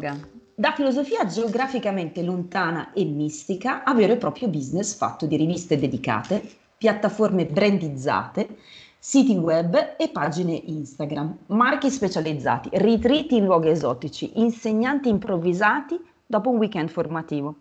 Yoga, 0.00 0.16
da 0.54 0.72
filosofia 0.72 1.26
geograficamente 1.26 2.22
lontana 2.22 2.92
e 2.94 3.04
mistica 3.04 3.84
a 3.84 3.92
vero 3.92 4.14
e 4.14 4.16
proprio 4.16 4.48
business 4.48 4.96
fatto 4.96 5.26
di 5.26 5.36
riviste 5.36 5.78
dedicate, 5.78 6.42
piattaforme 6.78 7.44
brandizzate, 7.44 8.56
siti 8.98 9.36
web 9.36 9.96
e 9.98 10.08
pagine 10.08 10.54
Instagram, 10.64 11.40
marchi 11.48 11.90
specializzati, 11.90 12.70
retreat 12.72 13.32
in 13.32 13.44
luoghi 13.44 13.68
esotici, 13.68 14.40
insegnanti 14.40 15.10
improvvisati 15.10 16.00
dopo 16.24 16.48
un 16.48 16.56
weekend 16.56 16.88
formativo. 16.88 17.56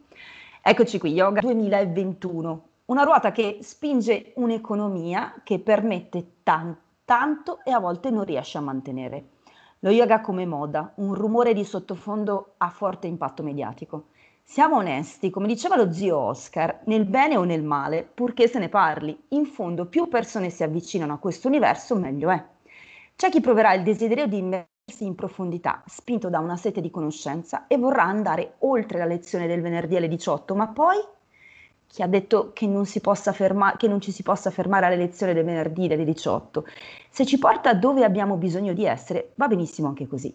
Eccoci 0.61 0.97
qui, 0.97 1.11
Yoga 1.11 1.41
2021, 1.41 2.67
una 2.85 3.03
ruota 3.03 3.31
che 3.33 3.59
spinge 3.61 4.31
un'economia 4.35 5.41
che 5.43 5.59
permette 5.59 6.25
tan- 6.43 6.77
tanto 7.03 7.59
e 7.65 7.71
a 7.71 7.79
volte 7.79 8.09
non 8.09 8.23
riesce 8.23 8.57
a 8.57 8.61
mantenere. 8.61 9.25
Lo 9.81 9.91
yoga 9.91 10.19
come 10.19 10.45
moda, 10.45 10.91
un 10.95 11.13
rumore 11.13 11.53
di 11.53 11.63
sottofondo 11.63 12.55
a 12.57 12.69
forte 12.69 13.07
impatto 13.07 13.43
mediatico. 13.43 14.07
Siamo 14.43 14.75
onesti, 14.75 15.29
come 15.29 15.47
diceva 15.47 15.77
lo 15.77 15.93
zio 15.93 16.17
Oscar, 16.17 16.81
nel 16.87 17.05
bene 17.05 17.37
o 17.37 17.45
nel 17.45 17.63
male, 17.63 18.03
purché 18.03 18.49
se 18.49 18.59
ne 18.59 18.67
parli. 18.67 19.17
In 19.29 19.45
fondo, 19.45 19.85
più 19.85 20.09
persone 20.09 20.49
si 20.49 20.63
avvicinano 20.63 21.13
a 21.13 21.17
questo 21.17 21.47
universo, 21.47 21.95
meglio 21.95 22.29
è. 22.29 22.45
C'è 23.15 23.29
chi 23.29 23.39
proverà 23.39 23.71
il 23.73 23.83
desiderio 23.83 24.27
di 24.27 24.39
immersi 24.39 25.05
in 25.05 25.15
profondità, 25.15 25.81
spinto 25.85 26.29
da 26.29 26.39
una 26.39 26.57
sete 26.57 26.81
di 26.81 26.91
conoscenza, 26.91 27.65
e 27.67 27.77
vorrà 27.77 28.03
andare 28.03 28.55
oltre 28.59 28.97
la 28.97 29.05
lezione 29.05 29.47
del 29.47 29.61
venerdì 29.61 29.95
alle 29.95 30.09
18, 30.09 30.55
ma 30.55 30.67
poi 30.67 30.97
chi 31.91 32.03
ha 32.03 32.07
detto 32.07 32.51
che 32.53 32.67
non, 32.67 32.85
ferma- 32.85 33.75
che 33.75 33.87
non, 33.87 33.99
ci 33.99 34.11
si 34.11 34.21
possa 34.21 34.51
fermare 34.51 34.85
alle 34.85 34.95
lezioni 34.95 35.33
del 35.33 35.43
venerdì 35.43 35.87
delle 35.87 36.05
18. 36.05 36.65
Se 37.09 37.25
ci 37.25 37.39
porta 37.39 37.73
dove 37.73 38.03
abbiamo 38.03 38.35
bisogno 38.35 38.73
di 38.73 38.85
essere, 38.85 39.31
va 39.35 39.47
benissimo 39.47 39.87
anche 39.87 40.07
così. 40.07 40.33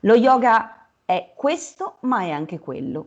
Lo 0.00 0.14
yoga 0.14 0.88
è 1.04 1.32
questo, 1.34 1.96
ma 2.00 2.20
è 2.20 2.30
anche 2.30 2.58
quello. 2.58 3.06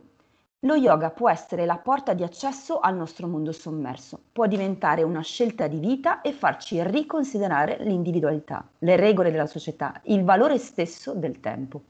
Lo 0.60 0.74
yoga 0.74 1.10
può 1.10 1.28
essere 1.28 1.66
la 1.66 1.76
porta 1.76 2.14
di 2.14 2.22
accesso 2.22 2.80
al 2.80 2.96
nostro 2.96 3.26
mondo 3.26 3.52
sommerso, 3.52 4.18
può 4.32 4.46
diventare 4.46 5.02
una 5.02 5.20
scelta 5.20 5.66
di 5.66 5.78
vita 5.78 6.22
e 6.22 6.32
farci 6.32 6.82
riconsiderare 6.82 7.76
l'individualità, 7.80 8.66
le 8.78 8.96
regole 8.96 9.30
della 9.30 9.46
società, 9.46 10.00
il 10.04 10.24
valore 10.24 10.56
stesso 10.58 11.12
del 11.12 11.38
tempo. 11.40 11.82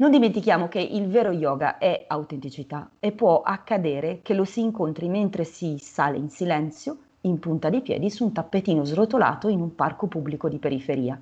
Non 0.00 0.12
dimentichiamo 0.12 0.68
che 0.68 0.78
il 0.78 1.08
vero 1.08 1.32
yoga 1.32 1.76
è 1.78 2.04
autenticità 2.06 2.88
e 3.00 3.10
può 3.10 3.42
accadere 3.42 4.20
che 4.22 4.32
lo 4.32 4.44
si 4.44 4.60
incontri 4.60 5.08
mentre 5.08 5.42
si 5.42 5.76
sale 5.78 6.16
in 6.16 6.28
silenzio, 6.28 6.98
in 7.22 7.40
punta 7.40 7.68
di 7.68 7.80
piedi, 7.80 8.08
su 8.08 8.22
un 8.22 8.32
tappetino 8.32 8.84
srotolato 8.84 9.48
in 9.48 9.60
un 9.60 9.74
parco 9.74 10.06
pubblico 10.06 10.48
di 10.48 10.58
periferia. 10.58 11.20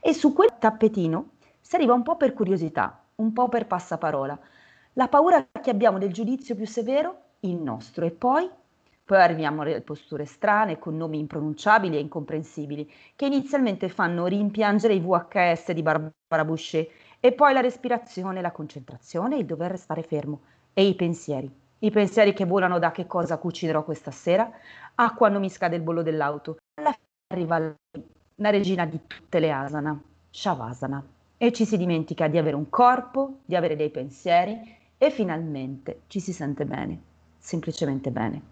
E 0.00 0.12
su 0.12 0.32
quel 0.32 0.54
tappetino 0.58 1.34
si 1.60 1.76
arriva 1.76 1.94
un 1.94 2.02
po' 2.02 2.16
per 2.16 2.32
curiosità, 2.32 3.00
un 3.14 3.32
po' 3.32 3.48
per 3.48 3.68
passaparola. 3.68 4.36
La 4.94 5.06
paura 5.06 5.46
che 5.62 5.70
abbiamo 5.70 5.98
del 5.98 6.12
giudizio 6.12 6.56
più 6.56 6.66
severo, 6.66 7.16
il 7.40 7.54
nostro, 7.54 8.04
e 8.04 8.10
poi 8.10 8.50
poi 9.10 9.18
arriviamo 9.20 9.62
alle 9.62 9.80
posture 9.80 10.24
strane, 10.24 10.78
con 10.78 10.96
nomi 10.96 11.18
impronunciabili 11.18 11.96
e 11.96 11.98
incomprensibili, 11.98 12.88
che 13.16 13.26
inizialmente 13.26 13.88
fanno 13.88 14.26
rimpiangere 14.26 14.94
i 14.94 15.00
VHS 15.00 15.72
di 15.72 15.82
Barbara 15.82 16.44
Boucher 16.44 16.86
e 17.20 17.32
poi 17.32 17.52
la 17.52 17.60
respirazione, 17.60 18.40
la 18.40 18.50
concentrazione, 18.50 19.36
il 19.36 19.44
dover 19.44 19.70
restare 19.70 20.02
fermo 20.02 20.40
e 20.72 20.86
i 20.86 20.94
pensieri. 20.94 21.50
I 21.82 21.90
pensieri 21.90 22.32
che 22.32 22.46
volano 22.46 22.78
da 22.78 22.90
che 22.90 23.06
cosa 23.06 23.38
cucinerò 23.38 23.84
questa 23.84 24.10
sera 24.10 24.50
a 24.94 25.14
quando 25.14 25.38
mi 25.38 25.50
scade 25.50 25.76
il 25.76 25.82
bollo 25.82 26.02
dell'auto. 26.02 26.56
Alla 26.74 26.92
fine 26.92 27.26
arriva 27.28 27.74
la 28.36 28.50
regina 28.50 28.86
di 28.86 29.00
tutte 29.06 29.38
le 29.38 29.52
asana, 29.52 30.00
Shavasana, 30.30 31.04
e 31.36 31.52
ci 31.52 31.64
si 31.64 31.76
dimentica 31.76 32.28
di 32.28 32.38
avere 32.38 32.56
un 32.56 32.68
corpo, 32.68 33.40
di 33.44 33.56
avere 33.56 33.76
dei 33.76 33.90
pensieri 33.90 34.76
e 34.96 35.10
finalmente 35.10 36.02
ci 36.06 36.20
si 36.20 36.32
sente 36.32 36.64
bene, 36.64 37.00
semplicemente 37.38 38.10
bene. 38.10 38.42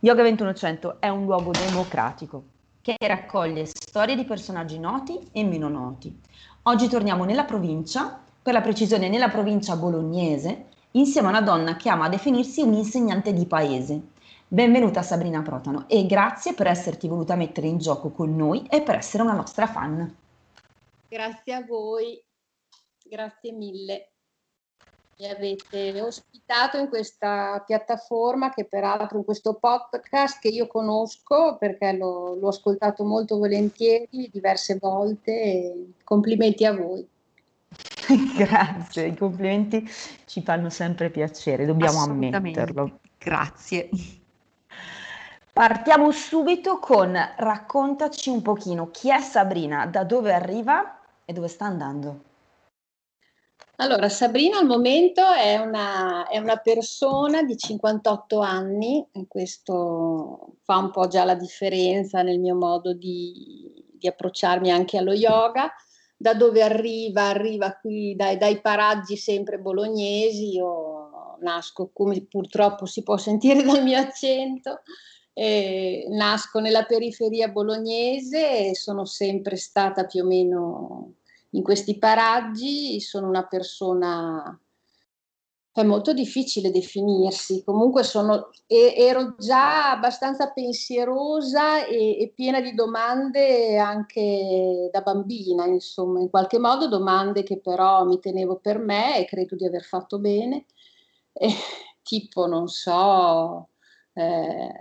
Yoga 0.00 0.22
2100 0.22 1.00
è 1.00 1.08
un 1.08 1.24
luogo 1.24 1.52
democratico 1.52 2.44
che 2.80 2.96
raccoglie 3.00 3.64
storie 3.66 4.14
di 4.14 4.24
personaggi 4.24 4.78
noti 4.78 5.18
e 5.32 5.42
meno 5.42 5.68
noti, 5.68 6.20
Oggi 6.66 6.88
torniamo 6.88 7.24
nella 7.24 7.44
provincia, 7.44 8.18
per 8.40 8.54
la 8.54 8.62
precisione 8.62 9.10
nella 9.10 9.28
provincia 9.28 9.76
bolognese, 9.76 10.68
insieme 10.92 11.26
a 11.26 11.30
una 11.30 11.42
donna 11.42 11.76
che 11.76 11.90
ama 11.90 12.08
definirsi 12.08 12.62
un'insegnante 12.62 13.34
di 13.34 13.44
paese. 13.44 14.12
Benvenuta 14.48 15.02
Sabrina 15.02 15.42
Protano 15.42 15.86
e 15.88 16.06
grazie 16.06 16.54
per 16.54 16.68
esserti 16.68 17.06
voluta 17.06 17.34
mettere 17.34 17.66
in 17.66 17.76
gioco 17.76 18.12
con 18.12 18.34
noi 18.34 18.64
e 18.70 18.80
per 18.80 18.94
essere 18.94 19.22
una 19.22 19.34
nostra 19.34 19.66
fan. 19.66 20.16
Grazie 21.06 21.52
a 21.52 21.62
voi, 21.66 22.18
grazie 23.04 23.52
mille. 23.52 24.13
Mi 25.16 25.30
avete 25.30 26.00
ospitato 26.00 26.76
in 26.76 26.88
questa 26.88 27.62
piattaforma 27.64 28.52
che 28.52 28.64
peraltro 28.64 29.18
in 29.18 29.24
questo 29.24 29.54
podcast 29.54 30.40
che 30.40 30.48
io 30.48 30.66
conosco 30.66 31.56
perché 31.56 31.92
l'ho, 31.92 32.34
l'ho 32.34 32.48
ascoltato 32.48 33.04
molto 33.04 33.38
volentieri 33.38 34.28
diverse 34.32 34.76
volte 34.80 35.92
complimenti 36.02 36.64
a 36.64 36.72
voi. 36.74 37.06
Grazie, 38.36 39.06
i 39.06 39.16
complimenti 39.16 39.88
ci 40.26 40.42
fanno 40.42 40.68
sempre 40.68 41.10
piacere, 41.10 41.64
dobbiamo 41.64 42.02
ammetterlo. 42.02 42.98
Grazie. 43.18 43.88
Partiamo 45.52 46.10
subito 46.10 46.80
con 46.80 47.16
raccontaci 47.36 48.28
un 48.28 48.42
pochino 48.42 48.90
chi 48.90 49.10
è 49.10 49.20
Sabrina, 49.20 49.86
da 49.86 50.02
dove 50.02 50.32
arriva 50.32 50.98
e 51.24 51.32
dove 51.32 51.46
sta 51.46 51.66
andando. 51.66 52.32
Allora, 53.76 54.08
Sabrina 54.08 54.58
al 54.58 54.66
momento 54.66 55.20
è 55.32 55.56
una, 55.56 56.28
è 56.28 56.38
una 56.38 56.58
persona 56.58 57.42
di 57.42 57.56
58 57.56 58.38
anni, 58.38 59.04
questo 59.26 60.58
fa 60.62 60.76
un 60.76 60.92
po' 60.92 61.08
già 61.08 61.24
la 61.24 61.34
differenza 61.34 62.22
nel 62.22 62.38
mio 62.38 62.54
modo 62.54 62.94
di, 62.94 63.84
di 63.92 64.06
approcciarmi 64.06 64.70
anche 64.70 64.96
allo 64.96 65.12
yoga. 65.12 65.72
Da 66.16 66.34
dove 66.34 66.62
arriva? 66.62 67.24
Arriva 67.24 67.76
qui 67.76 68.14
dai, 68.14 68.36
dai 68.36 68.60
paraggi 68.60 69.16
sempre 69.16 69.58
bolognesi, 69.58 70.52
io 70.52 71.36
nasco 71.40 71.90
come 71.92 72.24
purtroppo 72.26 72.86
si 72.86 73.02
può 73.02 73.16
sentire 73.16 73.64
dal 73.64 73.82
mio 73.82 73.98
accento, 73.98 74.82
eh, 75.32 76.06
nasco 76.10 76.60
nella 76.60 76.84
periferia 76.84 77.48
bolognese 77.48 78.68
e 78.68 78.74
sono 78.76 79.04
sempre 79.04 79.56
stata 79.56 80.06
più 80.06 80.22
o 80.22 80.26
meno 80.26 81.14
in 81.54 81.62
questi 81.62 81.98
paraggi 81.98 83.00
sono 83.00 83.28
una 83.28 83.46
persona 83.46 84.58
è 85.74 85.82
molto 85.82 86.12
difficile 86.12 86.70
definirsi, 86.70 87.64
comunque 87.64 88.04
sono, 88.04 88.50
ero 88.68 89.34
già 89.36 89.90
abbastanza 89.90 90.52
pensierosa 90.52 91.84
e, 91.84 92.20
e, 92.20 92.32
piena 92.32 92.60
di 92.60 92.74
domande 92.74 93.76
anche 93.76 94.88
da 94.92 95.00
bambina, 95.00 95.66
insomma, 95.66 96.20
in 96.20 96.30
qualche 96.30 96.60
modo 96.60 96.86
domande 96.86 97.42
che 97.42 97.58
però 97.58 98.04
mi 98.04 98.20
tenevo 98.20 98.60
per 98.60 98.78
me 98.78 99.18
e 99.18 99.24
credo 99.24 99.56
di 99.56 99.66
aver 99.66 99.82
fatto 99.82 100.20
bene, 100.20 100.66
eh, 101.32 101.52
tipo, 102.02 102.46
non 102.46 102.68
so, 102.68 103.70
eh, 104.12 104.72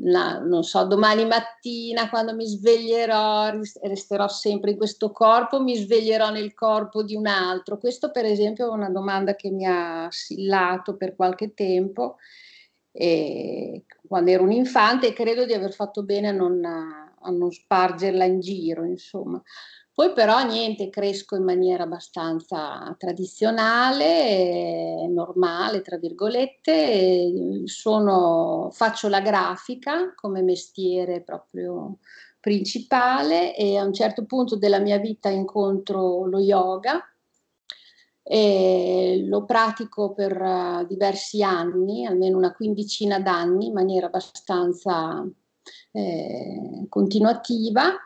la, 0.00 0.38
non 0.38 0.62
so, 0.62 0.84
domani 0.84 1.24
mattina 1.24 2.08
quando 2.08 2.34
mi 2.34 2.46
sveglierò, 2.46 3.50
resterò 3.82 4.28
sempre 4.28 4.72
in 4.72 4.76
questo 4.76 5.10
corpo, 5.10 5.60
mi 5.60 5.76
sveglierò 5.76 6.30
nel 6.30 6.54
corpo 6.54 7.02
di 7.02 7.14
un 7.14 7.26
altro. 7.26 7.78
Questo 7.78 8.10
per 8.10 8.24
esempio 8.24 8.66
è 8.66 8.70
una 8.70 8.90
domanda 8.90 9.34
che 9.34 9.50
mi 9.50 9.64
ha 9.66 10.04
assillato 10.04 10.96
per 10.96 11.16
qualche 11.16 11.52
tempo 11.52 12.16
e, 12.92 13.84
quando 14.06 14.30
ero 14.30 14.44
un 14.44 14.52
infante 14.52 15.08
e 15.08 15.12
credo 15.12 15.44
di 15.44 15.52
aver 15.52 15.72
fatto 15.72 16.04
bene 16.04 16.28
a 16.28 16.32
non, 16.32 16.64
a 16.64 17.30
non 17.30 17.50
spargerla 17.50 18.24
in 18.24 18.40
giro, 18.40 18.84
insomma. 18.84 19.42
Poi 19.98 20.12
però 20.12 20.44
niente, 20.44 20.90
cresco 20.90 21.34
in 21.34 21.42
maniera 21.42 21.82
abbastanza 21.82 22.94
tradizionale, 22.96 25.08
normale, 25.08 25.80
tra 25.80 25.96
virgolette, 25.96 27.64
sono, 27.64 28.68
faccio 28.70 29.08
la 29.08 29.20
grafica 29.20 30.14
come 30.14 30.42
mestiere 30.42 31.22
proprio 31.22 31.98
principale 32.38 33.56
e 33.56 33.76
a 33.76 33.82
un 33.82 33.92
certo 33.92 34.24
punto 34.24 34.54
della 34.54 34.78
mia 34.78 34.98
vita 34.98 35.30
incontro 35.30 36.26
lo 36.26 36.38
yoga. 36.38 37.02
E 38.22 39.24
lo 39.26 39.44
pratico 39.46 40.14
per 40.14 40.84
diversi 40.86 41.42
anni, 41.42 42.06
almeno 42.06 42.36
una 42.36 42.54
quindicina 42.54 43.18
d'anni, 43.18 43.66
in 43.66 43.72
maniera 43.72 44.06
abbastanza 44.06 45.28
eh, 45.90 46.86
continuativa 46.88 47.98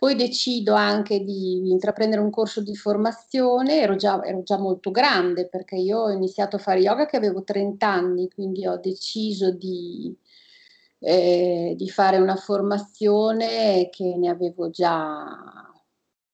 poi 0.00 0.14
decido 0.14 0.72
anche 0.72 1.22
di 1.22 1.70
intraprendere 1.70 2.22
un 2.22 2.30
corso 2.30 2.62
di 2.62 2.74
formazione, 2.74 3.82
ero 3.82 3.96
già, 3.96 4.24
ero 4.24 4.42
già, 4.42 4.56
molto 4.56 4.90
grande 4.90 5.46
perché 5.46 5.76
io 5.76 5.98
ho 5.98 6.10
iniziato 6.10 6.56
a 6.56 6.58
fare 6.58 6.80
yoga 6.80 7.04
che 7.04 7.18
avevo 7.18 7.44
30 7.44 7.86
anni, 7.86 8.30
quindi 8.30 8.66
ho 8.66 8.78
deciso 8.78 9.50
di, 9.50 10.16
eh, 11.00 11.74
di 11.76 11.88
fare 11.90 12.16
una 12.16 12.36
formazione 12.36 13.90
che 13.90 14.16
ne 14.16 14.30
avevo 14.30 14.70
già 14.70 15.70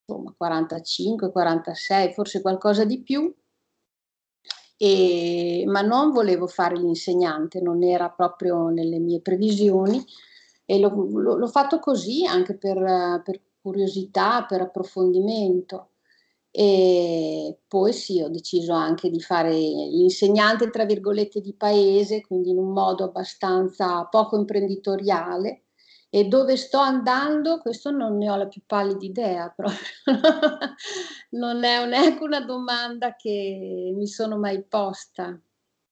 insomma, 0.07 0.33
45, 0.37 1.33
46, 1.33 2.13
forse 2.13 2.41
qualcosa 2.43 2.85
di 2.85 3.03
più. 3.03 3.35
e, 4.77 5.65
ma 5.67 5.81
non 5.81 6.13
volevo 6.13 6.47
fare 6.47 6.77
l'insegnante, 6.77 7.61
non 7.61 7.83
era 7.83 8.11
proprio 8.11 8.69
nelle 8.69 9.01
mie 9.01 9.21
previsioni 9.21 10.05
e 10.65 10.79
l'ho, 10.79 10.91
l'ho 10.91 11.49
fatto 11.49 11.81
così 11.81 12.25
anche 12.27 12.57
per, 12.57 13.23
per 13.25 13.41
curiosità, 13.67 14.45
per 14.45 14.61
approfondimento. 14.61 15.91
E 16.53 17.59
poi 17.67 17.93
sì, 17.93 18.23
ho 18.23 18.29
deciso 18.29 18.73
anche 18.73 19.11
di 19.11 19.21
fare 19.21 19.51
l'insegnante, 19.51 20.71
tra 20.71 20.85
virgolette, 20.85 21.41
di 21.41 21.53
paese, 21.53 22.21
quindi 22.21 22.51
in 22.51 22.59
un 22.59 22.73
modo 22.73 23.05
abbastanza 23.05 24.05
poco 24.05 24.37
imprenditoriale. 24.37 25.65
E 26.09 26.29
dove 26.29 26.57
sto 26.57 26.79
andando, 26.79 27.59
questo 27.59 27.91
non 27.91 28.17
ne 28.17 28.31
ho 28.31 28.37
la 28.37 28.47
più 28.47 28.63
pallida 28.65 29.05
idea, 29.05 29.49
proprio. 29.55 29.79
non 31.31 31.65
è 31.65 31.85
neanche 31.87 32.23
una 32.23 32.41
domanda 32.41 33.17
che 33.17 33.93
mi 33.95 34.07
sono 34.07 34.39
mai 34.39 34.63
posta. 34.63 35.39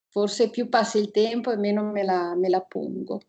Forse 0.08 0.48
più 0.48 0.68
passa 0.68 0.98
il 0.98 1.10
tempo 1.10 1.50
e 1.50 1.56
meno 1.56 1.82
me 1.90 2.04
la, 2.04 2.36
me 2.36 2.48
la 2.48 2.60
pongo. 2.62 3.20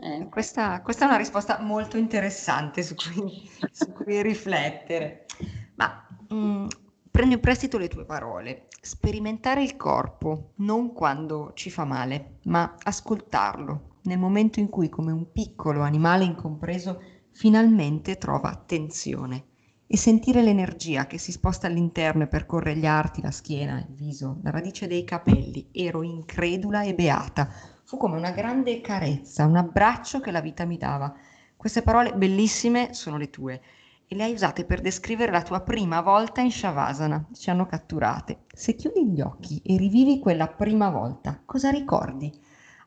Eh. 0.00 0.28
Questa, 0.30 0.80
questa, 0.80 1.04
è 1.04 1.08
una 1.08 1.16
risposta 1.16 1.58
molto 1.60 1.96
interessante 1.96 2.84
su 2.84 2.94
cui, 2.94 3.50
su 3.72 3.92
cui 3.92 4.22
riflettere. 4.22 5.26
Ma 5.74 6.06
mh, 6.28 6.34
mm, 6.36 6.66
prendi 7.10 7.34
in 7.34 7.40
prestito 7.40 7.78
le 7.78 7.88
tue 7.88 8.04
parole. 8.04 8.68
Sperimentare 8.80 9.64
il 9.64 9.76
corpo, 9.76 10.52
non 10.58 10.92
quando 10.92 11.50
ci 11.54 11.68
fa 11.68 11.84
male, 11.84 12.38
ma 12.44 12.76
ascoltarlo, 12.80 13.96
nel 14.02 14.18
momento 14.18 14.60
in 14.60 14.68
cui, 14.68 14.88
come 14.88 15.10
un 15.10 15.32
piccolo 15.32 15.82
animale 15.82 16.22
incompreso, 16.22 17.02
finalmente 17.32 18.18
trova 18.18 18.50
attenzione 18.50 19.46
e 19.88 19.96
sentire 19.96 20.42
l'energia 20.42 21.06
che 21.06 21.18
si 21.18 21.32
sposta 21.32 21.66
all'interno 21.66 22.22
e 22.22 22.28
percorre 22.28 22.76
gli 22.76 22.86
arti, 22.86 23.20
la 23.20 23.32
schiena, 23.32 23.78
il 23.80 23.94
viso, 23.94 24.38
la 24.44 24.50
radice 24.50 24.86
dei 24.86 25.02
capelli. 25.02 25.70
Ero 25.72 26.02
incredula 26.02 26.82
e 26.82 26.94
beata 26.94 27.50
fu 27.88 27.96
come 27.96 28.18
una 28.18 28.32
grande 28.32 28.82
carezza, 28.82 29.46
un 29.46 29.56
abbraccio 29.56 30.20
che 30.20 30.30
la 30.30 30.42
vita 30.42 30.66
mi 30.66 30.76
dava. 30.76 31.10
Queste 31.56 31.80
parole 31.80 32.12
bellissime 32.12 32.92
sono 32.92 33.16
le 33.16 33.30
tue 33.30 33.62
e 34.06 34.14
le 34.14 34.24
hai 34.24 34.34
usate 34.34 34.66
per 34.66 34.82
descrivere 34.82 35.32
la 35.32 35.40
tua 35.40 35.62
prima 35.62 36.02
volta 36.02 36.42
in 36.42 36.52
Shavasana. 36.52 37.28
Ci 37.32 37.48
hanno 37.48 37.64
catturate. 37.64 38.40
Se 38.52 38.74
chiudi 38.74 39.06
gli 39.06 39.22
occhi 39.22 39.62
e 39.64 39.78
rivivi 39.78 40.18
quella 40.18 40.48
prima 40.48 40.90
volta, 40.90 41.40
cosa 41.46 41.70
ricordi? 41.70 42.30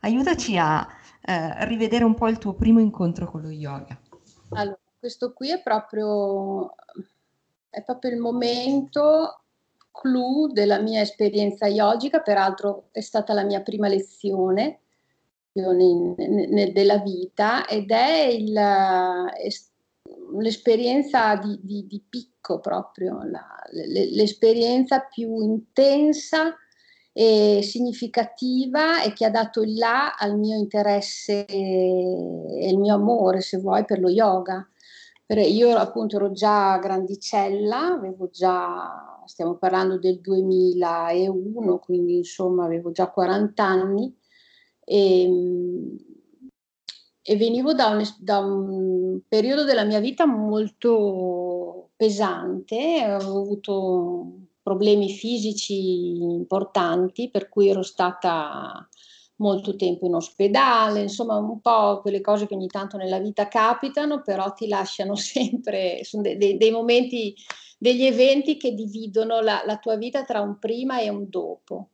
Aiutaci 0.01 0.55
a 0.59 0.87
eh, 1.19 1.65
rivedere 1.65 2.03
un 2.03 2.13
po' 2.13 2.27
il 2.27 2.37
tuo 2.37 2.53
primo 2.53 2.79
incontro 2.79 3.25
con 3.25 3.41
lo 3.41 3.49
yoga. 3.49 3.99
Allora, 4.51 4.77
questo 4.99 5.33
qui 5.33 5.49
è 5.49 5.63
proprio, 5.63 6.75
è 7.71 7.83
proprio 7.83 8.11
il 8.11 8.19
momento 8.19 9.41
clou 9.89 10.45
della 10.51 10.79
mia 10.79 11.01
esperienza 11.01 11.65
yogica, 11.65 12.19
peraltro 12.19 12.89
è 12.91 13.01
stata 13.01 13.33
la 13.33 13.43
mia 13.43 13.61
prima 13.61 13.87
lezione 13.87 14.81
della 15.53 16.97
vita 16.99 17.67
ed 17.67 17.91
è 17.91 18.27
il, 18.27 18.53
l'esperienza 20.39 21.35
di, 21.35 21.59
di, 21.61 21.85
di 21.87 22.03
picco 22.07 22.59
proprio, 22.59 23.21
la, 23.23 23.45
l'esperienza 23.71 25.01
più 25.01 25.41
intensa 25.41 26.55
e 27.13 27.59
significativa 27.61 29.03
e 29.03 29.11
che 29.13 29.25
ha 29.25 29.29
dato 29.29 29.61
il 29.61 29.75
là 29.75 30.15
al 30.15 30.37
mio 30.37 30.57
interesse 30.57 31.45
e 31.45 32.69
il 32.69 32.77
mio 32.77 32.95
amore, 32.95 33.41
se 33.41 33.57
vuoi, 33.57 33.83
per 33.85 33.99
lo 33.99 34.09
yoga. 34.09 34.65
Io 35.27 35.75
appunto 35.77 36.17
ero 36.17 36.31
già 36.31 36.77
grandicella, 36.77 37.93
avevo 37.93 38.29
già, 38.29 39.21
stiamo 39.25 39.55
parlando 39.55 39.97
del 39.97 40.19
2001, 40.19 41.79
quindi 41.79 42.17
insomma 42.17 42.65
avevo 42.65 42.91
già 42.91 43.09
40 43.09 43.63
anni 43.63 44.13
e, 44.91 45.21
ehm, 45.23 45.97
e 47.23 47.37
venivo 47.37 47.73
da 47.73 47.87
un, 47.87 48.03
da 48.19 48.39
un, 48.39 49.21
periodo 49.27 49.63
della 49.63 49.85
mia 49.85 49.99
vita 49.99 50.25
molto 50.25 51.91
pesante, 51.95 53.01
avevo 53.01 53.39
avuto 53.39 54.25
problemi 54.61 55.09
fisici 55.09 56.21
importanti, 56.21 57.29
per 57.29 57.47
cui 57.47 57.69
ero 57.69 57.83
stata 57.83 58.87
molto 59.35 59.75
tempo 59.75 60.05
in 60.05 60.15
ospedale, 60.15 61.01
insomma 61.01 61.37
un 61.37 61.61
po' 61.61 62.01
quelle 62.01 62.21
cose 62.21 62.47
che 62.47 62.55
ogni 62.55 62.67
tanto 62.67 62.97
nella 62.97 63.19
vita 63.19 63.47
capitano, 63.47 64.21
però 64.21 64.51
ti 64.53 64.67
lasciano 64.67 65.15
sempre, 65.15 66.03
sono 66.03 66.23
dei, 66.23 66.37
dei, 66.37 66.57
dei 66.57 66.71
momenti, 66.71 67.35
degli 67.77 68.03
eventi 68.03 68.57
che 68.57 68.73
dividono 68.73 69.41
la, 69.41 69.63
la 69.65 69.77
tua 69.77 69.95
vita 69.95 70.23
tra 70.23 70.41
un 70.41 70.57
prima 70.59 70.99
e 70.99 71.09
un 71.09 71.29
dopo. 71.29 71.89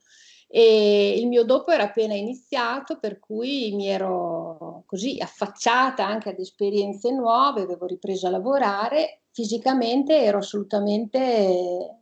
E 0.49 1.19
il 1.19 1.27
mio 1.27 1.44
dopo 1.44 1.71
era 1.71 1.83
appena 1.83 2.13
iniziato, 2.13 2.99
per 2.99 3.19
cui 3.19 3.73
mi 3.75 3.88
ero 3.88 4.83
così 4.85 5.17
affacciata 5.19 6.05
anche 6.05 6.29
ad 6.29 6.39
esperienze 6.39 7.11
nuove, 7.11 7.61
avevo 7.61 7.85
ripreso 7.85 8.27
a 8.27 8.31
lavorare, 8.31 9.23
fisicamente 9.31 10.21
ero 10.21 10.38
assolutamente 10.38 11.99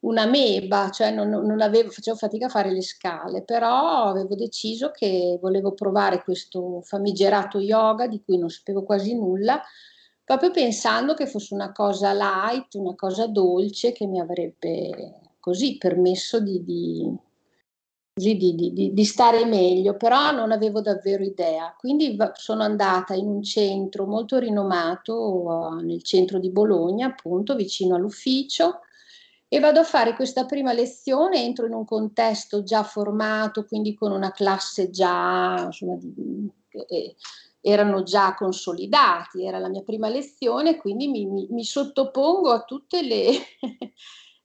una 0.00 0.26
meba, 0.26 0.90
cioè 0.90 1.10
non, 1.10 1.30
non 1.30 1.60
avevo, 1.62 1.90
facevo 1.90 2.16
fatica 2.16 2.46
a 2.46 2.50
fare 2.50 2.70
le 2.70 2.82
scale, 2.82 3.42
però 3.42 4.04
avevo 4.04 4.34
deciso 4.34 4.90
che 4.90 5.38
volevo 5.40 5.72
provare 5.72 6.22
questo 6.22 6.82
famigerato 6.82 7.58
yoga 7.58 8.06
di 8.06 8.22
cui 8.22 8.36
non 8.36 8.50
sapevo 8.50 8.82
quasi 8.82 9.14
nulla, 9.14 9.62
proprio 10.22 10.50
pensando 10.50 11.14
che 11.14 11.26
fosse 11.26 11.54
una 11.54 11.72
cosa 11.72 12.12
light, 12.12 12.74
una 12.74 12.94
cosa 12.94 13.26
dolce 13.26 13.92
che 13.92 14.06
mi 14.06 14.20
avrebbe 14.20 15.20
così 15.40 15.76
permesso 15.78 16.40
di, 16.40 16.62
di 16.62 17.18
di, 18.16 18.54
di, 18.54 18.92
di, 18.92 19.04
stare 19.04 19.44
meglio, 19.44 19.96
però 19.96 20.30
non 20.30 20.52
avevo 20.52 20.80
davvero 20.80 21.24
idea. 21.24 21.74
Quindi 21.76 22.16
sono 22.34 22.62
andata 22.62 23.14
in 23.14 23.26
un 23.26 23.42
centro 23.42 24.06
molto 24.06 24.38
rinomato, 24.38 25.80
nel 25.82 26.00
centro 26.04 26.38
di 26.38 26.50
Bologna, 26.50 27.08
appunto, 27.08 27.56
vicino 27.56 27.96
all'ufficio, 27.96 28.80
e 29.48 29.58
vado 29.58 29.80
a 29.80 29.84
fare 29.84 30.14
questa 30.14 30.46
prima 30.46 30.72
lezione, 30.72 31.42
entro 31.42 31.66
in 31.66 31.74
un 31.74 31.84
contesto 31.84 32.62
già 32.62 32.84
formato, 32.84 33.64
quindi 33.64 33.94
con 33.94 34.12
una 34.12 34.30
classe 34.30 34.90
già, 34.90 35.64
insomma, 35.66 35.98
eh, 36.88 37.16
erano 37.60 38.04
già 38.04 38.34
consolidati, 38.34 39.44
era 39.44 39.58
la 39.58 39.68
mia 39.68 39.82
prima 39.82 40.08
lezione, 40.08 40.76
quindi 40.76 41.08
mi, 41.08 41.26
mi, 41.26 41.48
mi 41.50 41.64
sottopongo 41.64 42.50
a 42.50 42.62
tutte 42.62 43.02
le 43.02 43.30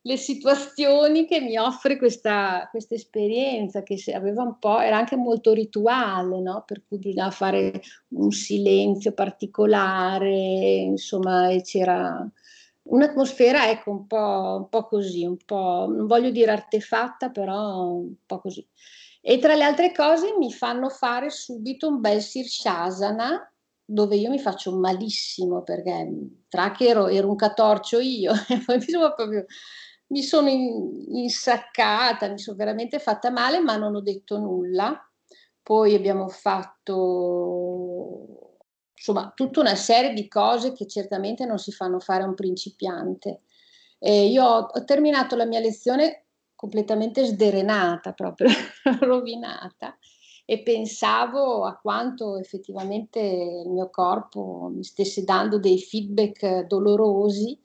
le 0.01 0.18
situazioni 0.18 1.25
che 1.25 1.41
mi 1.41 1.58
offre 1.58 1.98
questa, 1.98 2.68
questa 2.72 2.96
esperienza 2.96 3.84
che 3.84 4.01
aveva 4.13 4.44
un 4.44 4.58
po', 4.58 4.79
era 4.79 4.98
anche 4.98 5.18
molto 5.18 5.53
rituale, 5.53 6.39
no? 6.39 6.63
per 6.65 6.84
cui 6.88 7.00
bisognava 7.00 7.32
fare 7.32 7.82
un 8.10 8.32
silenzio 8.32 9.13
particolare, 9.13 10.32
insomma, 10.32 11.50
e 11.50 11.62
c'era 11.62 12.25
un'atmosfera, 12.84 13.70
ecco, 13.70 13.91
un 13.91 14.08
po', 14.08 14.58
un 14.62 14.70
po' 14.70 14.86
così, 14.88 15.25
un 15.25 15.38
po', 15.46 15.88
non 15.89 16.08
voglio 16.08 16.29
dire 16.29 16.51
artefatta, 16.51 17.29
però 17.29 17.89
un 17.91 18.13
po' 18.25 18.39
così. 18.39 18.65
E 19.22 19.38
tra 19.38 19.53
le 19.56 19.63
altre 19.63 19.91
cose 19.91 20.36
mi 20.38 20.51
fanno 20.51 20.89
fare 20.89 21.29
subito 21.29 21.88
un 21.89 22.00
bel 22.00 22.22
Sirshasana, 22.22 23.51
dove 23.84 24.15
io 24.15 24.29
mi 24.29 24.39
faccio 24.39 24.75
malissimo 24.77 25.63
perché 25.63 26.08
tra 26.48 26.72
che 26.72 26.88
ero, 26.88 27.08
ero 27.08 27.27
un 27.27 27.36
catorcio 27.36 28.00
io, 28.00 28.32
e 28.48 28.77
mi 28.77 28.82
sono 28.82 29.13
proprio 29.13 29.46
mi 30.10 30.22
sono 30.24 30.50
insaccata, 30.50 32.30
mi 32.30 32.39
sono 32.39 32.58
veramente 32.58 33.00
fatta 33.00 33.32
male, 33.32 33.60
ma 33.60 33.75
non 33.78 33.96
ho 33.96 34.01
detto 34.01 34.38
nulla. 34.38 35.04
Poi 35.62 35.94
abbiamo 35.96 36.28
fatto 36.30 36.98
insomma 38.96 39.32
tutta 39.34 39.60
una 39.62 39.75
serie 39.75 40.13
di 40.13 40.28
cose 40.28 40.74
che 40.74 40.86
certamente 40.88 41.46
non 41.46 41.58
si 41.58 41.72
fanno 41.72 42.00
fare 42.00 42.24
a 42.24 42.28
un 42.28 42.34
principiante. 42.36 43.42
E 44.00 44.28
io 44.28 44.44
ho, 44.44 44.68
ho 44.72 44.84
terminato 44.84 45.36
la 45.36 45.46
mia 45.46 45.60
lezione 45.60 46.25
completamente 46.56 47.25
sderenata, 47.25 48.13
proprio 48.13 48.50
rovinata 49.01 49.98
e 50.51 50.63
pensavo 50.63 51.63
a 51.63 51.78
quanto 51.78 52.36
effettivamente 52.38 53.20
il 53.20 53.70
mio 53.70 53.92
corpo 53.92 54.72
mi 54.74 54.84
stesse 54.84 55.24
dando 55.24 55.60
dei 55.60 55.80
feedback 55.80 56.62
dolorosi 56.66 57.56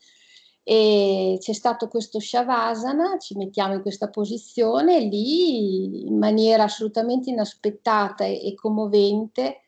e 0.64 1.36
c'è 1.40 1.52
stato 1.52 1.88
questo 1.88 2.18
Shavasana, 2.18 3.18
ci 3.18 3.36
mettiamo 3.36 3.74
in 3.74 3.82
questa 3.82 4.08
posizione, 4.08 5.00
lì 5.00 6.06
in 6.06 6.16
maniera 6.16 6.64
assolutamente 6.64 7.28
inaspettata 7.30 8.24
e, 8.24 8.46
e 8.46 8.54
commovente, 8.54 9.60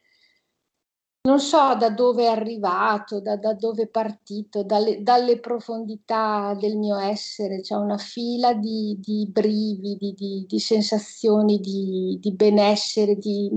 non 1.26 1.38
so 1.40 1.74
da 1.74 1.90
dove 1.90 2.24
è 2.24 2.28
arrivato, 2.28 3.20
da, 3.20 3.36
da 3.36 3.52
dove 3.52 3.82
è 3.82 3.88
partito, 3.88 4.62
dalle, 4.62 5.02
dalle, 5.02 5.38
profondità 5.38 6.56
del 6.58 6.78
mio 6.78 6.96
essere, 6.96 7.60
c'è 7.60 7.74
una 7.74 7.98
fila 7.98 8.54
di, 8.54 8.96
di 8.98 9.28
brividi, 9.30 10.14
di, 10.16 10.46
di 10.48 10.58
sensazioni 10.60 11.58
di, 11.60 12.16
di 12.20 12.32
benessere, 12.32 13.16
di, 13.16 13.50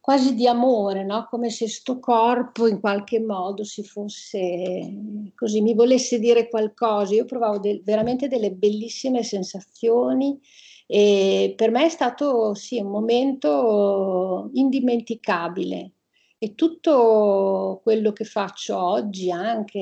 quasi 0.00 0.34
di 0.34 0.46
amore, 0.46 1.04
no? 1.04 1.26
come 1.28 1.50
se 1.50 1.68
sto 1.68 1.98
corpo 1.98 2.66
in 2.66 2.80
qualche 2.80 3.20
modo 3.20 3.64
si 3.64 3.84
fosse 3.84 5.30
così, 5.34 5.60
mi 5.60 5.74
volesse 5.74 6.18
dire 6.18 6.48
qualcosa. 6.48 7.14
Io 7.14 7.26
provavo 7.26 7.58
de- 7.58 7.80
veramente 7.84 8.26
delle 8.28 8.50
bellissime 8.52 9.22
sensazioni 9.22 10.40
e 10.86 11.54
per 11.56 11.70
me 11.70 11.84
è 11.84 11.88
stato 11.88 12.54
sì, 12.54 12.80
un 12.80 12.90
momento 12.90 14.50
indimenticabile. 14.54 15.92
E 16.38 16.54
tutto 16.54 17.80
quello 17.82 18.12
che 18.12 18.24
faccio 18.24 18.76
oggi, 18.82 19.30
anche 19.30 19.78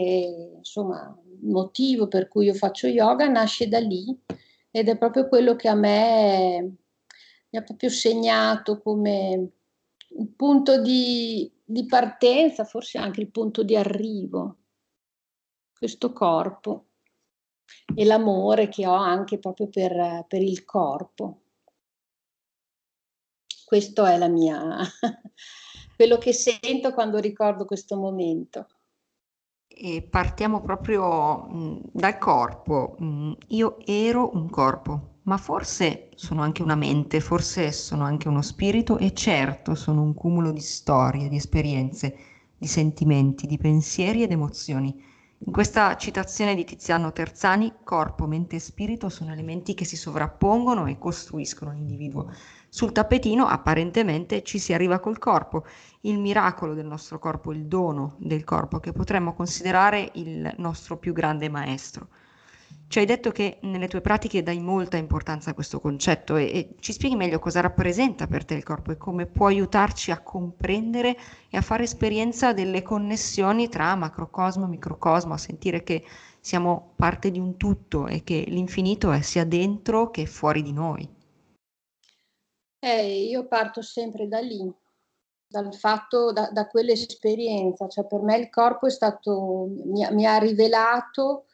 insomma, 0.58 1.16
il 1.40 1.48
motivo 1.48 2.08
per 2.08 2.26
cui 2.28 2.46
io 2.46 2.54
faccio 2.54 2.88
yoga, 2.88 3.28
nasce 3.28 3.68
da 3.68 3.78
lì 3.78 4.04
ed 4.70 4.88
è 4.88 4.98
proprio 4.98 5.28
quello 5.28 5.54
che 5.54 5.68
a 5.68 5.74
me 5.74 6.60
mi 7.50 7.58
ha 7.58 7.62
proprio 7.62 7.88
segnato 7.88 8.80
come 8.82 9.52
un 10.10 10.34
punto 10.34 10.80
di, 10.80 11.50
di 11.64 11.86
partenza, 11.86 12.64
forse 12.64 12.98
anche 12.98 13.20
il 13.20 13.30
punto 13.30 13.62
di 13.62 13.76
arrivo, 13.76 14.56
questo 15.76 16.12
corpo 16.12 16.86
e 17.94 18.04
l'amore 18.04 18.68
che 18.68 18.86
ho 18.86 18.94
anche 18.94 19.38
proprio 19.38 19.68
per, 19.68 20.24
per 20.26 20.42
il 20.42 20.64
corpo. 20.64 21.42
Questo 23.64 24.06
è 24.06 24.16
la 24.16 24.28
mia, 24.28 24.78
quello 25.94 26.16
che 26.16 26.32
sento 26.32 26.92
quando 26.92 27.18
ricordo 27.18 27.66
questo 27.66 27.96
momento. 27.96 28.66
E 29.80 30.02
partiamo 30.02 30.60
proprio 30.60 31.46
mh, 31.46 31.80
dal 31.92 32.18
corpo. 32.18 32.96
Mh, 32.98 33.32
io 33.48 33.76
ero 33.86 34.34
un 34.34 34.50
corpo, 34.50 35.18
ma 35.22 35.36
forse 35.36 36.08
sono 36.16 36.42
anche 36.42 36.62
una 36.62 36.74
mente, 36.74 37.20
forse 37.20 37.70
sono 37.70 38.02
anche 38.02 38.26
uno 38.26 38.42
spirito 38.42 38.98
e 38.98 39.12
certo 39.14 39.76
sono 39.76 40.02
un 40.02 40.14
cumulo 40.14 40.50
di 40.50 40.60
storie, 40.60 41.28
di 41.28 41.36
esperienze, 41.36 42.16
di 42.58 42.66
sentimenti, 42.66 43.46
di 43.46 43.56
pensieri 43.56 44.24
ed 44.24 44.32
emozioni. 44.32 45.00
In 45.40 45.52
questa 45.52 45.96
citazione 45.96 46.56
di 46.56 46.64
Tiziano 46.64 47.12
Terzani, 47.12 47.72
corpo, 47.84 48.26
mente 48.26 48.56
e 48.56 48.58
spirito 48.58 49.08
sono 49.08 49.30
elementi 49.30 49.74
che 49.74 49.84
si 49.84 49.96
sovrappongono 49.96 50.86
e 50.86 50.98
costruiscono 50.98 51.70
l'individuo. 51.70 52.32
Sul 52.70 52.92
tappetino 52.92 53.46
apparentemente 53.46 54.42
ci 54.42 54.58
si 54.58 54.74
arriva 54.74 54.98
col 54.98 55.18
corpo, 55.18 55.64
il 56.02 56.18
miracolo 56.18 56.74
del 56.74 56.86
nostro 56.86 57.18
corpo, 57.18 57.52
il 57.52 57.64
dono 57.64 58.14
del 58.18 58.44
corpo 58.44 58.78
che 58.78 58.92
potremmo 58.92 59.34
considerare 59.34 60.10
il 60.14 60.52
nostro 60.58 60.98
più 60.98 61.14
grande 61.14 61.48
maestro. 61.48 62.08
Ci 62.86 62.98
hai 62.98 63.06
detto 63.06 63.32
che 63.32 63.58
nelle 63.62 63.88
tue 63.88 64.02
pratiche 64.02 64.42
dai 64.42 64.60
molta 64.60 64.96
importanza 64.98 65.50
a 65.50 65.54
questo 65.54 65.80
concetto 65.80 66.36
e, 66.36 66.44
e, 66.44 66.74
ci 66.80 66.92
spieghi 66.92 67.16
meglio 67.16 67.38
cosa 67.38 67.60
rappresenta 67.60 68.26
per 68.26 68.44
te 68.44 68.54
il 68.54 68.62
corpo 68.62 68.92
e 68.92 68.96
come 68.96 69.26
può 69.26 69.46
aiutarci 69.46 70.10
a 70.10 70.20
comprendere 70.20 71.16
e 71.48 71.56
a 71.56 71.62
fare 71.62 71.84
esperienza 71.84 72.52
delle 72.52 72.82
connessioni 72.82 73.68
tra 73.68 73.94
macrocosmo 73.94 74.66
e 74.66 74.68
microcosmo, 74.68 75.34
a 75.34 75.38
sentire 75.38 75.82
che 75.82 76.04
siamo 76.40 76.92
parte 76.96 77.30
di 77.30 77.38
un 77.38 77.56
tutto 77.56 78.06
e 78.06 78.22
che 78.24 78.44
l'infinito 78.46 79.10
è 79.10 79.22
sia 79.22 79.44
dentro 79.44 80.10
che 80.10 80.26
fuori 80.26 80.62
di 80.62 80.72
noi. 80.72 81.16
Eh, 82.80 83.24
io 83.24 83.46
parto 83.48 83.82
sempre 83.82 84.28
da 84.28 84.38
lì, 84.38 84.72
dal 85.46 85.74
fatto, 85.74 86.32
da, 86.32 86.50
da 86.52 86.68
quell'esperienza, 86.68 87.88
cioè 87.88 88.06
per 88.06 88.20
me 88.20 88.36
il 88.36 88.50
corpo 88.50 88.86
è 88.86 88.90
stato, 88.90 89.68
mi, 89.84 90.06
mi 90.12 90.26
ha 90.26 90.38
rivelato 90.38 91.46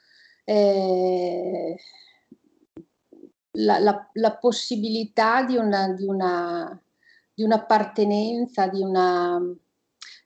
eh, 0.45 1.76
la, 3.52 3.78
la, 3.78 4.11
la, 4.12 4.37
possibilità 4.37 5.45
di, 5.45 5.57
una, 5.57 5.88
di, 5.95 6.04
una, 6.04 6.78
di 7.33 7.43
un'appartenenza, 7.43 8.69
di 8.69 8.83
una, 8.83 9.40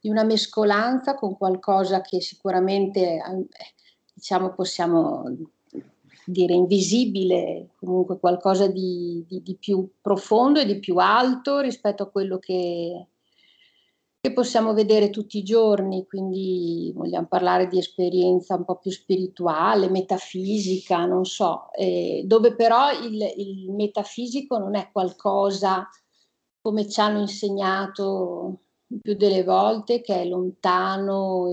di 0.00 0.09
una 0.09 0.25
mescolanza 0.25 1.14
con 1.14 1.37
qualcosa 1.37 2.00
che 2.00 2.21
sicuramente 2.21 3.00
eh, 3.00 3.47
diciamo 4.14 4.52
possiamo 4.52 5.25
dire 6.30 6.52
invisibile, 6.52 7.70
comunque 7.76 8.18
qualcosa 8.18 8.66
di, 8.66 9.25
di, 9.26 9.42
di, 9.42 9.56
più 9.56 9.88
profondo 10.00 10.61
e 10.61 10.66
di 10.66 10.78
più 10.78 10.97
alto 10.97 11.61
rispetto 11.61 12.02
a 12.02 12.11
quello 12.11 12.38
che, 12.38 13.06
che 14.20 14.32
possiamo 14.35 14.75
vedere 14.75 15.08
tutti 15.08 15.38
i 15.38 15.42
giorni, 15.42 16.06
quindi 16.06 16.92
vogliamo 16.94 17.26
parlare 17.28 17.66
di 17.66 17.78
esperienza 17.78 18.56
un 18.56 18.64
po' 18.64 18.76
più 18.76 18.90
spirituale, 18.90 19.88
metafisica, 19.88 21.06
non 21.06 21.25
so, 21.25 21.73
eh, 21.73 22.23
dove 22.26 22.54
però 22.54 22.90
il, 22.92 23.23
il, 23.37 23.70
metafisico 23.70 24.58
non 24.58 24.76
è 24.76 24.90
qualcosa 24.92 25.88
come 26.61 26.87
ci 26.88 27.00
hanno 27.00 27.20
insegnato 27.20 28.58
più 29.00 29.14
delle 29.14 29.44
volte 29.44 30.02
che 30.02 30.20
è 30.20 30.25
lontano 30.26 31.49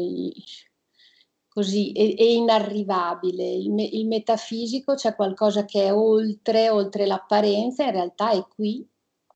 così 1.55 1.93
e, 1.93 2.15
e 2.17 2.33
inarrivabile. 2.33 3.49
Il, 3.49 3.71
me, 3.71 3.83
il 3.83 4.05
metafisico 4.07 4.95
c'è 4.95 5.15
qualcosa 5.15 5.63
che 5.63 5.85
è 5.85 5.93
oltre, 5.93 6.69
oltre 6.69 7.05
l'apparenza, 7.05 7.85
in 7.85 7.91
realtà 7.91 8.31
è 8.31 8.45
qui, 8.45 8.85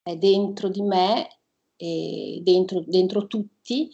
è 0.03 0.17
dentro 0.17 0.67
di 0.67 0.81
me 0.81 1.39
eh, 1.77 2.39
dentro, 2.43 2.83
dentro, 2.85 3.25
tutti 3.25 3.89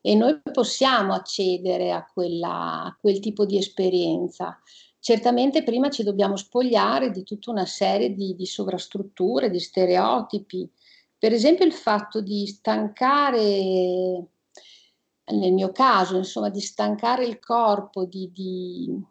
e 0.00 0.14
noi 0.16 0.40
possiamo 0.52 1.12
accedere 1.12 1.92
a, 1.92 2.04
quella, 2.12 2.82
a 2.86 2.96
quel 3.00 3.20
tipo 3.20 3.46
di 3.46 3.56
esperienza. 3.56 4.58
Certamente 4.98 5.62
prima 5.62 5.88
ci 5.88 6.02
dobbiamo 6.02 6.34
spogliare 6.34 7.12
di 7.12 7.22
tutta 7.22 7.52
una 7.52 7.66
serie 7.66 8.12
di, 8.12 8.34
di 8.34 8.44
sovrastrutture, 8.44 9.50
di 9.50 9.60
stereotipi. 9.60 10.68
Per 11.16 11.32
esempio 11.32 11.64
il 11.64 11.72
fatto 11.72 12.20
di 12.20 12.44
stancare, 12.48 14.26
nel 15.30 15.52
mio 15.52 15.72
caso, 15.72 16.16
insomma, 16.16 16.48
di 16.50 16.60
stancare 16.60 17.24
il 17.24 17.38
corpo, 17.38 18.04
di, 18.04 18.30
di, 18.32 19.02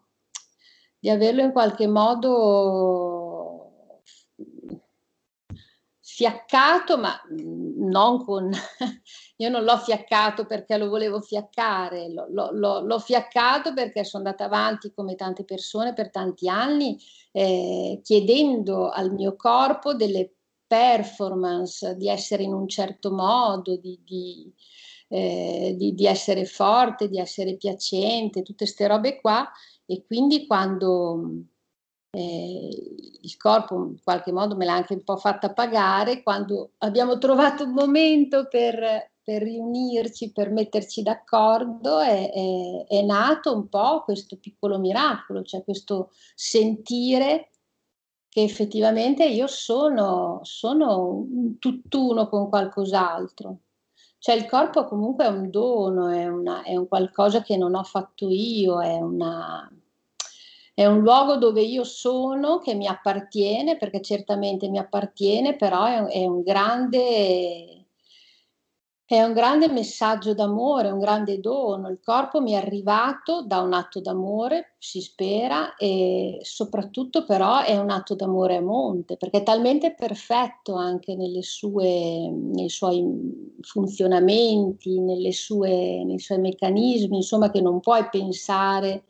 di 1.00 1.10
averlo 1.10 1.42
in 1.42 1.52
qualche 1.52 1.88
modo 1.88 3.58
fiaccato, 6.18 6.98
ma 6.98 7.22
non 7.30 8.26
con... 8.26 8.50
io 9.40 9.50
non 9.50 9.64
l'ho 9.64 9.78
fiaccato 9.78 10.48
perché 10.48 10.76
lo 10.78 10.90
volevo 10.90 11.22
fiaccare, 11.22 12.10
l'ho, 12.10 12.26
l'ho, 12.52 12.80
l'ho 12.82 13.00
fiaccato 13.00 13.72
perché 13.74 14.04
sono 14.04 14.24
andata 14.24 14.46
avanti 14.46 14.92
come 14.92 15.14
tante 15.14 15.44
persone 15.44 15.94
per 15.94 16.10
tanti 16.10 16.50
anni 16.50 17.00
eh, 17.32 18.00
chiedendo 18.04 18.90
al 18.90 19.14
mio 19.14 19.36
corpo 19.36 19.94
delle 19.94 20.32
performance, 20.66 21.96
di 21.96 22.10
essere 22.10 22.42
in 22.42 22.54
un 22.54 22.68
certo 22.68 23.12
modo, 23.12 23.78
di, 23.78 24.02
di, 24.04 24.52
eh, 25.08 25.76
di, 25.78 25.94
di 25.94 26.06
essere 26.06 26.46
forte, 26.46 27.10
di 27.10 27.20
essere 27.20 27.56
piacente, 27.56 28.42
tutte 28.42 28.66
queste 28.66 28.88
robe 28.88 29.20
qua 29.22 29.50
e 29.86 30.04
quindi 30.06 30.46
quando 30.46 31.46
eh, 32.12 32.70
il 33.22 33.38
corpo 33.38 33.76
in 33.76 34.02
qualche 34.04 34.32
modo 34.32 34.56
me 34.56 34.66
l'ha 34.66 34.74
anche 34.74 34.94
un 34.94 35.04
po' 35.04 35.18
fatta 35.18 35.54
pagare 35.54 36.24
quando 36.24 36.72
abbiamo 36.80 37.18
trovato 37.18 37.64
un 37.64 37.74
momento 37.74 38.48
per, 38.48 39.12
per 39.22 39.42
riunirci, 39.42 40.32
per 40.32 40.52
metterci 40.52 41.04
d'accordo, 41.04 42.00
è, 42.00 42.32
è, 42.32 42.86
è, 42.88 43.02
nato 43.04 43.54
un 43.56 43.68
po' 43.70 44.04
questo 44.04 44.38
piccolo 44.38 44.80
miracolo, 44.80 45.44
cioè 45.44 45.64
questo 45.64 46.12
sentire 46.34 47.52
che 48.30 48.44
effettivamente 48.44 49.26
io 49.26 49.48
sono, 49.48 50.40
sono 50.44 51.08
un 51.08 51.58
tutt'uno 51.60 52.30
con 52.30 52.50
qualcos'altro. 52.50 53.60
Cioè 54.20 54.36
il 54.36 54.46
corpo 54.48 54.86
comunque 54.86 55.26
è 55.26 55.30
un 55.30 55.50
dono, 55.50 56.08
è, 56.10 56.28
una, 56.28 56.64
è 56.64 56.76
un 56.76 56.88
qualcosa 56.88 57.42
che 57.42 57.56
non 57.58 57.76
ho 57.76 57.84
fatto 57.84 58.28
io, 58.30 58.82
è 58.82 58.98
una, 58.98 59.70
è 60.74 60.86
un 60.86 61.00
luogo 61.02 61.38
dove 61.38 61.62
io 61.62 61.84
sono, 61.84 62.60
che 62.60 62.74
mi 62.74 62.88
appartiene, 62.88 63.78
perché 63.78 64.02
certamente 64.02 64.70
mi 64.70 64.78
appartiene, 64.80 65.56
però 65.56 65.86
è, 65.86 66.04
è 66.06 66.26
un 66.26 66.42
grande 66.42 67.77
è 69.16 69.24
un 69.24 69.32
grande 69.32 69.70
messaggio 69.70 70.34
d'amore, 70.34 70.90
un 70.90 71.00
grande 71.00 71.40
dono. 71.40 71.88
Il 71.88 72.02
corpo 72.04 72.42
mi 72.42 72.52
è 72.52 72.56
arrivato 72.56 73.42
da 73.42 73.62
un 73.62 73.72
atto 73.72 74.02
d'amore, 74.02 74.76
si 74.80 75.00
spera, 75.00 75.76
e 75.78 76.40
soprattutto 76.42 77.24
però 77.24 77.64
è 77.64 77.78
un 77.78 77.90
atto 77.90 78.16
d'amore 78.16 78.58
a 78.58 78.62
monte, 78.62 79.16
perché 79.16 79.38
è 79.38 79.44
talmente 79.44 79.94
perfetto 79.96 80.76
anche 80.76 81.16
sue, 81.42 82.30
nei 82.30 82.68
suoi 82.68 83.56
funzionamenti, 83.62 85.00
sue, 85.32 86.04
nei 86.04 86.20
suoi 86.20 86.40
meccanismi, 86.40 87.16
insomma, 87.16 87.50
che 87.50 87.62
non 87.62 87.80
puoi 87.80 88.10
pensare 88.10 89.06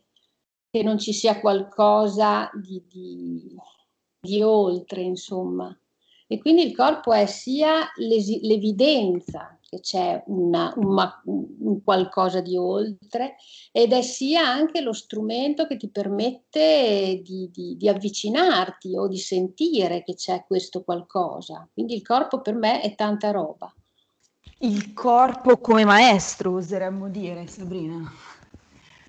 che 0.69 0.83
non 0.83 0.99
ci 0.99 1.11
sia 1.11 1.39
qualcosa 1.39 2.51
di, 2.53 2.83
di, 2.87 3.55
di 4.19 4.43
oltre, 4.43 5.01
insomma. 5.01 5.75
E 6.27 6.39
quindi 6.39 6.65
il 6.65 6.75
corpo 6.75 7.13
è 7.13 7.25
sia 7.25 7.89
l'evidenza 7.95 9.57
che 9.69 9.79
c'è 9.81 10.23
una, 10.27 10.73
una, 10.77 11.21
un 11.25 11.83
qualcosa 11.83 12.39
di 12.39 12.55
oltre 12.55 13.35
ed 13.71 13.91
è 13.91 14.01
sia 14.01 14.47
anche 14.47 14.81
lo 14.81 14.93
strumento 14.93 15.67
che 15.67 15.77
ti 15.77 15.89
permette 15.89 17.21
di, 17.23 17.49
di, 17.51 17.75
di, 17.77 17.89
avvicinarti 17.89 18.95
o 18.97 19.07
di 19.07 19.17
sentire 19.17 20.03
che 20.03 20.15
c'è 20.15 20.45
questo 20.45 20.83
qualcosa. 20.83 21.67
Quindi 21.71 21.95
il 21.95 22.01
corpo 22.01 22.41
per 22.41 22.55
me 22.55 22.81
è 22.81 22.95
tanta 22.95 23.31
roba. 23.31 23.73
Il 24.59 24.93
corpo 24.93 25.59
come 25.59 25.85
maestro, 25.85 26.55
oseremmo 26.55 27.09
dire, 27.09 27.45
Sabrina. 27.47 28.09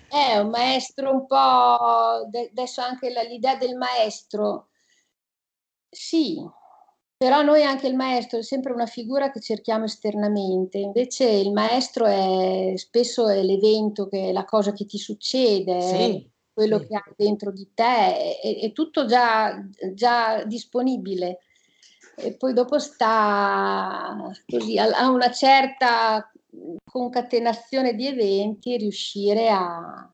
È 0.07 0.37
un 0.37 0.49
maestro 0.49 1.11
un 1.11 1.25
po', 1.25 1.35
adesso 1.35 2.81
anche 2.81 3.11
l'idea 3.27 3.55
del 3.55 3.75
maestro, 3.75 4.69
sì, 5.89 6.37
però 7.19 7.41
noi 7.41 7.65
anche 7.65 7.85
il 7.85 7.97
maestro 7.97 8.39
è 8.39 8.43
sempre 8.43 8.71
una 8.71 8.85
figura 8.85 9.29
che 9.29 9.41
cerchiamo 9.41 9.83
esternamente, 9.83 10.77
invece 10.77 11.25
il 11.25 11.51
maestro 11.51 12.05
è 12.05 12.71
spesso 12.77 13.27
è 13.27 13.43
l'evento, 13.43 14.07
che 14.07 14.29
è 14.29 14.31
la 14.31 14.45
cosa 14.45 14.71
che 14.71 14.85
ti 14.85 14.97
succede, 14.97 15.81
sì, 15.81 16.31
quello 16.53 16.79
sì. 16.79 16.87
che 16.87 16.95
hai 16.95 17.13
dentro 17.17 17.51
di 17.51 17.71
te, 17.73 18.39
è, 18.39 18.59
è 18.61 18.71
tutto 18.71 19.05
già, 19.05 19.61
già, 19.93 20.45
disponibile. 20.45 21.39
E 22.15 22.37
poi 22.37 22.53
dopo 22.53 22.79
sta 22.79 24.31
così, 24.47 24.77
a, 24.77 25.09
una 25.09 25.29
certa 25.29 26.31
concatenazione 26.85 27.95
di 27.95 28.07
eventi 28.07 28.77
riuscire 28.77 29.49
a, 29.49 30.09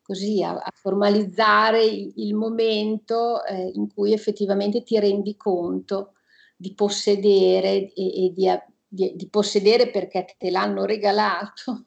così, 0.00 0.42
a, 0.42 0.52
a 0.52 0.72
formalizzare 0.74 1.84
il, 1.84 2.10
il 2.16 2.34
momento 2.34 3.44
eh, 3.44 3.70
in 3.74 3.92
cui 3.92 4.14
effettivamente 4.14 4.82
ti 4.82 4.98
rendi 4.98 5.36
conto 5.36 6.14
di 6.60 6.74
possedere 6.74 7.92
e, 7.92 8.26
e 8.26 8.32
di, 8.34 8.48
di, 8.88 9.12
di, 9.14 9.28
possedere 9.28 9.90
perché 9.90 10.34
te 10.36 10.50
l'hanno 10.50 10.84
regalato. 10.84 11.82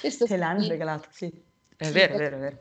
te 0.00 0.36
l'hanno 0.36 0.68
regalato, 0.68 1.08
sì. 1.10 1.26
È 1.76 1.84
sì, 1.84 1.92
vero, 1.92 2.14
è 2.14 2.16
vero, 2.16 2.36
è 2.36 2.38
vero. 2.38 2.58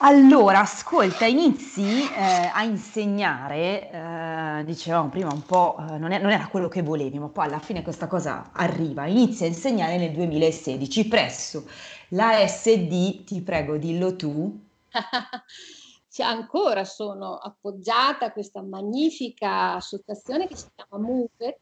Allora, 0.00 0.60
ascolta, 0.60 1.24
inizi 1.24 2.02
eh, 2.02 2.50
a 2.52 2.62
insegnare, 2.62 3.90
eh, 3.90 4.64
dicevamo 4.64 5.08
prima 5.08 5.32
un 5.32 5.42
po', 5.42 5.76
eh, 5.78 5.96
non, 5.96 6.12
è, 6.12 6.20
non, 6.20 6.30
era 6.30 6.46
quello 6.48 6.68
che 6.68 6.82
volevi, 6.82 7.18
ma 7.18 7.28
poi 7.28 7.46
alla 7.46 7.58
fine 7.58 7.82
questa 7.82 8.06
cosa 8.06 8.50
arriva, 8.52 9.06
inizi 9.06 9.44
a 9.44 9.46
insegnare 9.46 9.96
nel 9.96 10.12
2016 10.12 11.08
presso 11.08 11.66
la 12.10 12.46
SD, 12.46 13.24
ti 13.24 13.40
prego 13.40 13.78
dillo 13.78 14.14
tu. 14.14 14.64
ancora 16.22 16.84
sono 16.84 17.36
appoggiata 17.36 18.26
a 18.26 18.32
questa 18.32 18.62
magnifica 18.62 19.74
associazione 19.74 20.46
che 20.46 20.56
si 20.56 20.66
chiama 20.74 21.04
Move. 21.04 21.60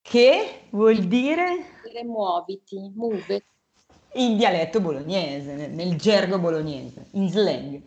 Che 0.00 0.60
vuol 0.70 0.98
dire? 0.98 1.78
dire 1.84 2.04
muoviti, 2.04 2.90
Move. 2.94 3.44
In 4.14 4.36
dialetto 4.36 4.80
bolognese, 4.80 5.54
nel, 5.54 5.70
nel 5.70 5.96
gergo 5.96 6.38
bolognese, 6.38 7.06
in 7.12 7.30
slang. 7.30 7.82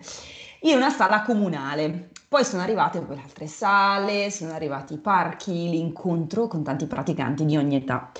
In 0.61 0.75
una 0.75 0.89
sala 0.89 1.21
comunale. 1.23 2.09
Poi 2.27 2.43
sono 2.43 2.63
arrivate 2.63 3.01
poi 3.01 3.19
altre 3.19 3.47
sale, 3.47 4.31
sono 4.31 4.53
arrivati 4.53 4.95
i 4.95 4.99
parchi, 4.99 5.69
l'incontro 5.69 6.47
con 6.47 6.63
tanti 6.63 6.87
praticanti 6.87 7.45
di 7.45 7.55
ogni 7.55 7.75
età. 7.75 8.11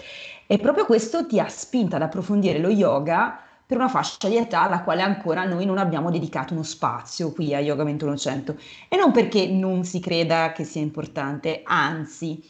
E 0.46 0.60
proprio 0.60 0.86
questo 0.86 1.26
ti 1.26 1.40
ha 1.40 1.50
spinta 1.50 1.96
ad 1.96 2.04
approfondire 2.04 2.60
lo 2.60 2.70
yoga 2.70 3.45
per 3.68 3.78
una 3.78 3.90
fascia 3.90 4.28
di 4.28 4.38
età 4.38 4.62
alla 4.62 4.84
quale 4.84 5.02
ancora 5.02 5.44
noi 5.46 5.66
non 5.66 5.80
abbiamo 5.80 6.12
dedicato 6.12 6.54
uno 6.54 6.64
spazio 6.64 7.32
qui 7.32 7.56
a 7.56 7.60
Yoga 7.60 7.84
2100 7.84 8.56
e 8.88 8.96
non 8.96 9.12
perché 9.12 9.48
non 9.48 9.84
si 9.84 10.00
creda 10.00 10.52
che 10.52 10.64
sia 10.64 10.82
importante, 10.82 11.62
anzi, 11.64 12.44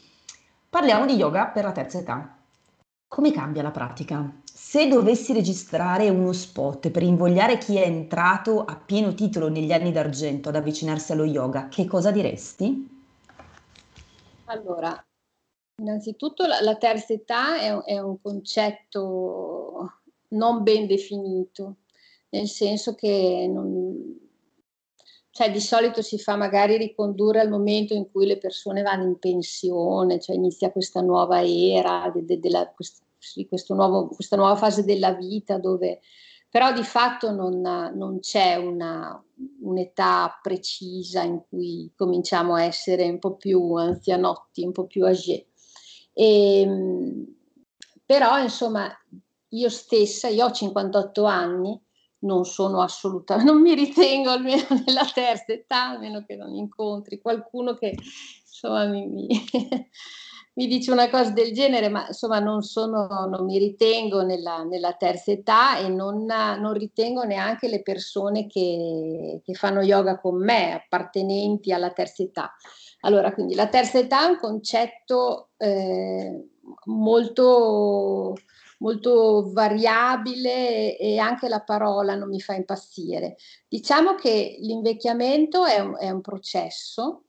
parliamo 0.68 1.06
di 1.06 1.14
yoga 1.14 1.46
per 1.46 1.64
la 1.64 1.72
terza 1.72 1.98
età. 1.98 2.36
Come 3.08 3.32
cambia 3.32 3.62
la 3.62 3.70
pratica? 3.70 4.30
Se 4.44 4.88
dovessi 4.88 5.32
registrare 5.32 6.10
uno 6.10 6.32
spot 6.32 6.90
per 6.90 7.02
invogliare 7.02 7.56
chi 7.56 7.76
è 7.76 7.86
entrato 7.86 8.64
a 8.64 8.76
pieno 8.76 9.14
titolo 9.14 9.48
negli 9.48 9.72
anni 9.72 9.92
d'argento 9.92 10.50
ad 10.50 10.56
avvicinarsi 10.56 11.12
allo 11.12 11.24
yoga, 11.24 11.68
che 11.68 11.86
cosa 11.86 12.10
diresti? 12.10 12.94
Allora, 14.46 15.02
innanzitutto 15.80 16.46
la, 16.46 16.60
la 16.60 16.76
terza 16.76 17.12
età 17.12 17.58
è, 17.58 17.74
è 17.84 17.98
un 17.98 18.20
concetto 18.20 20.00
non 20.30 20.62
ben 20.62 20.86
definito, 20.86 21.76
nel 22.30 22.48
senso 22.48 22.94
che 22.94 23.48
non, 23.50 24.18
cioè 25.30 25.50
di 25.50 25.60
solito 25.60 26.02
si 26.02 26.18
fa 26.18 26.36
magari 26.36 26.76
ricondurre 26.76 27.40
al 27.40 27.50
momento 27.50 27.94
in 27.94 28.10
cui 28.10 28.26
le 28.26 28.38
persone 28.38 28.82
vanno 28.82 29.04
in 29.04 29.18
pensione, 29.18 30.20
cioè 30.20 30.36
inizia 30.36 30.72
questa 30.72 31.00
nuova 31.00 31.42
era, 31.44 32.10
de, 32.12 32.24
de, 32.24 32.38
della, 32.38 32.70
quest, 32.74 33.02
sì, 33.18 33.46
nuovo, 33.68 34.08
questa 34.08 34.36
nuova 34.36 34.56
fase 34.56 34.84
della 34.84 35.12
vita 35.12 35.58
dove 35.58 36.00
però 36.48 36.72
di 36.72 36.84
fatto 36.84 37.32
non, 37.32 37.60
non 37.60 38.20
c'è 38.20 38.54
una, 38.54 39.22
un'età 39.60 40.38
precisa 40.40 41.22
in 41.22 41.42
cui 41.46 41.92
cominciamo 41.94 42.54
a 42.54 42.62
essere 42.62 43.06
un 43.06 43.18
po' 43.18 43.36
più 43.36 43.74
anzianotti, 43.74 44.64
un 44.64 44.72
po' 44.72 44.86
più 44.86 45.04
âgé. 45.04 45.48
E, 46.14 46.60
ehm, 46.60 47.26
però 48.06 48.40
insomma 48.40 48.88
io 49.58 49.68
stessa, 49.68 50.28
io 50.28 50.46
ho 50.46 50.50
58 50.50 51.24
anni, 51.24 51.80
non 52.20 52.44
sono 52.44 52.80
assolutamente, 52.80 53.50
non 53.52 53.60
mi 53.60 53.74
ritengo 53.74 54.30
almeno 54.30 54.62
nella 54.86 55.08
terza 55.12 55.52
età, 55.52 55.90
almeno 55.90 56.24
che 56.24 56.36
non 56.36 56.54
incontri 56.54 57.20
qualcuno 57.20 57.74
che 57.74 57.94
insomma 58.44 58.86
mi, 58.86 59.06
mi, 59.06 59.28
mi 60.54 60.66
dice 60.66 60.90
una 60.90 61.10
cosa 61.10 61.30
del 61.30 61.52
genere, 61.52 61.88
ma 61.88 62.06
insomma 62.06 62.38
non, 62.38 62.62
sono, 62.62 63.06
non 63.28 63.44
mi 63.44 63.58
ritengo 63.58 64.22
nella, 64.22 64.62
nella 64.62 64.94
terza 64.94 65.30
età 65.30 65.78
e 65.78 65.88
non, 65.88 66.24
non, 66.24 66.72
ritengo 66.72 67.24
neanche 67.24 67.68
le 67.68 67.82
persone 67.82 68.46
che, 68.46 69.40
che, 69.44 69.54
fanno 69.54 69.82
yoga 69.82 70.18
con 70.18 70.42
me, 70.42 70.72
appartenenti 70.72 71.72
alla 71.72 71.90
terza 71.90 72.22
età. 72.22 72.54
Allora, 73.00 73.34
quindi 73.34 73.54
la 73.54 73.68
terza 73.68 73.98
età 73.98 74.26
è 74.26 74.30
un 74.30 74.38
concetto 74.38 75.50
eh, 75.58 76.48
molto 76.86 78.34
molto 78.78 79.50
variabile 79.52 80.96
e 80.98 81.18
anche 81.18 81.48
la 81.48 81.62
parola 81.62 82.14
non 82.14 82.28
mi 82.28 82.40
fa 82.40 82.54
impazzire. 82.54 83.36
Diciamo 83.68 84.14
che 84.14 84.56
l'invecchiamento 84.60 85.64
è 85.64 85.78
un, 85.78 85.96
è 85.98 86.10
un 86.10 86.20
processo 86.20 87.22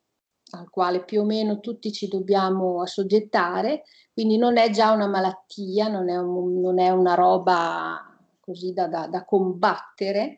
al 0.51 0.69
quale 0.69 1.03
più 1.03 1.21
o 1.21 1.25
meno 1.25 1.60
tutti 1.60 1.91
ci 1.91 2.07
dobbiamo 2.07 2.81
assoggettare, 2.81 3.83
quindi 4.13 4.38
non 4.38 4.57
è 4.57 4.69
già 4.69 4.91
una 4.91 5.07
malattia, 5.07 5.88
non 5.89 6.10
è, 6.10 6.17
un, 6.17 6.60
non 6.62 6.79
è 6.79 6.89
una 6.89 7.15
roba 7.15 8.17
così 8.39 8.71
da, 8.71 8.88
da, 8.88 9.07
da, 9.07 9.25
combattere, 9.25 10.38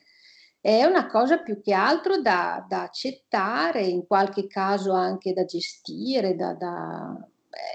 è 0.60 0.84
una 0.84 1.08
cosa 1.08 1.38
più 1.38 1.62
che 1.62 1.74
altro 1.74 2.19
da, 2.22 2.65
da, 2.67 2.82
accettare, 2.82 3.84
in 3.84 4.08
qualche 4.08 4.48
caso 4.48 4.93
anche 4.93 5.32
da 5.32 5.45
gestire, 5.45 6.36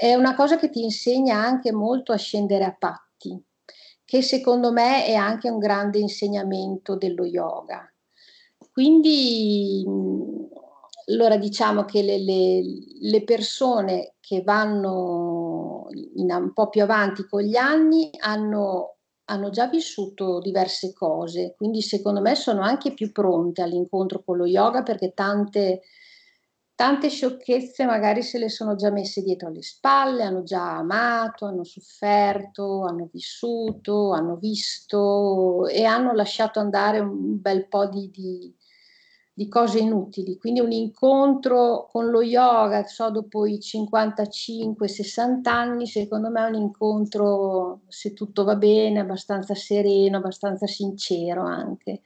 è 0.01 0.14
una 0.14 0.35
cosa 0.35 0.57
che 0.57 0.70
ti 0.70 0.83
insegna 0.83 1.37
anche 1.37 1.73
molto 1.73 2.12
a 2.12 2.16
scendere 2.16 2.64
a 2.64 2.75
patto 2.77 3.04
avanti, 3.25 3.43
che 4.05 4.23
secondo 4.23 4.73
me 4.73 5.05
è 5.07 5.15
anche 5.15 5.49
un 5.49 5.59
grande 5.59 5.99
insegnamento 5.99 6.97
dello 6.97 7.25
yoga. 7.25 7.89
Quindi, 8.73 9.85
allora 11.07 11.37
diciamo 11.37 11.85
che 11.85 12.03
le, 12.03 12.19
le, 12.19 12.63
le 13.01 13.25
persone 13.25 14.15
che 14.21 14.43
vanno 14.43 15.87
in, 16.15 16.31
un 16.33 16.53
po' 16.53 16.69
più 16.69 16.83
avanti 16.83 17.27
con 17.27 17.43
gli 17.43 17.57
anni 17.57 18.11
hanno, 18.21 18.97
hanno 19.27 19.51
già 19.51 19.69
vissuto 19.69 20.41
diverse 20.41 20.93
cose, 20.93 21.55
quindi 21.57 21.83
secondo 21.83 22.21
me 22.21 22.35
sono 22.35 22.63
anche 22.63 22.95
più 22.95 23.13
pronte 23.13 23.63
all'incontro 23.63 24.23
con 24.25 24.39
lo 24.39 24.47
yoga 24.47 24.83
perché 24.83 25.13
tante 25.13 25.83
tante 26.75 27.09
sciocchezze 27.09 27.85
magari 27.85 28.23
se 28.23 28.39
le 28.39 28.49
sono 28.49 28.75
già 28.75 28.91
messe 28.91 29.23
dietro 29.23 29.49
alle 29.49 29.63
spalle, 29.63 30.25
hanno 30.25 30.43
già 30.43 30.77
amato, 30.79 31.47
hanno 31.47 31.65
sofferto, 31.65 32.83
hanno 32.83 33.09
vissuto, 33.13 34.11
hanno 34.13 34.37
visto 34.37 35.67
e 35.69 35.85
hanno 35.85 36.13
lasciato 36.13 36.59
andare 36.61 36.99
un 36.99 37.41
bel 37.41 37.69
po' 37.69 37.87
di, 37.87 38.11
di, 38.11 38.55
di 39.33 39.49
cose 39.49 39.79
inutili. 39.79 40.37
Quindi 40.37 40.61
un 40.61 40.73
incontro 40.73 41.89
con 41.91 42.11
lo 42.11 42.23
yoga, 42.23 42.85
so, 42.85 43.11
dopo 43.11 43.47
i 43.47 43.59
55-60 43.59 45.49
anni, 45.49 45.87
secondo 45.87 46.31
me 46.31 46.45
è 46.47 46.49
un 46.49 46.55
incontro, 46.55 47.83
se 47.89 48.13
tutto 48.13 48.45
va 48.45 48.57
bene, 48.57 49.01
abbastanza 49.01 49.55
sereno, 49.55 50.19
abbastanza 50.19 50.67
sincero 50.67 51.43
anche. 51.43 52.03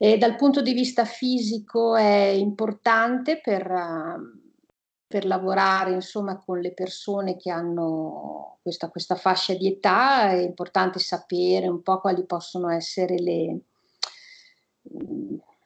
E 0.00 0.16
dal 0.16 0.36
punto 0.36 0.62
di 0.62 0.72
vista 0.72 1.04
fisico 1.04 1.96
è 1.96 2.28
importante 2.28 3.40
per, 3.40 3.68
per 5.04 5.26
lavorare 5.26 5.92
insomma, 5.92 6.38
con 6.38 6.60
le 6.60 6.72
persone 6.72 7.36
che 7.36 7.50
hanno 7.50 8.58
questa, 8.62 8.90
questa, 8.90 9.16
fascia 9.16 9.54
di 9.54 9.66
età, 9.66 10.30
è 10.30 10.36
importante 10.36 11.00
sapere 11.00 11.66
un 11.66 11.82
po' 11.82 11.98
quali 11.98 12.24
possono 12.26 12.70
essere 12.70 13.18
le, 13.18 13.60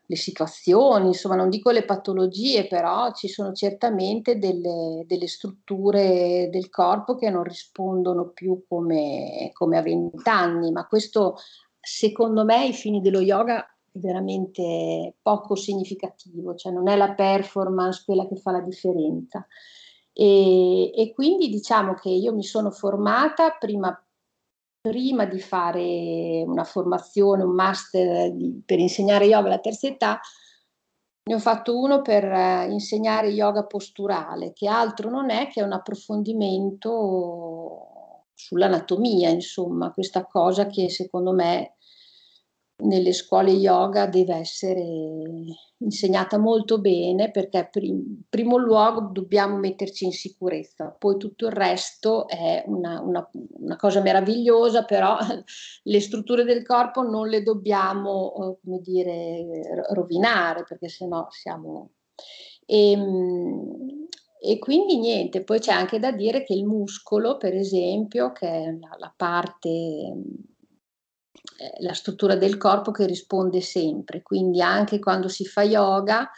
le 0.07 0.17
situazioni, 0.17 1.09
insomma 1.09 1.37
non 1.37 1.51
dico 1.51 1.71
le 1.71 1.85
patologie, 1.85 2.67
però 2.67 3.13
ci 3.13 3.29
sono 3.29 3.53
certamente 3.53 4.39
delle, 4.39 5.05
delle 5.07 5.27
strutture 5.27 6.49
del 6.51 6.71
corpo 6.71 7.17
che 7.17 7.29
non 7.29 7.43
rispondono 7.43 8.29
più 8.29 8.65
come, 8.67 9.51
come 9.53 9.77
a 9.77 9.83
20 9.83 10.27
anni, 10.29 10.73
ma 10.73 10.87
questo 10.87 11.37
secondo 11.79 12.45
me 12.45 12.57
ai 12.57 12.73
fini 12.73 13.01
dello 13.01 13.21
yoga 13.21 13.67
veramente 13.93 15.17
poco 15.21 15.55
significativo, 15.55 16.55
cioè 16.55 16.73
non 16.73 16.89
è 16.89 16.97
la 16.97 17.15
performance 17.15 18.03
quella 18.05 18.27
che 18.27 18.37
fa 18.37 18.53
la 18.53 18.61
differenza. 18.61 19.47
E, 20.13 20.91
e, 20.95 21.13
quindi 21.15 21.49
diciamo 21.49 21.95
che 21.95 22.11
io 22.11 22.35
mi 22.35 22.43
sono 22.43 22.71
formata 22.71 23.57
prima, 23.59 23.99
prima 24.81 25.25
di 25.25 25.41
fare 25.41 26.43
una 26.47 26.65
formazione, 26.65 27.43
un 27.43 27.55
master 27.55 28.33
di, 28.33 28.63
per 28.65 28.79
insegnare 28.79 29.27
yoga 29.27 29.47
alla 29.47 29.59
terza 29.59 29.87
età, 29.87 30.21
ne 31.25 31.35
ho 31.35 31.39
fatto 31.39 31.79
uno 31.79 32.03
per 32.03 32.25
uh, 32.25 32.71
insegnare 32.71 33.29
yoga 33.29 33.65
posturale, 33.65 34.53
che 34.53 34.69
altro 34.69 35.09
non 35.09 35.31
è 35.31 35.49
che 35.49 35.63
un 35.63 35.73
approfondimento 35.73 37.89
sull'anatomia, 38.35 39.29
insomma, 39.29 39.93
questa 39.93 40.27
cosa 40.27 40.67
che 40.67 40.91
secondo 40.91 41.33
me 41.33 41.77
nelle 42.83 43.13
scuole 43.13 43.51
yoga 43.51 44.07
deve 44.07 44.37
essere 44.37 44.83
insegnata 45.79 46.39
molto 46.39 46.81
bene 46.81 47.31
perché 47.31 47.71
in 47.81 48.23
primo 48.29 48.57
luogo 48.57 49.11
dobbiamo 49.13 49.57
metterci 49.57 50.05
in 50.05 50.13
sicurezza, 50.13 50.95
poi 50.97 51.17
tutto 51.17 51.47
il 51.47 51.53
resto 51.53 52.29
è 52.29 52.63
una, 52.67 53.01
una, 53.01 53.29
una 53.33 53.77
cosa 53.77 54.01
meravigliosa, 54.01 54.85
però 54.85 55.17
le 55.83 56.01
strutture 56.01 56.45
del 56.45 56.65
corpo 56.65 57.03
non 57.03 57.29
le 57.29 57.43
dobbiamo, 57.43 58.35
eh, 58.35 58.59
come 58.63 58.81
dire, 58.81 59.85
rovinare 59.93 60.65
perché 60.65 60.89
sennò 60.89 61.27
siamo... 61.31 61.91
E, 62.65 62.93
ehm, 62.93 64.07
e 64.45 64.59
quindi 64.59 64.99
niente, 64.99 65.45
poi 65.45 65.61
c'è 65.61 65.71
anche 65.71 66.01
da 66.01 66.11
dire 66.11 66.43
che 66.43 66.53
il 66.53 66.65
muscolo, 66.65 67.37
per 67.37 67.55
esempio, 67.55 68.33
che 68.33 68.49
è 68.49 68.73
la, 68.73 68.97
la 68.99 69.15
parte 69.17 69.79
eh, 71.63 71.83
la 71.83 71.93
struttura 71.93 72.35
del 72.35 72.57
corpo 72.57 72.91
che 72.91 73.07
risponde 73.07 73.61
sempre, 73.61 74.23
quindi 74.23 74.61
anche 74.61 74.99
quando 74.99 75.29
si 75.29 75.45
fa 75.45 75.63
yoga 75.63 76.29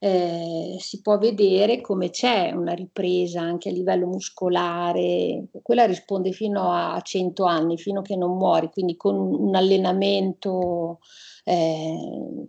eh, 0.00 0.76
si 0.80 1.00
può 1.00 1.16
vedere 1.16 1.80
come 1.80 2.10
c'è 2.10 2.50
una 2.50 2.72
ripresa 2.72 3.40
anche 3.40 3.68
a 3.68 3.72
livello 3.72 4.06
muscolare, 4.06 5.46
quella 5.62 5.86
risponde 5.86 6.32
fino 6.32 6.72
a 6.72 7.00
100 7.00 7.44
anni, 7.44 7.78
fino 7.78 8.00
a 8.00 8.02
che 8.02 8.16
non 8.16 8.36
muori, 8.36 8.68
quindi 8.70 8.96
con 8.96 9.14
un 9.16 9.54
allenamento 9.54 10.98
eh, 11.44 11.96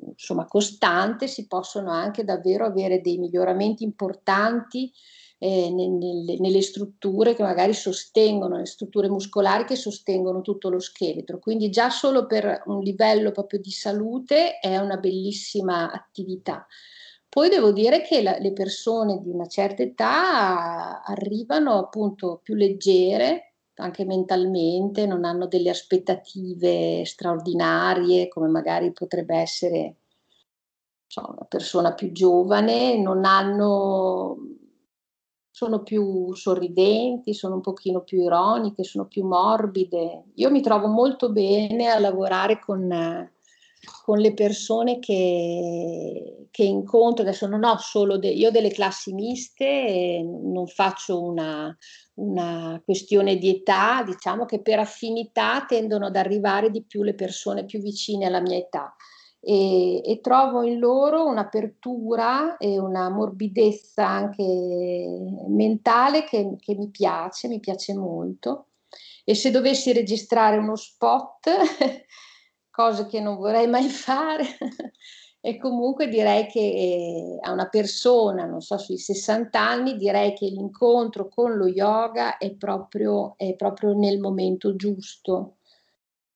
insomma, 0.09 0.47
costante 0.47 1.27
si 1.27 1.47
possono 1.47 1.91
anche 1.91 2.23
davvero 2.23 2.65
avere 2.65 3.01
dei 3.01 3.17
miglioramenti 3.17 3.83
importanti 3.83 4.91
eh, 5.37 5.69
nelle, 5.69 6.37
nelle, 6.39 6.61
strutture 6.61 7.35
che 7.35 7.43
magari 7.43 7.73
sostengono, 7.73 8.57
le 8.57 8.65
strutture 8.65 9.09
muscolari 9.09 9.65
che 9.65 9.75
sostengono 9.75 10.41
tutto 10.41 10.69
lo 10.69 10.79
scheletro. 10.79 11.39
Quindi 11.39 11.69
già 11.69 11.89
solo 11.89 12.25
per 12.25 12.63
un 12.65 12.81
livello 12.81 13.31
proprio 13.31 13.59
di 13.59 13.71
salute 13.71 14.59
è 14.59 14.77
una 14.77 14.97
bellissima 14.97 15.91
attività. 15.91 16.65
Poi 17.27 17.49
devo 17.49 17.73
dire 17.73 18.01
che 18.01 18.21
la, 18.21 18.37
le 18.39 18.53
persone 18.53 19.19
di 19.21 19.29
una 19.29 19.47
certa 19.47 19.83
età 19.83 21.01
arrivano 21.03 21.77
appunto 21.79 22.39
più 22.41 22.55
leggere, 22.55 23.55
anche 23.75 24.05
mentalmente, 24.05 25.05
non 25.05 25.25
hanno 25.25 25.47
delle 25.47 25.69
aspettative 25.69 27.03
straordinarie 27.03 28.29
come 28.29 28.47
magari 28.47 28.93
potrebbe 28.93 29.35
essere 29.35 29.95
so, 31.07 31.29
una 31.29 31.45
persona 31.45 31.93
più 31.93 32.13
giovane, 32.13 32.97
non 32.97 33.25
hanno 33.25 34.37
sono 35.55 35.83
più 35.83 36.35
sorridenti, 36.35 37.33
sono 37.33 37.55
un 37.55 37.61
pochino 37.61 38.01
più 38.01 38.21
ironiche, 38.21 38.83
sono 38.83 39.05
più 39.05 39.23
morbide. 39.23 40.25
Io 40.33 40.51
mi 40.51 40.61
trovo 40.61 40.87
molto 40.87 41.31
bene 41.31 41.87
a 41.87 41.97
lavorare 41.97 42.59
con, 42.59 43.31
con 44.03 44.17
le 44.17 44.33
persone 44.33 44.99
che, 44.99 46.47
che, 46.51 46.63
incontro. 46.63 47.23
Adesso 47.23 47.47
non 47.47 47.63
ho 47.63 47.77
solo 47.77 48.17
de, 48.17 48.31
io 48.31 48.51
delle 48.51 48.69
classi 48.69 49.13
miste, 49.13 50.21
non 50.21 50.67
faccio 50.67 51.23
una, 51.23 51.73
una 52.15 52.81
questione 52.83 53.37
di 53.37 53.47
età, 53.47 54.03
diciamo 54.03 54.43
che 54.43 54.59
per 54.59 54.79
affinità 54.79 55.63
tendono 55.65 56.07
ad 56.07 56.17
arrivare 56.17 56.69
di 56.69 56.83
più 56.83 57.01
le 57.01 57.13
persone 57.13 57.63
più 57.63 57.79
vicine 57.79 58.25
alla 58.25 58.41
mia 58.41 58.57
età 58.57 58.93
e, 59.47 60.01
e, 60.03 60.19
trovo 60.21 60.63
in 60.63 60.79
loro 60.79 61.27
un'apertura 61.27 62.57
e 62.57 62.79
una 62.79 63.09
morbidezza 63.09 64.07
anche 64.07 64.43
mentale 65.49 66.23
che, 66.23 66.55
che, 66.59 66.73
mi 66.73 66.89
piace, 66.89 67.47
mi 67.47 67.59
piace 67.59 67.93
molto. 67.93 68.69
E 69.23 69.35
se 69.35 69.51
dovessi 69.51 69.93
registrare 69.93 70.57
uno 70.57 70.75
spot, 70.75 71.47
cosa 72.71 73.05
che 73.05 73.19
non 73.19 73.35
vorrei 73.35 73.67
mai 73.67 73.87
fare, 73.87 74.45
e 75.39 75.57
comunque 75.59 76.07
direi 76.07 76.47
che 76.47 76.59
eh, 76.59 77.37
a 77.39 77.51
una 77.51 77.69
persona, 77.69 78.45
non 78.45 78.61
so, 78.61 78.79
sui 78.79 78.97
60 78.97 79.59
anni, 79.59 79.95
direi 79.95 80.33
che 80.33 80.47
l'incontro 80.47 81.27
con 81.29 81.55
lo 81.55 81.67
yoga 81.67 82.39
è 82.39 82.51
proprio, 82.55 83.35
è 83.37 83.53
proprio 83.55 83.93
nel 83.93 84.19
momento 84.19 84.75
giusto 84.75 85.57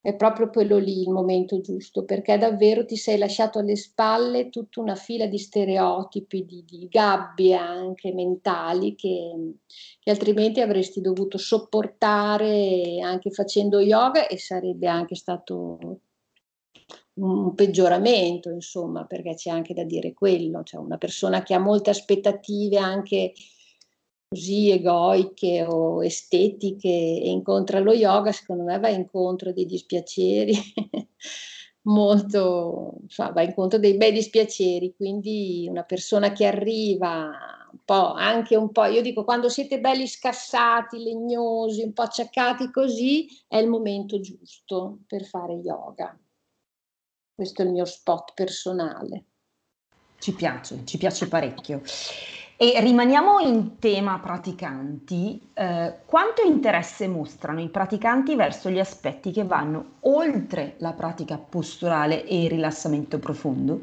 è 0.01 0.15
proprio 0.15 0.49
quello 0.49 0.77
lì 0.77 1.01
il 1.01 1.09
momento 1.09 1.59
giusto, 1.59 2.05
perché 2.05 2.37
davvero 2.37 2.85
ti 2.85 2.95
sei 2.95 3.17
lasciato 3.17 3.59
alle 3.59 3.75
spalle 3.75 4.49
tutta 4.49 4.79
una 4.79 4.95
fila 4.95 5.25
di 5.25 5.37
stereotipi, 5.37 6.45
di, 6.45 6.63
di 6.65 6.87
gabbie 6.87 7.55
anche 7.55 8.13
mentali 8.13 8.95
che, 8.95 9.55
che, 9.99 10.09
altrimenti 10.09 10.61
avresti 10.61 11.01
dovuto 11.01 11.37
sopportare 11.37 12.99
anche 13.01 13.29
facendo 13.31 13.81
yoga 13.81 14.27
e 14.27 14.37
sarebbe 14.37 14.87
anche 14.87 15.15
stato 15.15 15.99
un 17.15 17.53
peggioramento, 17.53 18.49
insomma, 18.49 19.05
perché 19.05 19.33
c'è 19.33 19.49
anche 19.49 19.73
da 19.73 19.83
dire 19.83 20.13
quello, 20.13 20.63
cioè 20.63 20.79
una 20.79 20.97
persona 20.97 21.43
che 21.43 21.53
ha 21.53 21.59
molte 21.59 21.89
aspettative 21.89 22.77
anche 22.77 23.33
così 24.29 24.69
egoiche 24.69 25.65
o 25.67 26.03
estetiche 26.03 26.87
e 26.87 27.29
incontra 27.29 27.79
lo 27.79 27.93
yoga, 27.93 28.31
secondo 28.31 28.63
me 28.63 28.77
va 28.77 28.89
incontro 28.89 29.51
dei 29.51 29.65
dispiaceri, 29.65 30.55
molto, 31.89 32.99
insomma, 33.01 33.31
va 33.31 33.41
incontro 33.41 33.79
dei 33.79 33.97
bei 33.97 34.11
dispiaceri, 34.11 34.93
quindi 34.95 35.65
una 35.67 35.83
persona 35.83 36.31
che 36.31 36.45
arriva 36.45 37.31
un 37.71 37.79
po', 37.83 38.13
anche 38.13 38.55
un 38.55 38.71
po', 38.71 38.85
io 38.85 39.01
dico 39.01 39.23
quando 39.23 39.49
siete 39.49 39.79
belli 39.79 40.05
scassati, 40.05 41.01
legnosi, 41.01 41.81
un 41.81 41.93
po' 41.93 42.03
acciaccati 42.03 42.69
così, 42.69 43.27
è 43.47 43.57
il 43.57 43.67
momento 43.67 44.19
giusto 44.19 44.99
per 45.07 45.25
fare 45.25 45.53
yoga. 45.55 46.15
Questo 47.33 47.63
è 47.63 47.65
il 47.65 47.71
mio 47.71 47.85
spot 47.85 48.33
personale. 48.35 49.25
Ci 50.19 50.33
piace, 50.33 50.81
ci 50.85 50.97
piace 50.97 51.27
parecchio. 51.27 51.81
E 52.61 52.77
rimaniamo 52.81 53.39
in 53.39 53.79
tema 53.79 54.19
praticanti. 54.19 55.49
Eh, 55.53 55.99
quanto 56.05 56.41
interesse 56.41 57.07
mostrano 57.07 57.61
i 57.61 57.69
praticanti 57.69 58.35
verso 58.35 58.69
gli 58.69 58.79
aspetti 58.79 59.31
che 59.31 59.45
vanno 59.45 59.91
oltre 60.01 60.75
la 60.79 60.91
pratica 60.91 61.37
posturale 61.37 62.25
e 62.25 62.43
il 62.43 62.49
rilassamento 62.49 63.17
profondo? 63.17 63.79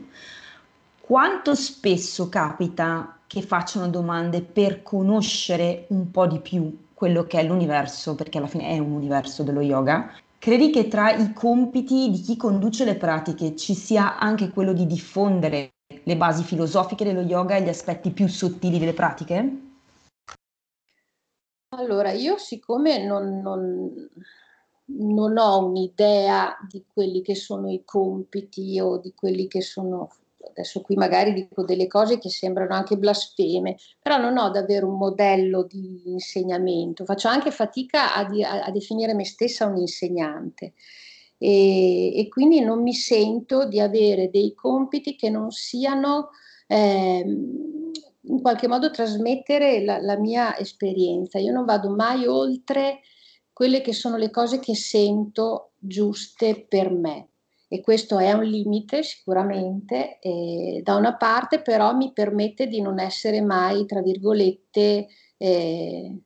Quanto 1.01 1.55
spesso 1.55 2.29
capita 2.29 3.21
che 3.27 3.41
facciano 3.41 3.89
domande 3.89 4.43
per 4.43 4.83
conoscere 4.83 5.87
un 5.89 6.11
po' 6.11 6.27
di 6.27 6.41
più 6.41 6.89
quello 6.93 7.25
che 7.25 7.41
è 7.41 7.45
l'universo, 7.45 8.15
perché 8.15 8.37
alla 8.37 8.47
fine 8.47 8.69
è 8.69 8.79
un 8.79 8.93
universo 8.93 9.43
dello 9.43 9.63
yoga? 9.63 10.13
Credi 10.39 10.69
che 10.69 10.87
tra 10.89 11.13
i 11.13 11.33
compiti 11.33 12.11
di 12.11 12.21
chi 12.21 12.37
conduce 12.37 12.85
le 12.85 12.97
pratiche 12.97 13.57
ci 13.57 13.73
sia 13.73 14.19
anche 14.19 14.51
quello 14.51 14.75
di 14.75 14.87
diffondere 14.87 15.76
le 16.03 16.17
basi 16.17 16.43
filosofiche 16.43 17.05
dello 17.05 17.23
yoga 17.23 17.57
e 17.57 17.63
gli 17.63 17.69
aspetti 17.69 18.11
più 18.11 18.29
sottili 18.29 18.79
delle 18.79 18.95
pratiche? 18.95 19.61
Allora, 21.71 22.13
io 22.13 22.39
siccome 22.39 23.05
non, 23.05 23.41
non, 23.41 24.09
non 24.85 25.37
ho 25.37 25.67
un'idea 25.67 26.57
di 26.69 26.85
quelli 26.93 27.23
che 27.23 27.35
sono 27.35 27.71
i 27.71 27.83
compiti 27.85 28.79
o 28.81 28.99
di 28.99 29.13
quelli 29.15 29.49
che 29.49 29.61
sono 29.61 30.11
adesso 30.49 30.81
qui 30.81 30.95
magari 30.95 31.33
dico 31.33 31.65
delle 31.65 31.89
cose 31.89 32.19
che 32.19 32.31
sembrano 32.31 32.75
anche 32.75 32.97
blasfeme, 32.97 33.77
però 34.01 34.17
non 34.17 34.39
ho 34.39 34.51
davvero 34.51 34.87
un 34.87 34.97
modello 34.97 35.65
di 35.65 36.03
insegnamento, 36.07 37.05
faccio 37.05 37.29
anche 37.29 37.51
fatica 37.51 38.15
a, 38.15 38.25
di, 38.25 38.45
a, 38.45 38.63
a 38.63 38.71
definire 38.71 39.13
me 39.13 39.25
stessa 39.25 39.67
un 39.67 39.77
insegnante 39.77 40.75
e, 41.39 42.19
e, 42.19 42.29
quindi 42.29 42.61
non 42.61 42.83
mi 42.83 42.95
sento 42.95 43.67
di 43.67 43.81
avere 43.81 44.31
dei 44.31 44.55
compiti 44.55 45.17
che 45.17 45.31
non 45.31 45.51
siano 45.51 46.31
eh, 46.67 47.25
in 48.29 48.41
qualche 48.41 48.69
modo 48.69 48.91
trasmettere 48.91 49.85
la, 49.85 49.99
la 50.01 50.19
mia 50.19 50.57
esperienza. 50.59 51.39
Io 51.39 51.53
non 51.53 51.65
vado 51.65 51.91
mai 51.91 52.27
oltre 52.27 53.01
quelle 53.53 53.81
che 53.81 53.93
sono 53.93 54.17
le 54.17 54.31
cose 54.31 54.59
che 54.59 54.75
sento 54.75 55.73
giuste 55.79 56.67
per 56.69 56.91
me 56.91 57.29
e 57.69 57.81
questo 57.81 58.19
è 58.19 58.33
un 58.33 58.45
limite 58.45 59.03
sicuramente, 59.03 60.19
e 60.21 60.81
da 60.85 60.95
una 60.95 61.17
parte 61.17 61.61
però 61.61 61.95
mi 61.95 62.13
permette 62.13 62.69
di 62.69 62.81
non 62.81 63.01
essere 63.01 63.41
mai, 63.41 63.87
tra 63.87 64.03
virgolette, 64.03 65.09
eh, 65.37 66.21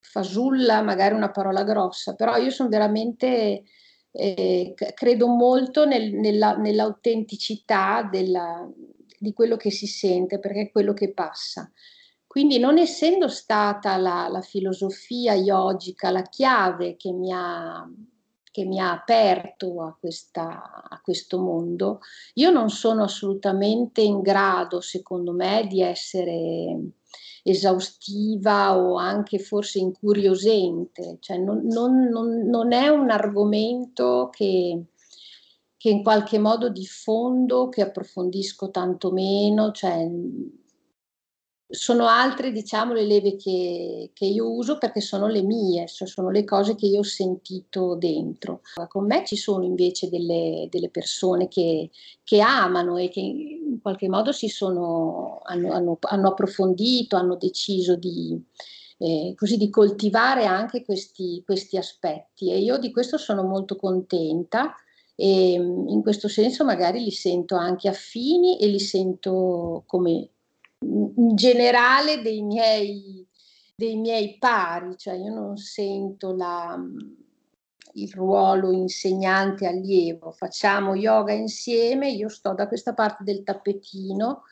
fasulla, 0.00 0.82
magari 0.82 1.14
una 1.14 1.30
parola 1.30 1.64
grossa, 1.64 2.14
però 2.14 2.36
io 2.36 2.50
sono 2.50 2.70
veramente 2.70 3.64
eh, 4.12 4.74
credo 4.94 5.26
molto 5.28 5.84
nel, 5.84 6.12
nella, 6.14 6.56
nell'autenticità 6.56 8.08
della, 8.10 8.68
di 9.18 9.32
quello 9.32 9.56
che 9.56 9.70
si 9.70 9.86
sente, 9.86 10.38
perché 10.38 10.62
è 10.62 10.70
quello 10.70 10.92
che 10.92 11.12
passa. 11.12 11.70
Quindi 12.26 12.58
non 12.58 12.78
essendo 12.78 13.28
stata 13.28 13.96
la, 13.96 14.28
la 14.28 14.40
filosofia 14.40 15.34
yogica 15.34 16.10
la 16.10 16.22
chiave 16.22 16.96
che 16.96 17.12
mi 17.12 17.32
ha 17.32 17.88
che 18.52 18.64
mi 18.64 18.80
ha 18.80 18.90
aperto 18.90 19.82
a, 19.82 19.96
questa, 19.98 20.82
a, 20.88 21.00
questo 21.00 21.38
mondo, 21.38 22.00
io 22.34 22.50
non 22.50 22.68
sono 22.68 23.04
assolutamente 23.04 24.00
in 24.00 24.20
grado, 24.20 24.80
secondo 24.80 25.32
me, 25.32 25.66
di 25.68 25.82
essere 25.82 26.76
esaustiva 27.42 28.76
o 28.76 28.96
anche 28.96 29.38
forse 29.38 29.78
incuriosente, 29.78 31.18
cioè 31.20 31.38
non, 31.38 31.66
non, 31.66 32.08
non, 32.08 32.46
non 32.46 32.72
è 32.72 32.88
un 32.88 33.10
argomento 33.10 34.28
che, 34.30 34.84
che, 35.76 35.88
in 35.90 36.02
qualche 36.02 36.38
modo 36.38 36.68
diffondo, 36.68 37.68
che 37.68 37.82
approfondisco 37.82 38.70
tanto 38.70 39.10
meno, 39.10 39.72
cioè 39.72 40.06
sono 41.70 42.06
altre, 42.06 42.50
diciamo, 42.50 42.92
le 42.92 43.04
leve 43.04 43.36
che, 43.36 44.10
che, 44.12 44.24
io 44.24 44.50
uso 44.50 44.76
perché 44.76 45.00
sono 45.00 45.28
le 45.28 45.42
mie, 45.42 45.86
sono 45.86 46.30
le 46.30 46.44
cose 46.44 46.74
che 46.74 46.86
io 46.86 46.98
ho 47.00 47.04
sentito 47.04 47.94
dentro. 47.94 48.62
Con 48.88 49.06
me 49.06 49.24
ci 49.24 49.36
sono 49.36 49.64
invece 49.64 50.08
delle, 50.08 50.66
delle 50.68 50.90
persone 50.90 51.46
che, 51.48 51.90
che, 52.24 52.40
amano 52.40 52.96
e 52.96 53.08
che 53.08 53.20
in 53.20 53.78
qualche 53.80 54.08
modo 54.08 54.32
sono, 54.32 55.40
hanno, 55.44 55.72
hanno, 55.72 55.98
hanno 56.00 56.28
approfondito, 56.28 57.16
hanno 57.16 57.36
deciso 57.36 57.94
di, 57.94 58.36
eh, 58.98 59.34
così, 59.36 59.56
di 59.56 59.70
coltivare 59.70 60.46
anche 60.46 60.84
questi, 60.84 61.42
questi 61.44 61.76
aspetti 61.76 62.50
e 62.50 62.58
io 62.58 62.78
di 62.78 62.90
questo 62.90 63.16
sono 63.16 63.42
molto 63.42 63.76
contenta 63.76 64.74
e 65.14 65.52
in 65.52 66.02
questo 66.02 66.28
senso 66.28 66.64
magari 66.64 67.02
li 67.02 67.10
sento 67.10 67.54
anche 67.54 67.88
affini 67.88 68.58
e 68.58 68.66
li 68.66 68.80
sento 68.80 69.84
come 69.86 70.30
in 70.82 71.34
generale 71.34 72.22
dei 72.22 72.42
miei, 72.42 73.26
dei 73.74 73.96
miei 73.96 74.38
pari, 74.38 74.96
cioè 74.96 75.14
io 75.14 75.32
non 75.32 75.56
sento 75.56 76.34
la, 76.34 76.78
il 77.94 78.12
ruolo 78.12 78.72
insegnante 78.72 79.66
allievo, 79.66 80.30
facciamo 80.32 80.94
yoga 80.94 81.32
insieme, 81.32 82.10
io 82.10 82.28
sto 82.28 82.54
da 82.54 82.68
questa 82.68 82.94
parte 82.94 83.24
del 83.24 83.42
tappetino, 83.42 84.42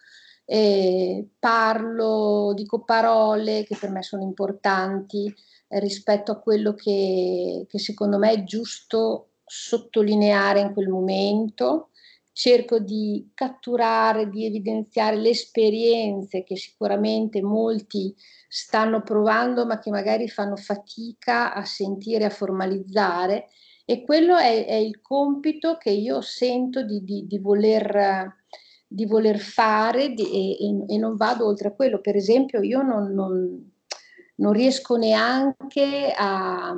eh, 0.44 1.28
parlo, 1.38 2.52
dico 2.54 2.82
parole 2.82 3.64
che 3.64 3.76
per 3.76 3.90
me 3.90 4.02
sono 4.02 4.22
importanti 4.22 5.32
eh, 5.68 5.80
rispetto 5.80 6.32
a 6.32 6.38
quello 6.38 6.74
che, 6.74 7.66
che 7.68 7.78
secondo 7.78 8.18
me 8.18 8.32
è 8.32 8.44
giusto 8.44 9.32
sottolineare 9.44 10.60
in 10.60 10.72
quel 10.72 10.88
momento 10.88 11.90
cerco 12.38 12.78
di 12.78 13.32
catturare, 13.34 14.28
di 14.28 14.46
evidenziare 14.46 15.16
le 15.16 15.30
esperienze 15.30 16.44
che 16.44 16.56
sicuramente 16.56 17.42
molti 17.42 18.14
stanno 18.48 19.02
provando 19.02 19.66
ma 19.66 19.80
che 19.80 19.90
magari 19.90 20.28
fanno 20.28 20.54
fatica 20.54 21.52
a 21.52 21.64
sentire, 21.64 22.26
a 22.26 22.30
formalizzare 22.30 23.48
e 23.84 24.04
quello 24.04 24.36
è, 24.36 24.66
è 24.66 24.74
il 24.74 25.00
compito 25.00 25.78
che 25.78 25.90
io 25.90 26.20
sento 26.20 26.84
di, 26.84 27.02
di, 27.02 27.26
di, 27.26 27.38
voler, 27.40 28.36
di 28.86 29.04
voler, 29.04 29.40
fare 29.40 30.14
e, 30.14 30.56
e, 30.88 30.96
non 30.96 31.16
vado 31.16 31.44
oltre 31.44 31.68
a 31.68 31.74
quello. 31.74 32.00
Per 32.00 32.14
esempio 32.14 32.60
io 32.60 32.82
non, 32.82 33.12
non, 33.14 33.72
non 34.36 34.52
riesco 34.52 34.94
neanche 34.94 36.14
a 36.16 36.72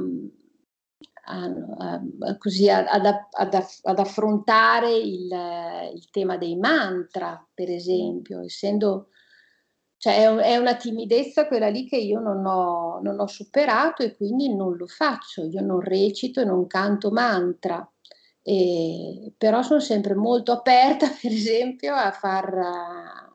a, 1.31 2.01
a, 2.21 2.37
così 2.38 2.69
ad, 2.69 2.87
ad, 2.88 3.66
ad, 3.83 3.99
affrontare 3.99 4.93
il, 4.93 5.31
il, 5.95 6.11
tema 6.11 6.37
dei 6.37 6.57
mantra, 6.57 7.45
per 7.55 7.71
esempio, 7.71 8.43
essendo, 8.43 9.09
cioè 9.97 10.35
è, 10.37 10.57
una 10.57 10.77
timidezza 10.77 11.47
quella 11.47 11.69
lì 11.69 11.87
che 11.87 11.97
io 11.97 12.21
non 12.21 12.45
ho, 12.45 13.01
non 13.03 13.21
ho 13.21 13.27
superato 13.27 14.03
e 14.03 14.16
quindi 14.16 14.55
non 14.55 14.77
lo 14.77 14.87
faccio, 14.87 15.45
io 15.45 15.61
non 15.61 15.81
recito 15.81 16.40
e 16.40 16.45
non 16.45 16.66
canto 16.66 17.11
mantra. 17.11 17.88
E, 18.43 19.33
però 19.37 19.62
sono 19.62 19.81
sempre 19.81 20.14
molto 20.14 20.53
aperta, 20.53 21.07
per 21.21 21.31
esempio, 21.31 21.95
a 21.95 22.11
far 22.11 23.29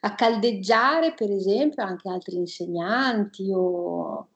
a 0.00 0.14
caldeggiare, 0.14 1.12
per 1.14 1.30
esempio, 1.30 1.82
anche 1.82 2.08
altri 2.08 2.36
insegnanti 2.36 3.50
o 3.52 4.28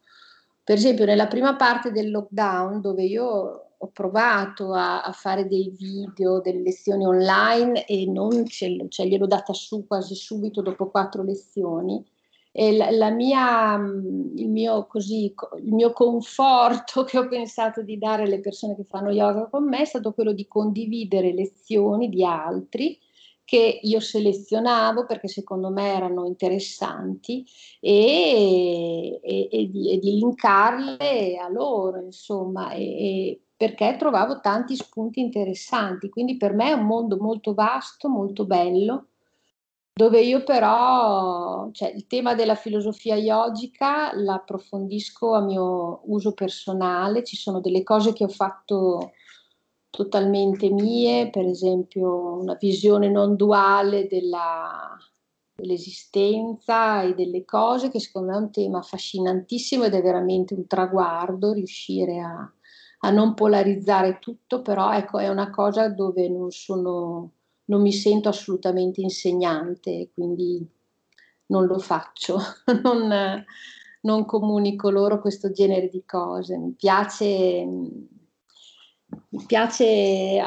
per 0.73 0.81
esempio, 0.81 1.05
nella 1.05 1.27
prima 1.27 1.55
parte 1.55 1.93
del 1.93 2.11
lockdown, 2.11 2.81
dove 2.81 3.03
io 3.05 3.67
ho 3.77 3.91
provato 3.93 4.73
a, 4.73 5.03
a 5.03 5.13
fare 5.13 5.47
dei 5.47 5.69
video, 5.69 6.41
delle 6.41 6.63
lezioni 6.63 7.05
online 7.05 7.85
e 7.85 8.07
non 8.07 8.47
ce, 8.47 8.87
cioè 8.89 9.05
gliel'ho 9.05 9.27
data 9.27 9.53
su 9.53 9.87
quasi 9.87 10.15
subito 10.15 10.63
dopo 10.63 10.89
quattro 10.89 11.23
lezioni, 11.23 12.03
e 12.51 12.75
la, 12.75 12.91
la 12.91 13.11
mia, 13.11 13.75
il, 13.75 14.49
mio, 14.49 14.87
così, 14.87 15.35
il 15.63 15.75
mio 15.75 15.93
conforto 15.93 17.05
che 17.05 17.19
ho 17.19 17.29
pensato 17.29 17.83
di 17.83 17.99
dare 17.99 18.23
alle 18.23 18.41
persone 18.41 18.75
che 18.75 18.85
fanno 18.85 19.11
yoga 19.11 19.49
con 19.51 19.69
me 19.69 19.81
è 19.81 19.85
stato 19.85 20.15
quello 20.15 20.33
di 20.33 20.49
condividere 20.49 21.35
lezioni 21.35 22.09
di 22.09 22.25
altri 22.25 22.99
che 23.45 23.81
io 23.83 24.01
selezionavo 24.01 25.05
perché 25.05 25.29
secondo 25.29 25.71
me 25.71 25.95
erano 25.95 26.27
interessanti 26.27 27.45
e, 27.81 29.21
e, 29.23 29.49
e, 29.51 29.71
di, 29.71 29.93
e 29.93 29.99
di, 29.99 30.15
linkarle 30.15 31.37
a 31.37 31.49
loro, 31.49 32.01
insomma, 32.01 32.71
perché 33.57 33.97
trovavo 33.99 34.41
tanti 34.41 34.75
spunti 34.77 35.21
interessanti. 35.21 36.09
Quindi 36.09 36.37
per 36.37 36.53
me 36.55 36.71
è 36.71 36.73
un 36.73 36.87
mondo 36.87 37.17
molto 37.17 37.55
vasto, 37.55 38.09
molto 38.09 38.45
bello, 38.45 39.09
dove 39.95 40.23
io 40.23 40.43
però, 40.43 41.71
cioè 41.73 41.91
il 41.91 42.07
tema 42.07 42.35
della 42.35 42.55
filosofia 42.55 43.15
yogica 43.17 44.15
l'approfondisco 44.15 45.35
a 45.35 45.43
mio 45.43 46.01
uso 46.05 46.33
personale, 46.33 47.23
ci 47.25 47.37
sono 47.37 47.61
delle 47.61 47.83
cose 47.83 48.15
che 48.15 48.25
ho 48.25 48.29
fatto 48.29 49.13
totalmente 49.93 50.71
mie, 50.71 51.29
per 51.29 51.45
esempio 51.45 52.39
una 52.41 52.57
visione 52.59 53.11
non 53.11 53.37
duale 53.37 54.07
della, 54.07 54.97
dell'esistenza 55.55 57.03
e 57.03 57.15
delle 57.15 57.45
cose, 57.45 57.91
che 57.91 58.01
secondo 58.01 58.31
me 58.31 58.37
è 58.37 58.41
un 58.41 58.51
tema 58.51 58.79
affascinantissimo 58.79 59.85
ed 59.85 59.93
è 59.93 60.01
veramente 60.01 60.55
un 60.55 60.67
traguardo 60.67 61.53
riuscire 61.53 62.21
a, 62.21 62.51
a 63.01 63.11
non 63.11 63.35
polarizzare 63.35 64.19
tutto, 64.19 64.63
però 64.63 64.95
ecco, 64.95 65.19
è 65.19 65.29
una 65.29 65.51
cosa 65.51 65.91
dove 65.91 66.27
non 66.31 66.51
sono, 66.53 67.33
non 67.67 67.83
mi 67.83 67.93
sento 67.93 68.31
assolutamente 68.31 69.03
insegnante, 69.03 70.09
quindi 70.15 70.67
non 71.49 71.67
lo 71.67 71.79
faccio, 71.79 72.39
non, 72.83 73.45
non 74.01 74.25
comunico 74.25 74.89
loro 74.89 75.21
questo 75.21 75.53
genere 75.53 75.91
di 75.91 76.03
cose. 76.07 76.57
Mi 76.57 76.73
piace 76.73 77.67
mi 79.31 79.44
piace 79.46 80.40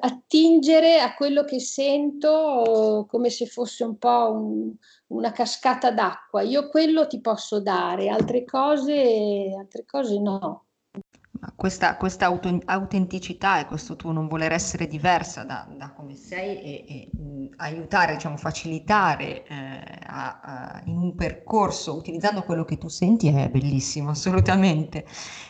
attingere 0.00 1.00
a 1.00 1.14
quello 1.14 1.44
che 1.44 1.60
sento 1.60 3.06
come 3.08 3.30
se 3.30 3.46
fosse 3.46 3.84
un 3.84 3.98
po' 3.98 4.32
un, 4.32 4.74
una 5.08 5.32
cascata 5.32 5.90
d'acqua. 5.90 6.42
Io 6.42 6.68
quello 6.68 7.06
ti 7.06 7.20
posso 7.20 7.60
dare, 7.60 8.08
altre 8.08 8.44
cose, 8.44 9.54
altre 9.56 9.84
cose 9.84 10.20
no. 10.20 10.65
Questa, 11.54 11.96
questa 11.96 12.26
auto, 12.26 12.58
autenticità 12.64 13.60
e 13.60 13.66
questo 13.66 13.94
tuo 13.96 14.10
non 14.12 14.26
voler 14.26 14.52
essere 14.52 14.86
diversa 14.86 15.44
da, 15.44 15.66
da 15.76 15.92
come 15.92 16.14
sei 16.14 16.60
e, 16.62 16.84
e 16.88 17.16
mh, 17.16 17.54
aiutare, 17.56 18.14
diciamo, 18.14 18.36
facilitare 18.36 19.44
eh, 19.46 19.80
a, 20.06 20.40
a, 20.40 20.82
in 20.86 20.96
un 20.98 21.14
percorso 21.14 21.96
utilizzando 21.96 22.42
quello 22.42 22.64
che 22.64 22.78
tu 22.78 22.88
senti 22.88 23.28
è 23.28 23.48
bellissimo, 23.48 24.10
assolutamente. 24.10 25.04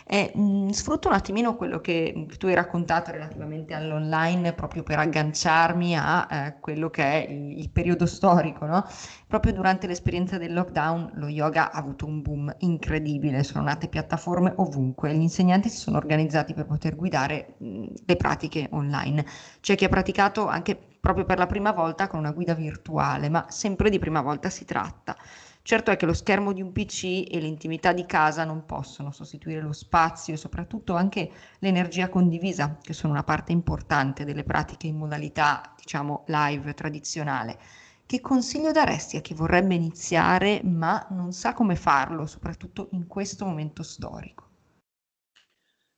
E, 0.09 0.33
mh, 0.35 0.71
sfrutto 0.71 1.09
un 1.09 1.15
attimino 1.15 1.57
quello 1.57 1.81
che 1.81 2.27
tu 2.39 2.47
hai 2.47 2.55
raccontato 2.55 3.11
relativamente 3.13 3.75
all'online 3.75 4.53
proprio 4.53 4.83
per 4.83 4.99
agganciarmi 4.99 5.97
a 5.97 6.29
eh, 6.31 6.61
quello 6.61 6.91
che 6.91 7.03
è 7.05 7.31
il, 7.31 7.59
il 7.59 7.71
periodo 7.71 8.07
storico, 8.07 8.67
no? 8.67 8.85
Proprio 9.27 9.53
durante 9.53 9.87
l'esperienza 9.87 10.39
del 10.39 10.53
lockdown 10.53 11.13
lo 11.15 11.29
yoga 11.29 11.71
ha 11.73 11.79
avuto 11.79 12.07
un 12.07 12.23
boom 12.23 12.55
incredibile, 12.59 13.43
sono 13.43 13.65
nate 13.65 13.89
piattaforme 13.89 14.53
ovunque, 14.57 15.13
gli 15.15 15.21
insegnanti 15.21 15.69
si 15.69 15.77
sono 15.77 15.86
organizzati 15.95 16.55
per 16.55 16.67
poter 16.67 16.97
guidare 16.97 17.55
mh, 17.59 17.85
le 18.07 18.17
pratiche 18.17 18.69
online. 18.73 19.25
C'è 19.61 19.75
chi 19.77 19.85
ha 19.85 19.89
praticato 19.89 20.47
anche 20.47 20.77
proprio 21.01 21.25
per 21.25 21.39
la 21.39 21.47
prima 21.47 21.71
volta 21.73 22.09
con 22.09 22.19
una 22.19 22.33
guida 22.33 22.55
virtuale, 22.55 23.29
ma 23.29 23.47
sempre 23.49 23.91
di 23.91 23.99
prima 23.99 24.21
volta 24.23 24.51
si 24.51 24.65
tratta. 24.65 25.17
Certo 25.63 25.91
è 25.91 25.97
che 25.97 26.07
lo 26.07 26.13
schermo 26.15 26.53
di 26.53 26.63
un 26.63 26.73
PC 26.73 27.25
e 27.29 27.39
l'intimità 27.41 27.93
di 27.93 28.07
casa 28.07 28.45
non 28.45 28.65
possono 28.65 29.11
sostituire 29.11 29.61
lo 29.61 29.73
spazio 29.73 30.33
e 30.35 30.37
soprattutto 30.37 30.95
anche 30.95 31.31
l'energia 31.59 32.09
condivisa, 32.09 32.79
che 32.81 32.93
sono 32.93 33.13
una 33.13 33.25
parte 33.25 33.53
importante 33.53 34.25
delle 34.25 34.45
pratiche 34.45 34.87
in 34.87 34.97
modalità, 34.97 35.75
diciamo, 35.77 36.25
live 36.29 36.73
tradizionale. 36.75 37.59
Che 38.07 38.21
consiglio 38.21 38.71
daresti 38.71 39.17
a 39.17 39.21
chi 39.21 39.35
vorrebbe 39.35 39.75
iniziare 39.75 40.61
ma 40.65 41.05
non 41.11 41.33
sa 41.33 41.53
come 41.53 41.75
farlo, 41.75 42.27
soprattutto 42.27 42.89
in 42.93 43.07
questo 43.09 43.45
momento 43.45 43.83
storico? 43.83 44.46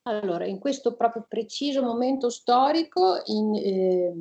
Allora, 0.09 0.45
in 0.45 0.57
questo 0.57 0.95
proprio 0.95 1.25
preciso 1.27 1.83
momento 1.83 2.31
storico 2.31 3.21
in, 3.25 3.53
eh, 3.55 4.13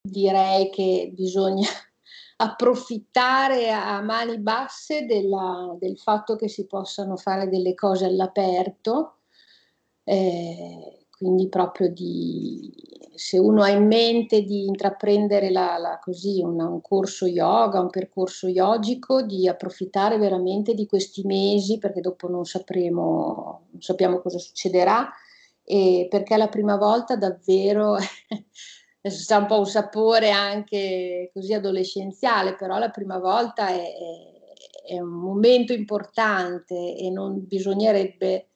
direi 0.00 0.70
che 0.70 1.10
bisogna 1.12 1.66
approfittare 2.38 3.72
a 3.72 4.00
mani 4.02 4.38
basse 4.38 5.04
della, 5.04 5.76
del 5.80 5.98
fatto 5.98 6.36
che 6.36 6.48
si 6.48 6.66
possano 6.66 7.16
fare 7.16 7.48
delle 7.48 7.74
cose 7.74 8.04
all'aperto. 8.04 9.22
Eh, 10.04 11.03
quindi 11.16 11.48
proprio 11.48 11.88
di, 11.90 12.72
se 13.14 13.38
uno 13.38 13.62
ha 13.62 13.70
in 13.70 13.86
mente 13.86 14.42
di 14.42 14.66
intraprendere 14.66 15.50
la, 15.50 15.78
la, 15.78 15.98
così 16.02 16.40
una, 16.42 16.66
un 16.66 16.80
corso 16.80 17.26
yoga, 17.26 17.80
un 17.80 17.90
percorso 17.90 18.48
yogico, 18.48 19.22
di 19.22 19.48
approfittare 19.48 20.18
veramente 20.18 20.74
di 20.74 20.86
questi 20.86 21.22
mesi 21.24 21.78
perché 21.78 22.00
dopo 22.00 22.28
non 22.28 22.44
sapremo, 22.44 23.68
non 23.70 23.80
sappiamo 23.80 24.20
cosa 24.20 24.38
succederà 24.38 25.08
e 25.62 26.08
perché 26.10 26.36
la 26.36 26.48
prima 26.48 26.76
volta 26.76 27.16
davvero 27.16 27.96
c'è 29.00 29.36
un 29.36 29.46
po' 29.46 29.58
un 29.58 29.66
sapore 29.66 30.30
anche 30.30 31.30
così 31.32 31.54
adolescenziale, 31.54 32.56
però 32.56 32.78
la 32.78 32.90
prima 32.90 33.18
volta 33.18 33.68
è, 33.68 33.92
è 34.86 34.98
un 34.98 35.10
momento 35.10 35.72
importante 35.72 36.96
e 36.96 37.10
non 37.10 37.46
bisognerebbe 37.46 38.48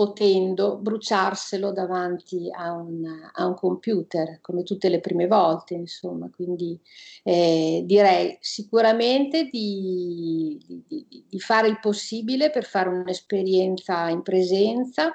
potendo 0.00 0.78
bruciarselo 0.78 1.72
davanti 1.72 2.48
a 2.50 2.72
un, 2.72 3.04
a 3.34 3.44
un, 3.44 3.54
computer, 3.54 4.40
come 4.40 4.62
tutte 4.62 4.88
le 4.88 4.98
prime 4.98 5.26
volte, 5.26 5.74
insomma. 5.74 6.30
Quindi 6.34 6.80
eh, 7.22 7.82
direi 7.84 8.38
sicuramente 8.40 9.50
di, 9.50 10.58
di, 10.88 11.26
di, 11.28 11.38
fare 11.38 11.68
il 11.68 11.78
possibile 11.80 12.48
per 12.48 12.64
fare 12.64 12.88
un'esperienza 12.88 14.08
in 14.08 14.22
presenza, 14.22 15.12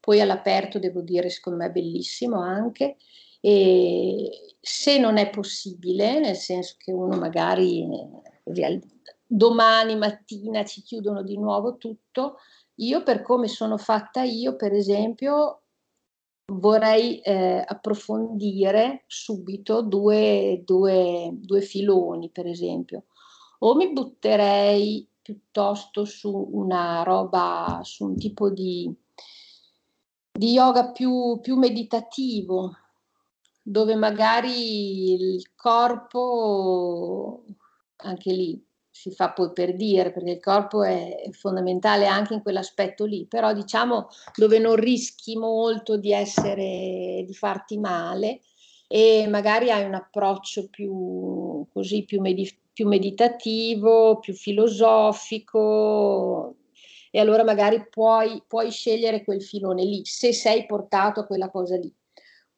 poi 0.00 0.22
all'aperto 0.22 0.78
devo 0.78 1.02
dire, 1.02 1.28
secondo 1.28 1.58
me 1.58 1.66
è 1.66 1.70
bellissimo 1.70 2.40
anche. 2.40 2.96
E 3.42 4.56
se 4.58 4.98
non 4.98 5.18
è 5.18 5.28
possibile, 5.28 6.20
nel 6.20 6.36
senso 6.36 6.76
che 6.78 6.90
uno 6.90 7.18
magari 7.18 7.86
eh, 8.44 8.80
domani 9.26 9.94
mattina 9.94 10.64
ci 10.64 10.80
chiudono 10.80 11.22
di 11.22 11.36
nuovo 11.36 11.76
tutto, 11.76 12.38
io 12.76 13.02
per 13.02 13.22
come 13.22 13.48
sono 13.48 13.78
fatta 13.78 14.22
io, 14.22 14.56
per 14.56 14.72
esempio, 14.72 15.62
vorrei 16.52 17.20
eh, 17.20 17.64
approfondire 17.66 19.04
subito 19.06 19.82
due, 19.82 20.62
due, 20.64 21.30
due 21.32 21.60
filoni, 21.60 22.30
per 22.30 22.46
esempio. 22.46 23.04
O 23.60 23.74
mi 23.74 23.92
butterei 23.92 25.08
piuttosto 25.22 26.04
su 26.04 26.50
una 26.52 27.02
roba, 27.02 27.80
su 27.82 28.04
un 28.04 28.16
tipo 28.16 28.50
di, 28.50 28.94
di 30.32 30.52
yoga 30.52 30.92
più, 30.92 31.40
più 31.40 31.56
meditativo, 31.56 32.76
dove 33.62 33.96
magari 33.96 35.14
il 35.14 35.54
corpo, 35.56 37.42
anche 37.96 38.32
lì, 38.32 38.65
si 38.98 39.10
fa 39.10 39.30
poi 39.32 39.52
per 39.52 39.76
dire, 39.76 40.10
perché 40.10 40.30
il 40.30 40.40
corpo 40.40 40.82
è 40.82 41.28
fondamentale 41.32 42.06
anche 42.06 42.32
in 42.34 42.42
quell'aspetto 42.42 43.04
lì, 43.04 43.26
però 43.26 43.52
diciamo 43.52 44.08
dove 44.34 44.58
non 44.58 44.76
rischi 44.76 45.36
molto 45.36 45.98
di 45.98 46.12
essere, 46.12 47.22
di 47.26 47.34
farti 47.34 47.78
male 47.78 48.40
e 48.88 49.26
magari 49.28 49.70
hai 49.70 49.84
un 49.84 49.94
approccio 49.94 50.68
più 50.70 51.66
così, 51.72 52.04
più, 52.04 52.20
med- 52.22 52.56
più 52.72 52.88
meditativo, 52.88 54.18
più 54.18 54.32
filosofico 54.34 55.66
e 57.10 57.20
allora 57.20 57.44
magari 57.44 57.86
puoi, 57.88 58.42
puoi 58.46 58.70
scegliere 58.70 59.24
quel 59.24 59.42
filone 59.42 59.84
lì, 59.84 60.04
se 60.04 60.32
sei 60.32 60.64
portato 60.66 61.20
a 61.20 61.26
quella 61.26 61.50
cosa 61.50 61.76
lì. 61.76 61.92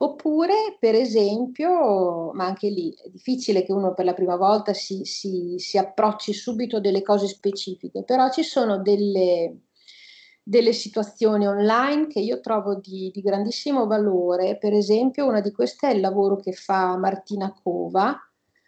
Oppure, 0.00 0.76
per 0.78 0.94
esempio, 0.94 2.30
ma 2.32 2.44
anche 2.44 2.68
lì 2.68 2.94
è 2.94 3.08
difficile 3.08 3.64
che 3.64 3.72
uno 3.72 3.94
per 3.94 4.04
la 4.04 4.14
prima 4.14 4.36
volta 4.36 4.72
si, 4.72 5.04
si, 5.04 5.56
si 5.58 5.76
approcci 5.76 6.32
subito 6.32 6.76
a 6.76 6.80
delle 6.80 7.02
cose 7.02 7.26
specifiche, 7.26 8.04
però 8.04 8.30
ci 8.30 8.44
sono 8.44 8.80
delle, 8.80 9.62
delle 10.40 10.72
situazioni 10.72 11.48
online 11.48 12.06
che 12.06 12.20
io 12.20 12.38
trovo 12.38 12.76
di, 12.76 13.10
di, 13.12 13.20
grandissimo 13.20 13.88
valore. 13.88 14.56
Per 14.56 14.72
esempio, 14.72 15.26
una 15.26 15.40
di 15.40 15.50
queste 15.50 15.88
è 15.88 15.94
il 15.94 16.00
lavoro 16.00 16.36
che 16.36 16.52
fa 16.52 16.96
Martina 16.96 17.52
Cova, 17.60 18.16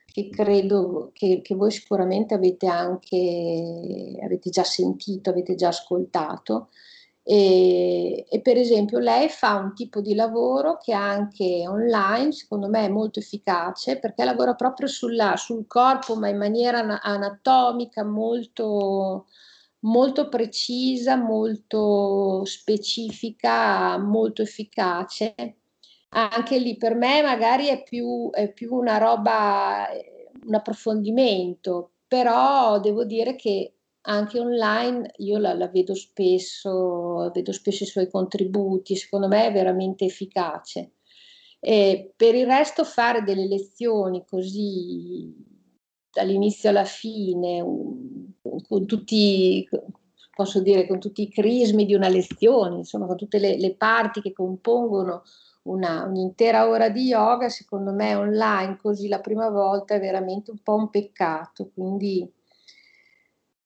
che 0.05 0.29
credo 0.31 1.11
che, 1.15 1.43
che 1.43 1.55
voi 1.55 1.71
sicuramente 1.71 2.35
avete 2.35 2.67
anche 2.67 4.19
avete 4.21 4.51
già 4.51 4.65
sentito, 4.65 5.31
avete 5.31 5.55
già 5.55 5.69
ascoltato 5.69 6.71
e, 7.23 8.27
e, 8.29 8.41
per 8.41 8.57
esempio 8.57 8.99
lei 8.99 9.29
fa 9.29 9.57
un 9.57 9.75
tipo 9.75 10.01
di 10.01 10.15
lavoro 10.15 10.79
che 10.79 10.93
anche 10.93 11.67
online 11.69 12.33
secondo 12.33 12.69
me 12.69 12.87
è 12.87 12.89
molto 12.89 13.19
efficace 13.19 13.99
perché 13.99 14.25
lavora 14.25 14.55
proprio 14.55 14.89
sulla, 14.89 15.37
sul 15.37 15.67
corpo 15.67 16.17
ma 16.17 16.29
in 16.29 16.39
maniera 16.39 17.01
anatomica 17.03 18.05
molto, 18.05 19.27
molto 19.81 20.29
precisa, 20.29 21.17
molto 21.17 22.45
specifica, 22.45 23.99
molto 23.99 24.43
efficace. 24.43 25.35
Anche 26.13 26.59
lì 26.59 26.77
per 26.77 26.95
me 26.95 27.23
magari 27.23 27.67
è 27.69 27.83
più, 27.83 28.31
è 28.33 28.51
più 28.53 28.75
una 28.75 28.99
roba, 28.99 29.87
un 30.47 30.55
approfondimento, 30.55 31.93
però 32.09 32.81
devo 32.81 33.05
dire 33.05 33.37
che 33.37 33.75
anche 34.03 34.39
online 34.39 35.13
io 35.19 35.39
la, 35.39 35.53
la, 35.55 35.69
vedo 35.69 35.95
spesso, 35.95 37.31
vedo 37.33 37.53
spesso 37.53 37.85
i 37.85 37.87
suoi 37.87 38.09
contributi, 38.09 38.97
secondo 38.97 39.29
me 39.29 39.47
è 39.47 39.53
veramente 39.53 40.05
efficace. 40.05 40.93
E 41.61 42.13
per 42.17 42.35
il 42.35 42.47
resto 42.47 42.85
fare 42.85 43.23
delle 43.23 43.47
lezioni 43.47 44.25
così 44.27 45.35
dall'inizio 46.11 46.71
alla 46.71 46.85
fine, 46.85 47.63
con 48.67 48.87
tutti, 48.87 49.69
posso 50.35 50.61
dire, 50.61 50.87
con 50.87 50.99
tutti 50.99 51.23
i 51.23 51.31
crismi 51.31 51.85
di 51.85 51.95
una 51.95 52.09
lezione, 52.09 52.77
insomma, 52.79 53.07
con 53.07 53.17
tutte 53.17 53.39
le, 53.39 53.59
le 53.59 53.75
parti 53.77 54.21
che 54.23 54.33
compongono 54.33 55.23
una, 55.63 56.05
un'intera 56.05 56.69
ora 56.69 56.89
di 56.89 57.03
yoga, 57.03 57.49
secondo 57.51 57.93
me 57.93 58.15
online 58.15 58.79
così 58.79 59.09
la 59.09 59.21
prima 59.21 59.51
volta 59.51 59.95
è 59.95 60.01
veramente 60.01 60.51
un 60.51 60.59
po' 60.63 60.75
un 60.75 60.89
peccato. 60.89 61.71
Quindi 61.75 62.29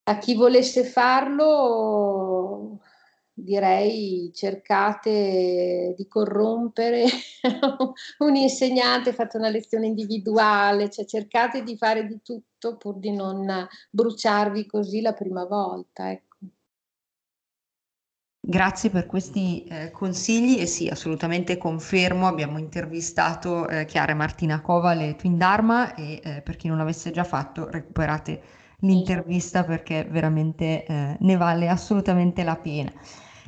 a 0.05 0.19
chi 0.19 0.35
volesse 0.35 0.85
farlo, 0.85 2.81
direi 3.33 4.31
cercate 4.35 5.95
di 5.97 6.07
corrompere 6.07 7.05
un 8.19 8.37
insegnante, 8.37 9.13
fate 9.13 9.39
una 9.39 9.49
lezione 9.49 9.87
individuale, 9.87 10.91
cioè 10.91 11.05
cercate 11.07 11.63
di 11.63 11.77
fare 11.77 12.07
di 12.07 12.21
tutto 12.23 12.77
pur 12.77 12.99
di 12.99 13.13
non 13.13 13.67
bruciarvi 13.91 14.67
così 14.67 15.01
la 15.01 15.15
prima 15.15 15.45
volta. 15.47 16.11
Ecco. 16.11 16.37
Grazie 18.47 18.91
per 18.91 19.07
questi 19.07 19.65
eh, 19.65 19.91
consigli 19.91 20.61
e 20.61 20.67
sì, 20.67 20.87
assolutamente 20.89 21.57
confermo, 21.57 22.27
abbiamo 22.27 22.59
intervistato 22.59 23.67
eh, 23.69 23.87
Chiara 23.87 24.13
e 24.13 24.15
Martina 24.15 24.61
Cova, 24.61 24.95
Twin 25.15 25.39
Dharma 25.39 25.95
e 25.95 26.21
eh, 26.23 26.43
per 26.43 26.57
chi 26.57 26.69
non 26.69 26.77
l'avesse 26.77 27.11
già 27.11 27.25
fatto 27.25 27.71
recuperate 27.71 28.64
l'intervista 28.85 29.65
perché 29.65 30.07
veramente 30.09 30.85
eh, 30.85 31.17
ne 31.19 31.37
vale 31.37 31.69
assolutamente 31.69 32.45
la 32.45 32.57
pena. 32.57 32.93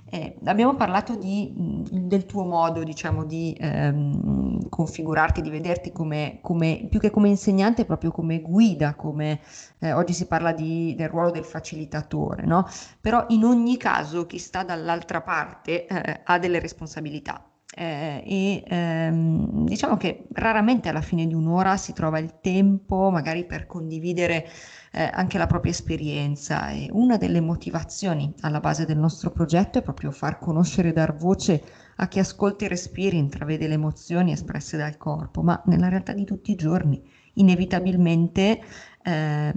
Eh, 0.09 0.39
abbiamo 0.45 0.77
parlato 0.77 1.17
di, 1.17 1.53
del 1.91 2.27
tuo 2.27 2.45
modo, 2.45 2.85
diciamo, 2.85 3.25
di 3.25 3.57
ehm, 3.59 4.69
configurarti, 4.69 5.43
di 5.43 5.51
vederti 5.51 5.91
come, 5.91 6.39
come, 6.43 6.87
più 6.89 7.01
che 7.01 7.11
come 7.11 7.29
insegnante, 7.29 7.85
proprio 7.85 8.13
come 8.13 8.41
guida, 8.41 8.95
come 8.95 9.41
eh, 9.81 9.93
oggi 9.93 10.13
si 10.13 10.27
parla 10.27 10.53
di, 10.53 10.95
del 10.97 11.09
ruolo 11.09 11.33
del 11.33 11.45
facilitatore, 11.45 12.47
no? 12.47 12.69
Però 13.01 13.25
in 13.29 13.43
ogni 13.45 13.77
caso 13.77 14.27
chi 14.27 14.39
sta 14.39 14.63
dall'altra 14.63 15.23
parte 15.23 15.87
eh, 15.87 16.21
ha 16.25 16.39
delle 16.39 16.61
responsabilità. 16.61 17.43
Eh, 17.79 18.23
e 18.25 18.65
ehm, 18.67 19.67
diciamo 19.67 19.99
che 19.99 20.29
raramente 20.33 20.89
alla 20.89 21.03
fine 21.03 21.27
di 21.27 21.35
un'ora 21.35 21.77
si 21.77 21.93
trova 21.93 22.19
il 22.19 22.41
tempo 22.41 23.11
magari 23.11 23.45
per 23.45 23.67
condividere 23.67 24.49
eh, 24.93 25.11
anche 25.13 25.37
la 25.37 25.47
propria 25.47 25.73
esperienza. 25.73 26.71
E 26.71 26.89
una 26.93 27.19
delle 27.19 27.43
motivazioni 27.43 28.33
alla 28.41 28.61
base 28.61 28.87
del 28.87 28.97
nostro 28.97 29.31
progetto 29.31 29.79
è 29.79 29.83
proprio 29.83 30.11
far 30.11 30.39
conoscere 30.39 30.89
e 30.89 30.93
dar 30.93 31.15
voce 31.17 31.63
a 31.97 32.09
chi 32.09 32.19
ascolta 32.19 32.65
i 32.65 32.69
respiri, 32.69 33.19
intravede 33.19 33.69
le 33.69 33.75
emozioni 33.75 34.33
espresse 34.33 34.79
dal 34.79 34.97
corpo, 34.97 35.43
ma 35.43 35.63
nella 35.67 35.89
realtà 35.89 36.15
di 36.15 36.25
tutti 36.25 36.53
i 36.53 36.57
giorni 36.57 37.03
inevitabilmente 37.35 38.61
eh, 39.07 39.53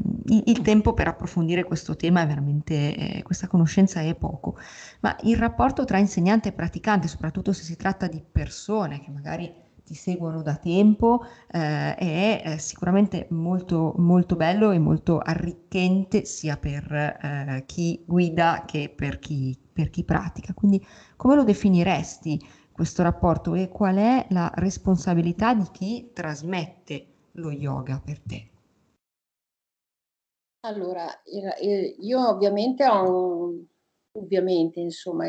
il, 0.45 0.61
tempo 0.61 0.93
per 0.93 1.07
approfondire 1.07 1.63
questo 1.63 1.95
tema 1.95 2.21
è 2.21 2.27
veramente, 2.27 2.95
eh, 2.95 3.23
questa 3.23 3.47
conoscenza 3.47 3.99
è 3.99 4.13
poco, 4.13 4.57
ma 4.99 5.17
il 5.23 5.37
rapporto 5.37 5.85
tra 5.85 5.97
insegnante 5.97 6.49
e 6.49 6.51
praticante, 6.51 7.07
soprattutto 7.07 7.51
se 7.51 7.63
si 7.63 7.75
tratta 7.75 8.07
di 8.07 8.21
persone 8.31 9.01
che 9.01 9.09
magari 9.09 9.51
ti 9.83 9.95
seguono 9.95 10.43
da 10.43 10.55
tempo, 10.57 11.23
eh, 11.49 11.95
è 11.95 12.41
eh, 12.45 12.57
sicuramente 12.59 13.25
molto, 13.31 13.95
molto 13.97 14.35
bello 14.35 14.69
e 14.69 14.77
molto 14.77 15.17
arricchente 15.17 16.25
sia 16.25 16.57
per 16.57 16.91
eh, 16.93 17.63
chi 17.65 18.03
guida 18.05 18.65
che 18.67 18.93
per 18.95 19.17
chi, 19.17 19.57
per 19.73 19.89
chi 19.89 20.03
pratica. 20.03 20.53
Quindi 20.53 20.85
come 21.15 21.33
lo 21.33 21.43
definiresti 21.43 22.39
questo 22.71 23.01
rapporto 23.01 23.55
e 23.55 23.69
qual 23.69 23.95
è 23.95 24.27
la 24.29 24.51
responsabilità 24.53 25.55
di 25.55 25.65
chi 25.71 26.11
trasmette 26.13 27.07
lo 27.33 27.49
yoga 27.49 27.99
per 27.99 28.19
te? 28.19 28.49
Allora, 30.63 31.07
io 31.25 32.27
ovviamente 32.27 32.85
ho 32.85 33.03
un, 33.03 33.63
ovviamente, 34.13 34.79
insomma, 34.81 35.27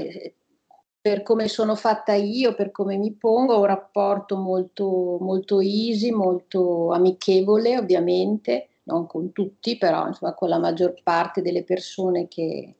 per 1.00 1.22
come 1.22 1.46
sono 1.46 1.76
fatta 1.76 2.14
io, 2.14 2.54
per 2.54 2.72
come 2.72 2.96
mi 2.96 3.12
pongo, 3.12 3.54
ho 3.54 3.60
un 3.60 3.66
rapporto 3.66 4.36
molto, 4.36 5.18
molto 5.20 5.60
easy, 5.60 6.10
molto 6.10 6.90
amichevole, 6.90 7.78
ovviamente, 7.78 8.70
non 8.84 9.06
con 9.06 9.32
tutti, 9.32 9.78
però 9.78 10.08
insomma, 10.08 10.34
con 10.34 10.48
la 10.48 10.58
maggior 10.58 11.00
parte 11.02 11.42
delle 11.42 11.62
persone 11.62 12.26
che, 12.26 12.74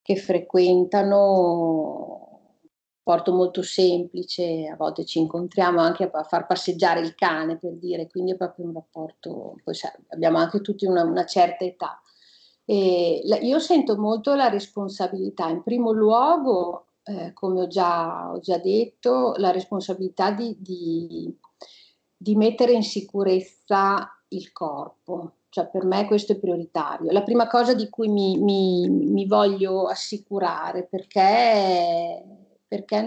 che 0.00 0.16
frequentano 0.16 2.23
porto 3.04 3.34
molto 3.34 3.62
semplice, 3.62 4.66
a 4.66 4.76
volte 4.76 5.04
ci 5.04 5.18
incontriamo 5.18 5.78
anche 5.78 6.10
a 6.10 6.22
far 6.24 6.46
passeggiare 6.46 7.00
il 7.00 7.14
cane 7.14 7.58
per 7.58 7.74
dire, 7.74 8.08
quindi 8.08 8.32
è 8.32 8.36
proprio 8.36 8.64
un 8.64 8.72
rapporto, 8.72 9.56
poi 9.62 9.74
abbiamo 10.08 10.38
anche 10.38 10.62
tutti 10.62 10.86
una, 10.86 11.04
una 11.04 11.26
certa 11.26 11.64
età. 11.64 12.00
E 12.64 13.20
io 13.42 13.58
sento 13.58 13.98
molto 13.98 14.34
la 14.34 14.48
responsabilità, 14.48 15.50
in 15.50 15.62
primo 15.62 15.92
luogo, 15.92 16.86
eh, 17.02 17.34
come 17.34 17.60
ho 17.60 17.66
già, 17.66 18.32
ho 18.32 18.40
già, 18.40 18.56
detto, 18.56 19.34
la 19.36 19.50
responsabilità 19.50 20.30
di, 20.30 20.56
di, 20.58 21.38
di 22.16 22.34
mettere 22.36 22.72
in 22.72 22.82
sicurezza 22.82 24.08
il 24.28 24.50
corpo, 24.50 25.40
cioè 25.50 25.68
per 25.68 25.84
me 25.84 26.06
questo 26.06 26.32
è 26.32 26.38
prioritario. 26.38 27.12
La 27.12 27.22
prima 27.22 27.46
cosa 27.48 27.74
di 27.74 27.90
cui 27.90 28.08
mi, 28.08 28.38
mi, 28.38 28.88
mi 28.88 29.26
voglio 29.26 29.88
assicurare, 29.88 30.86
perché, 30.86 32.24
perché, 32.66 33.00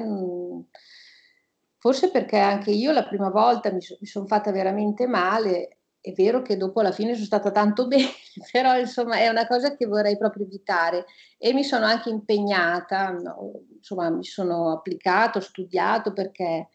forse 1.78 2.12
perché 2.12 2.38
anche 2.38 2.72
io 2.72 2.92
la 2.92 3.08
prima 3.08 3.30
volta 3.30 3.72
mi, 3.72 3.80
mi 4.00 4.08
sono 4.08 4.26
fatta 4.26 4.52
veramente 4.52 5.08
male, 5.08 5.78
è 6.00 6.14
vero 6.14 6.42
che 6.42 6.56
dopo 6.56 6.80
alla 6.80 6.92
fine 6.92 7.14
sono 7.14 7.26
stata 7.26 7.52
tanto 7.52 7.88
bene, 7.90 8.10
però 8.52 8.78
insomma 8.78 9.18
è 9.18 9.28
una 9.28 9.48
cosa 9.48 9.76
che 9.76 9.86
vorrei 9.86 10.18
proprio 10.18 10.46
evitare 10.46 11.06
e 11.38 11.54
mi 11.54 11.64
sono 11.64 11.86
anche 11.86 12.10
impegnata, 12.10 13.12
no, 13.12 13.64
insomma 13.76 14.10
mi 14.10 14.24
sono 14.24 14.72
applicato, 14.72 15.40
ho 15.40 15.42
studiato 15.42 16.14
perché 16.14 16.70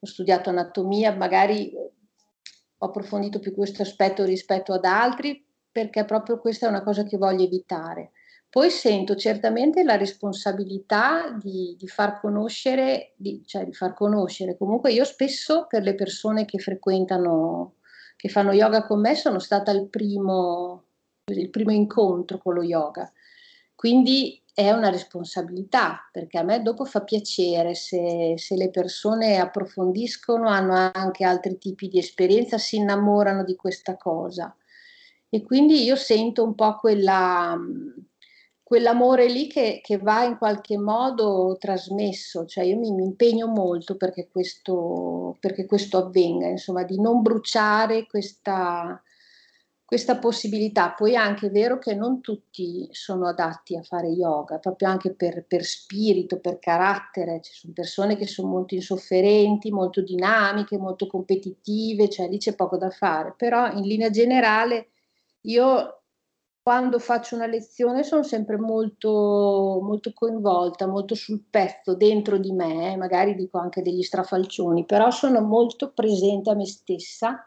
ho 0.00 0.06
studiato 0.06 0.50
anatomia, 0.50 1.14
magari 1.14 1.72
ho 1.74 2.86
approfondito 2.86 3.38
più 3.38 3.54
questo 3.54 3.82
aspetto 3.82 4.24
rispetto 4.24 4.72
ad 4.72 4.84
altri 4.84 5.42
perché 5.70 6.04
proprio 6.04 6.38
questa 6.38 6.66
è 6.66 6.68
una 6.68 6.82
cosa 6.82 7.04
che 7.04 7.16
voglio 7.16 7.44
evitare. 7.44 8.12
Poi 8.54 8.70
sento 8.70 9.16
certamente 9.16 9.82
la 9.82 9.96
responsabilità 9.96 11.36
di, 11.42 11.74
di 11.76 11.88
far 11.88 12.20
conoscere, 12.20 13.14
di, 13.16 13.42
cioè 13.44 13.64
di 13.64 13.72
far 13.72 13.94
conoscere, 13.94 14.56
comunque 14.56 14.92
io 14.92 15.04
spesso 15.04 15.66
per 15.68 15.82
le 15.82 15.96
persone 15.96 16.44
che 16.44 16.60
frequentano 16.60 17.74
che 18.14 18.28
fanno 18.28 18.52
yoga 18.52 18.86
con 18.86 19.00
me 19.00 19.16
sono 19.16 19.40
stata 19.40 19.72
il 19.72 19.88
primo, 19.88 20.84
il 21.32 21.50
primo 21.50 21.72
incontro 21.72 22.38
con 22.38 22.54
lo 22.54 22.62
yoga. 22.62 23.12
Quindi 23.74 24.40
è 24.54 24.70
una 24.70 24.88
responsabilità, 24.88 26.08
perché 26.12 26.38
a 26.38 26.44
me 26.44 26.62
dopo 26.62 26.84
fa 26.84 27.02
piacere 27.02 27.74
se, 27.74 28.34
se, 28.36 28.54
le 28.54 28.70
persone 28.70 29.38
approfondiscono, 29.38 30.48
hanno 30.48 30.92
anche 30.92 31.24
altri 31.24 31.58
tipi 31.58 31.88
di 31.88 31.98
esperienza, 31.98 32.56
si 32.58 32.76
innamorano 32.76 33.42
di 33.42 33.56
questa 33.56 33.96
cosa. 33.96 34.56
E 35.28 35.42
quindi 35.42 35.82
io 35.82 35.96
sento 35.96 36.44
un 36.44 36.54
po' 36.54 36.76
quella, 36.76 37.58
quell'amore 38.74 39.28
lì 39.28 39.46
che, 39.46 39.78
che, 39.80 39.98
va 39.98 40.24
in 40.24 40.36
qualche 40.36 40.76
modo 40.76 41.56
trasmesso, 41.60 42.44
cioè 42.44 42.64
io 42.64 42.76
mi, 42.76 42.90
mi 42.90 43.04
impegno 43.04 43.46
molto 43.46 43.96
perché 43.96 44.26
questo, 44.28 45.36
perché 45.38 45.64
questo, 45.64 45.98
avvenga, 45.98 46.48
insomma, 46.48 46.82
di 46.82 47.00
non 47.00 47.22
bruciare 47.22 48.04
questa, 48.08 49.00
questa 49.84 50.18
possibilità. 50.18 50.90
Poi 50.90 51.12
è 51.12 51.14
anche 51.14 51.50
vero 51.50 51.78
che 51.78 51.94
non 51.94 52.20
tutti 52.20 52.88
sono 52.90 53.28
adatti 53.28 53.76
a 53.76 53.82
fare 53.84 54.08
yoga, 54.08 54.58
proprio 54.58 54.88
anche 54.88 55.14
per, 55.14 55.44
per 55.46 55.62
spirito, 55.62 56.40
per 56.40 56.58
carattere, 56.58 57.40
ci 57.42 57.52
sono 57.52 57.72
persone 57.72 58.16
che 58.16 58.26
sono 58.26 58.48
molto 58.48 58.74
insofferenti, 58.74 59.70
molto 59.70 60.02
dinamiche, 60.02 60.78
molto 60.78 61.06
competitive, 61.06 62.08
cioè 62.08 62.28
lì 62.28 62.38
c'è 62.38 62.56
poco 62.56 62.76
da 62.76 62.90
fare, 62.90 63.34
però 63.36 63.70
in 63.70 63.82
linea 63.82 64.10
generale 64.10 64.88
io 65.42 66.00
quando 66.64 66.98
faccio 66.98 67.34
una 67.34 67.44
lezione 67.44 68.02
sono 68.04 68.22
sempre 68.22 68.56
molto, 68.56 69.80
molto 69.82 70.14
coinvolta, 70.14 70.86
molto 70.86 71.14
sul 71.14 71.44
pezzo 71.50 71.94
dentro 71.94 72.38
di 72.38 72.52
me, 72.52 72.96
magari 72.96 73.34
dico 73.34 73.58
anche 73.58 73.82
degli 73.82 74.02
strafalcioni, 74.02 74.86
però 74.86 75.10
sono 75.10 75.42
molto 75.42 75.92
presente 75.92 76.48
a 76.48 76.54
me 76.54 76.64
stessa. 76.64 77.46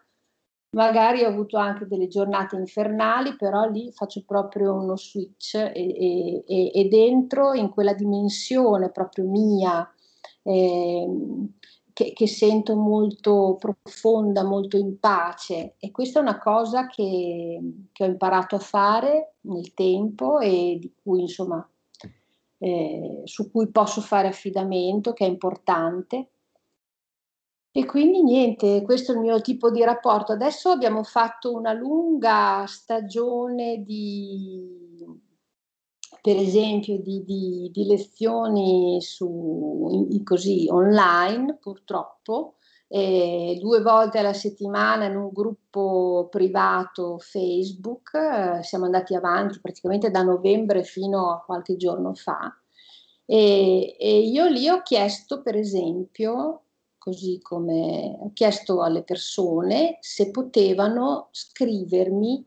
Magari 0.76 1.24
ho 1.24 1.30
avuto 1.30 1.58
anche 1.58 1.88
delle 1.88 2.08
giornate 2.08 2.58
infernali, 2.58 3.36
però 3.36 3.68
lì 3.68 3.92
faccio 3.92 4.24
proprio 4.24 4.76
uno 4.76 4.96
switch 4.96 5.56
e, 5.56 6.44
e, 6.46 6.72
e, 6.72 6.88
dentro 6.88 7.54
in 7.54 7.72
quella 7.72 7.96
dimensione 7.96 8.92
proprio 8.92 9.26
mia, 9.26 9.92
eh, 10.44 11.08
che, 11.98 12.14
che, 12.14 12.28
sento 12.28 12.76
molto 12.76 13.58
profonda, 13.60 14.44
molto 14.44 14.78
in 14.78 15.00
pace 15.00 15.78
e 15.80 15.90
questa 15.90 16.20
è 16.20 16.22
una 16.22 16.38
cosa 16.38 16.86
che, 16.86 17.60
che 17.92 18.04
ho 18.04 18.06
imparato 18.06 18.56
a 18.56 18.60
fare 18.60 19.38
nel 19.42 19.74
tempo 19.74 20.38
e 20.38 20.78
di 20.80 20.94
cui 21.02 21.22
insomma 21.22 21.68
eh, 22.60 23.22
su 23.24 23.50
cui 23.50 23.72
posso 23.72 24.02
fare 24.02 24.28
affidamento, 24.28 25.14
che 25.14 25.26
è 25.26 25.28
importante. 25.28 26.30
E 27.72 27.86
quindi 27.86 28.22
niente, 28.22 28.84
questo 28.84 29.12
è 29.12 29.16
il 29.16 29.22
mio 29.22 29.42
tipo 29.42 29.72
di 29.72 29.84
rapporto. 29.84 30.34
Adesso 30.34 30.70
abbiamo 30.70 31.02
fatto 31.02 31.52
una 31.52 31.74
lunga 31.74 32.64
stagione 32.68 33.82
di, 33.84 35.04
per 36.28 36.36
esempio 36.36 37.00
di, 37.00 37.24
di, 37.24 37.70
di 37.72 37.86
lezioni 37.86 39.02
su, 39.02 40.08
in, 40.12 40.26
così 40.26 40.68
online 40.70 41.56
purtroppo, 41.56 42.56
eh, 42.90 43.58
due 43.62 43.82
volte 43.82 44.20
alla 44.20 44.34
settimana 44.34 45.06
in 45.06 45.16
un 45.16 45.30
gruppo 45.32 46.28
privato 46.30 47.18
Facebook, 47.18 48.12
eh, 48.14 48.62
siamo 48.62 48.84
andati 48.84 49.16
avanti 49.16 49.62
praticamente 49.62 50.12
da 50.12 50.22
novembre 50.22 50.84
fino 50.84 51.32
a 51.32 51.42
qualche 51.46 51.78
giorno 51.78 52.14
fa 52.14 52.54
e, 53.24 53.96
e 53.98 54.20
io 54.20 54.48
lì 54.48 54.68
ho 54.68 54.82
chiesto 54.82 55.42
per 55.42 55.56
esempio 55.56 56.64
così 56.98 57.40
come 57.42 58.18
ho 58.20 58.32
chiesto 58.34 58.82
alle 58.82 59.04
persone 59.04 59.98
se 60.02 60.30
potevano 60.32 61.30
scrivermi 61.32 62.46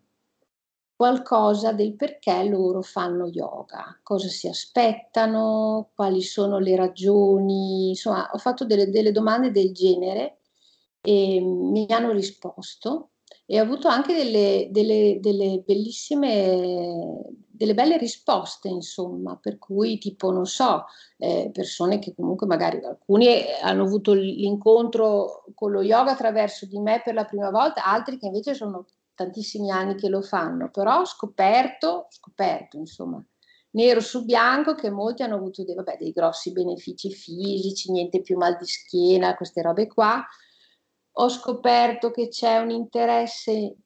qualcosa 1.00 1.72
del 1.72 1.96
perché 1.96 2.44
loro 2.44 2.82
fanno 2.82 3.26
yoga, 3.28 3.98
cosa 4.02 4.28
si 4.28 4.48
aspettano, 4.48 5.92
quali 5.94 6.20
sono 6.20 6.58
le 6.58 6.76
ragioni, 6.76 7.88
insomma 7.88 8.28
ho 8.30 8.36
fatto 8.36 8.66
delle, 8.66 8.90
delle 8.90 9.10
domande 9.10 9.50
del 9.50 9.72
genere 9.72 10.40
e 11.00 11.40
mi 11.40 11.86
hanno 11.88 12.12
risposto 12.12 13.12
e 13.46 13.58
ho 13.58 13.62
avuto 13.62 13.88
anche 13.88 14.12
delle, 14.14 14.68
delle, 14.70 15.20
delle 15.22 15.62
bellissime, 15.64 17.22
delle 17.48 17.72
belle 17.72 17.96
risposte, 17.96 18.68
insomma, 18.68 19.36
per 19.36 19.56
cui 19.56 19.96
tipo, 19.96 20.30
non 20.30 20.44
so, 20.44 20.84
eh, 21.16 21.48
persone 21.50 21.98
che 21.98 22.12
comunque 22.14 22.46
magari 22.46 22.78
alcuni 22.84 23.26
hanno 23.62 23.84
avuto 23.84 24.12
l'incontro 24.12 25.44
con 25.54 25.70
lo 25.70 25.80
yoga 25.80 26.10
attraverso 26.10 26.66
di 26.66 26.78
me 26.78 27.00
per 27.02 27.14
la 27.14 27.24
prima 27.24 27.48
volta, 27.48 27.86
altri 27.86 28.18
che 28.18 28.26
invece 28.26 28.52
sono 28.52 28.84
tantissimi 29.20 29.70
anni 29.70 29.96
che 29.96 30.08
lo 30.08 30.22
fanno, 30.22 30.70
però 30.70 31.00
ho 31.00 31.04
scoperto, 31.04 32.06
scoperto 32.08 32.78
insomma, 32.78 33.22
nero 33.72 34.00
su 34.00 34.24
bianco 34.24 34.74
che 34.74 34.88
molti 34.88 35.22
hanno 35.22 35.34
avuto 35.34 35.62
dei, 35.62 35.74
vabbè, 35.74 35.98
dei 35.98 36.10
grossi 36.10 36.52
benefici 36.52 37.12
fisici, 37.12 37.92
niente 37.92 38.22
più 38.22 38.38
mal 38.38 38.56
di 38.56 38.64
schiena, 38.64 39.36
queste 39.36 39.60
robe 39.60 39.86
qua. 39.88 40.24
Ho 41.12 41.28
scoperto 41.28 42.10
che 42.10 42.28
c'è 42.28 42.58
un 42.58 42.70
interesse 42.70 43.76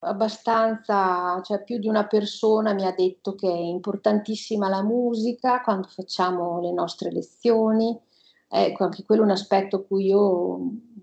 abbastanza, 0.00 1.40
cioè 1.42 1.62
più 1.62 1.78
di 1.78 1.88
una 1.88 2.06
persona 2.06 2.74
mi 2.74 2.84
ha 2.84 2.92
detto 2.92 3.34
che 3.34 3.48
è 3.48 3.56
importantissima 3.56 4.68
la 4.68 4.82
musica 4.82 5.62
quando 5.62 5.86
facciamo 5.88 6.60
le 6.60 6.72
nostre 6.72 7.10
lezioni. 7.10 7.98
Ecco, 8.46 8.84
anche 8.84 9.04
quello 9.04 9.22
è 9.22 9.24
un 9.24 9.30
aspetto 9.30 9.84
cui 9.84 10.06
io 10.06 10.58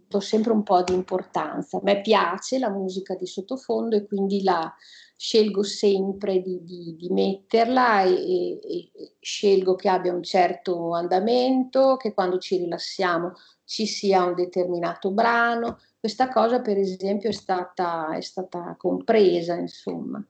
do 0.09 0.19
sempre 0.19 0.51
un 0.51 0.63
po' 0.63 0.81
di 0.81 0.93
importanza. 0.93 1.77
A 1.77 1.81
me 1.83 2.01
piace 2.01 2.57
la 2.57 2.69
musica 2.69 3.13
di 3.13 3.27
sottofondo 3.27 3.95
e 3.95 4.07
quindi 4.07 4.41
la 4.41 4.73
scelgo 5.15 5.61
sempre 5.63 6.41
di, 6.41 6.63
di, 6.63 6.95
di 6.97 7.09
metterla 7.09 8.03
e, 8.03 8.13
e, 8.13 8.59
e, 8.93 9.15
scelgo 9.19 9.75
che 9.75 9.87
abbia 9.87 10.13
un 10.13 10.23
certo 10.23 10.93
andamento, 10.93 11.95
che 11.97 12.13
quando 12.13 12.39
ci 12.39 12.57
rilassiamo 12.57 13.33
ci 13.63 13.85
sia 13.85 14.23
un 14.23 14.33
determinato 14.33 15.11
brano. 15.11 15.79
Questa 15.99 16.29
cosa, 16.29 16.59
per 16.59 16.77
esempio, 16.77 17.29
è 17.29 17.33
stata, 17.33 18.15
è 18.15 18.21
stata 18.21 18.75
compresa, 18.79 19.53
insomma. 19.53 20.25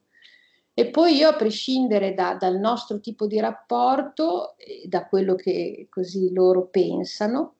E 0.73 0.87
poi 0.87 1.15
io, 1.15 1.29
a 1.29 1.35
prescindere 1.35 2.13
da, 2.13 2.33
dal 2.33 2.57
nostro 2.57 2.99
tipo 2.99 3.27
di 3.27 3.39
rapporto, 3.39 4.55
da 4.85 5.07
quello 5.07 5.35
che 5.35 5.87
così 5.89 6.33
loro 6.33 6.67
pensano, 6.67 7.58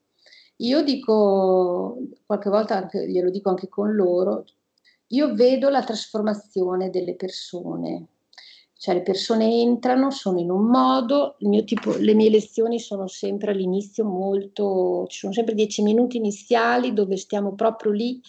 io 0.61 0.81
dico, 0.83 1.97
qualche 2.25 2.49
volta 2.49 2.75
anche, 2.75 3.09
glielo 3.09 3.29
dico 3.29 3.49
anche 3.49 3.69
con 3.69 3.93
loro, 3.93 4.45
io 5.07 5.33
vedo 5.33 5.69
la 5.69 5.83
trasformazione 5.83 6.89
delle 6.89 7.15
persone, 7.15 8.07
cioè 8.73 8.95
le 8.95 9.01
persone 9.01 9.61
entrano, 9.61 10.11
sono 10.11 10.39
in 10.39 10.51
un 10.51 10.65
modo, 10.65 11.37
tipo, 11.65 11.95
le 11.97 12.13
mie 12.13 12.29
lezioni 12.29 12.79
sono 12.79 13.07
sempre 13.07 13.51
all'inizio 13.51 14.03
molto, 14.05 15.05
ci 15.07 15.19
sono 15.19 15.33
sempre 15.33 15.55
dieci 15.55 15.81
minuti 15.81 16.17
iniziali 16.17 16.93
dove 16.93 17.15
stiamo 17.17 17.53
proprio 17.55 17.91
lì 17.91 18.21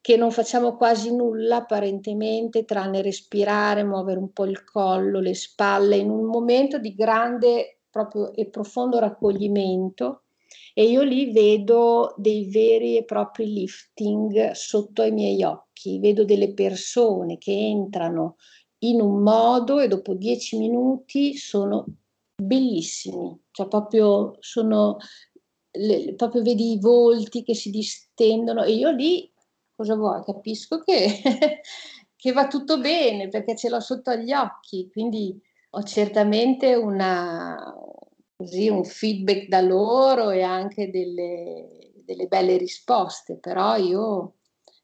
che 0.00 0.16
non 0.16 0.30
facciamo 0.30 0.76
quasi 0.76 1.14
nulla 1.14 1.56
apparentemente 1.56 2.64
tranne 2.64 3.02
respirare, 3.02 3.84
muovere 3.84 4.18
un 4.18 4.32
po' 4.32 4.46
il 4.46 4.64
collo, 4.64 5.20
le 5.20 5.34
spalle, 5.34 5.96
in 5.96 6.10
un 6.10 6.24
momento 6.24 6.78
di 6.78 6.94
grande 6.94 7.80
proprio 7.90 8.32
e 8.32 8.46
profondo 8.46 8.98
raccoglimento 8.98 10.22
e 10.74 10.84
io 10.84 11.02
lì 11.02 11.32
vedo 11.32 12.14
dei 12.16 12.48
veri 12.48 12.96
e 12.96 13.04
propri 13.04 13.52
lifting 13.52 14.52
sotto 14.52 15.02
ai 15.02 15.12
miei 15.12 15.42
occhi, 15.42 15.98
vedo 15.98 16.24
delle 16.24 16.52
persone 16.52 17.38
che 17.38 17.52
entrano 17.52 18.36
in 18.82 19.00
un 19.00 19.22
modo 19.22 19.78
e 19.80 19.88
dopo 19.88 20.14
dieci 20.14 20.56
minuti 20.56 21.36
sono 21.36 21.84
bellissimi, 22.40 23.38
cioè 23.50 23.68
proprio 23.68 24.36
sono, 24.40 24.96
le, 25.72 26.14
proprio 26.14 26.42
vedi 26.42 26.72
i 26.72 26.80
volti 26.80 27.42
che 27.42 27.54
si 27.54 27.70
distendono. 27.70 28.62
E 28.62 28.72
io 28.72 28.90
lì 28.90 29.30
cosa 29.74 29.94
vuoi? 29.96 30.22
Capisco 30.24 30.80
che, 30.80 31.20
che 32.16 32.32
va 32.32 32.46
tutto 32.46 32.78
bene 32.78 33.28
perché 33.28 33.56
ce 33.56 33.68
l'ho 33.68 33.80
sotto 33.80 34.10
agli 34.10 34.32
occhi, 34.32 34.88
quindi 34.90 35.38
ho 35.70 35.82
certamente 35.82 36.74
una, 36.74 37.74
così, 38.40 38.70
un 38.70 38.84
feedback 38.84 39.48
da 39.48 39.60
loro 39.60 40.30
e 40.30 40.40
anche 40.40 40.90
delle, 40.90 41.92
delle 42.06 42.26
belle 42.26 42.56
risposte, 42.56 43.36
però 43.36 43.76
io 43.76 44.36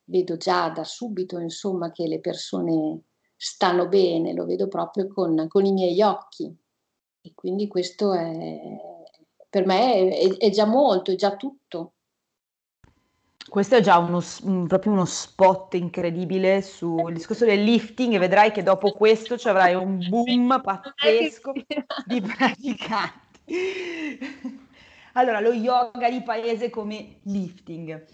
vedo 0.04 0.36
già 0.36 0.68
da 0.68 0.84
subito 0.84 1.38
insomma 1.38 1.90
che 1.90 2.07
le 2.07 2.20
persone 2.20 3.04
stanno 3.34 3.88
bene, 3.88 4.34
lo 4.34 4.44
vedo 4.44 4.68
proprio 4.68 5.09
con, 5.09 5.46
con 5.48 5.64
i 5.64 5.72
miei 5.72 6.02
occhi 6.02 6.54
e 7.22 7.32
quindi 7.34 7.66
questo 7.66 8.12
è, 8.12 8.61
per 9.48 9.64
me 9.64 10.11
è, 10.11 10.36
è 10.36 10.50
già 10.50 10.66
molto, 10.66 11.11
è 11.11 11.14
già 11.14 11.34
tutto. 11.34 11.92
Questo 13.48 13.76
è 13.76 13.80
già 13.80 13.96
uno, 13.96 14.20
un, 14.42 14.66
proprio 14.66 14.92
uno 14.92 15.07
spot 15.07 15.74
incredibile 15.74 16.61
sul 16.61 17.14
discorso 17.14 17.46
del 17.46 17.62
lifting 17.62 18.12
e 18.12 18.18
vedrai 18.18 18.52
che 18.52 18.62
dopo 18.62 18.92
questo 18.92 19.38
ci 19.38 19.48
avrai 19.48 19.74
un 19.74 19.98
boom 20.11 20.61
pazzesco 20.62 21.52
di 22.04 22.20
praticanti. 22.20 23.25
Allora, 25.14 25.40
lo 25.40 25.53
yoga 25.53 26.11
di 26.11 26.22
paese 26.22 26.68
come 26.68 27.20
lifting. 27.22 28.05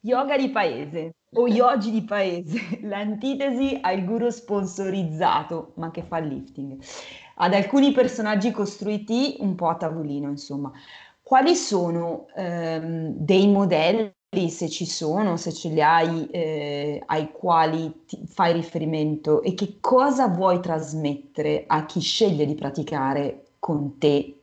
Yoga 0.00 0.36
di 0.36 0.48
paese 0.50 1.14
o 1.34 1.48
yogi 1.48 1.90
di 1.90 2.02
paese, 2.02 2.78
l'antitesi 2.82 3.78
al 3.80 4.04
guru 4.04 4.30
sponsorizzato, 4.30 5.72
ma 5.76 5.90
che 5.90 6.02
fa 6.02 6.18
lifting. 6.18 6.78
Ad 7.36 7.54
alcuni 7.54 7.92
personaggi 7.92 8.50
costruiti 8.50 9.36
un 9.40 9.54
po' 9.54 9.68
a 9.68 9.76
tavolino, 9.76 10.28
insomma. 10.28 10.70
Quali 11.22 11.54
sono 11.56 12.26
ehm, 12.36 13.14
dei 13.16 13.48
modelli 13.48 14.12
se 14.48 14.68
ci 14.68 14.86
sono, 14.86 15.36
se 15.36 15.52
ce 15.52 15.68
li 15.68 15.80
hai, 15.82 16.26
eh, 16.30 17.02
ai 17.06 17.30
quali 17.32 18.04
fai 18.26 18.52
riferimento 18.52 19.42
e 19.42 19.54
che 19.54 19.78
cosa 19.80 20.28
vuoi 20.28 20.60
trasmettere 20.60 21.64
a 21.66 21.84
chi 21.86 22.00
sceglie 22.00 22.44
di 22.46 22.54
praticare 22.54 23.44
con 23.58 23.98
te? 23.98 24.41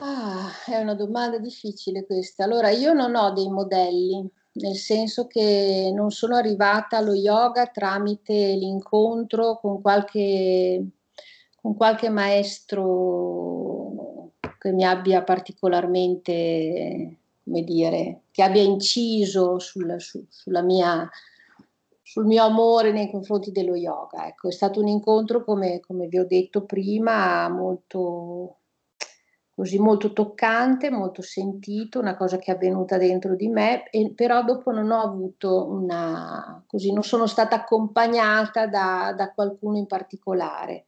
Ah, 0.00 0.50
è 0.66 0.76
una 0.78 0.94
domanda 0.94 1.38
difficile 1.38 2.04
questa. 2.04 2.44
Allora, 2.44 2.70
io 2.70 2.92
non 2.92 3.14
ho 3.14 3.32
dei 3.32 3.48
modelli, 3.48 4.28
nel 4.54 4.76
senso 4.76 5.26
che 5.26 5.90
non 5.94 6.10
sono 6.10 6.36
arrivata 6.36 6.96
allo 6.98 7.14
yoga 7.14 7.66
tramite 7.66 8.54
l'incontro 8.54 9.58
con 9.60 9.80
qualche, 9.80 10.84
con 11.60 11.76
qualche 11.76 12.08
maestro 12.08 12.82
che 14.58 14.72
mi 14.72 14.84
abbia 14.84 15.22
particolarmente 15.22 17.18
come 17.44 17.62
dire, 17.62 18.22
che 18.30 18.42
abbia 18.42 18.62
inciso 18.62 19.58
sul, 19.58 19.96
su, 20.00 20.24
sulla 20.28 20.62
mia, 20.62 21.08
sul 22.02 22.24
mio 22.24 22.44
amore 22.44 22.90
nei 22.90 23.10
confronti 23.10 23.52
dello 23.52 23.74
yoga. 23.76 24.26
Ecco, 24.26 24.48
è 24.48 24.52
stato 24.52 24.80
un 24.80 24.88
incontro, 24.88 25.44
come, 25.44 25.80
come 25.80 26.06
vi 26.08 26.18
ho 26.18 26.26
detto 26.26 26.64
prima, 26.64 27.48
molto, 27.48 28.60
così, 29.54 29.78
molto 29.78 30.12
toccante, 30.12 30.90
molto 30.90 31.22
sentito, 31.22 32.00
una 32.00 32.16
cosa 32.16 32.38
che 32.38 32.52
è 32.52 32.54
avvenuta 32.54 32.96
dentro 32.98 33.36
di 33.36 33.48
me, 33.48 33.88
e, 33.90 34.12
però 34.14 34.42
dopo 34.42 34.72
non 34.72 34.90
ho 34.90 35.00
avuto 35.00 35.68
una, 35.68 36.62
così, 36.66 36.92
non 36.92 37.04
sono 37.04 37.26
stata 37.26 37.56
accompagnata 37.56 38.66
da, 38.66 39.14
da 39.16 39.32
qualcuno 39.32 39.76
in 39.78 39.86
particolare. 39.86 40.86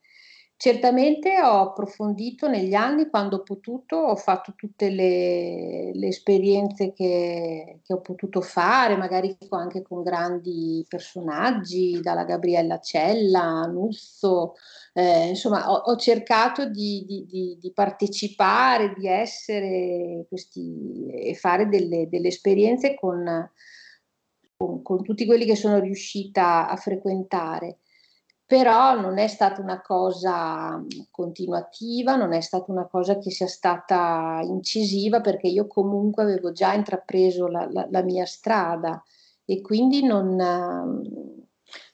Certamente 0.58 1.38
ho 1.42 1.60
approfondito 1.60 2.48
negli 2.48 2.72
anni, 2.72 3.10
quando 3.10 3.36
ho 3.36 3.42
potuto, 3.42 3.96
ho 3.96 4.16
fatto 4.16 4.54
tutte 4.56 4.88
le, 4.88 5.90
le 5.92 6.06
esperienze 6.06 6.94
che, 6.94 7.80
che, 7.84 7.92
ho 7.92 8.00
potuto 8.00 8.40
fare, 8.40 8.96
magari 8.96 9.36
anche 9.50 9.82
con 9.82 10.02
grandi 10.02 10.82
personaggi, 10.88 12.00
dalla 12.00 12.24
Gabriella 12.24 12.80
Cella, 12.80 13.66
Nusso, 13.66 14.54
eh, 14.94 15.28
insomma 15.28 15.70
ho, 15.70 15.74
ho 15.92 15.96
cercato 15.96 16.64
di, 16.70 17.04
di, 17.06 17.26
di, 17.26 17.58
di, 17.60 17.72
partecipare, 17.74 18.94
di 18.96 19.06
essere 19.06 20.24
questi, 20.26 21.06
e 21.10 21.34
fare 21.34 21.68
delle, 21.68 22.08
delle 22.08 22.28
esperienze 22.28 22.94
con, 22.94 23.50
con, 24.56 24.80
con 24.80 25.02
tutti 25.02 25.26
quelli 25.26 25.44
che 25.44 25.54
sono 25.54 25.80
riuscita 25.80 26.66
a 26.66 26.76
frequentare 26.76 27.80
però 28.46 28.98
non 29.00 29.18
è 29.18 29.26
stata 29.26 29.60
una 29.60 29.82
cosa 29.82 30.80
continuativa, 31.10 32.14
non 32.14 32.32
è 32.32 32.40
stata 32.40 32.70
una 32.70 32.86
cosa 32.86 33.18
che 33.18 33.30
sia 33.30 33.48
stata 33.48 34.40
incisiva 34.44 35.20
perché 35.20 35.48
io 35.48 35.66
comunque 35.66 36.22
avevo 36.22 36.52
già 36.52 36.72
intrapreso 36.72 37.48
la, 37.48 37.68
la, 37.70 37.88
la 37.90 38.02
mia 38.02 38.24
strada. 38.24 39.02
E 39.44 39.60
quindi 39.60 40.04
non, 40.04 40.36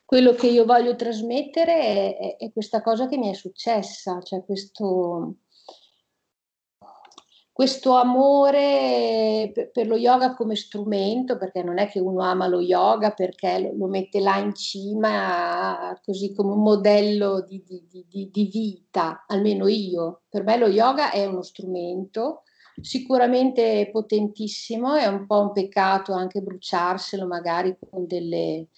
quello 0.04 0.34
che 0.34 0.46
io 0.46 0.66
voglio 0.66 0.94
trasmettere 0.94 1.74
è, 1.74 2.16
è, 2.18 2.36
è, 2.36 2.52
questa 2.52 2.82
cosa 2.82 3.06
che 3.06 3.16
mi 3.16 3.30
è 3.30 3.34
successa, 3.34 4.20
cioè 4.20 4.44
questo, 4.44 5.36
questo 7.52 7.96
amore 7.96 9.70
per 9.72 9.86
lo 9.86 9.96
yoga 9.96 10.34
come 10.34 10.56
strumento, 10.56 11.36
perché 11.36 11.62
non 11.62 11.78
è 11.78 11.86
che 11.86 12.00
uno 12.00 12.22
ama 12.22 12.46
lo 12.46 12.60
yoga 12.60 13.10
perché 13.10 13.72
lo 13.76 13.86
mette 13.86 14.20
là 14.20 14.38
in 14.38 14.54
cima 14.54 15.98
così 16.02 16.34
come 16.34 16.52
un 16.52 16.62
modello 16.62 17.42
di, 17.42 17.62
di, 17.62 18.06
di, 18.08 18.30
di 18.30 18.44
vita, 18.50 19.24
almeno 19.26 19.68
io. 19.68 20.22
Per 20.30 20.42
me 20.44 20.56
lo 20.56 20.66
yoga 20.66 21.10
è 21.10 21.26
uno 21.26 21.42
strumento 21.42 22.44
sicuramente 22.80 23.90
potentissimo, 23.92 24.94
è 24.94 25.06
un 25.06 25.26
po' 25.26 25.40
un 25.40 25.52
peccato 25.52 26.14
anche 26.14 26.40
bruciarselo 26.40 27.26
magari 27.26 27.76
con 27.78 28.06
delle, 28.06 28.68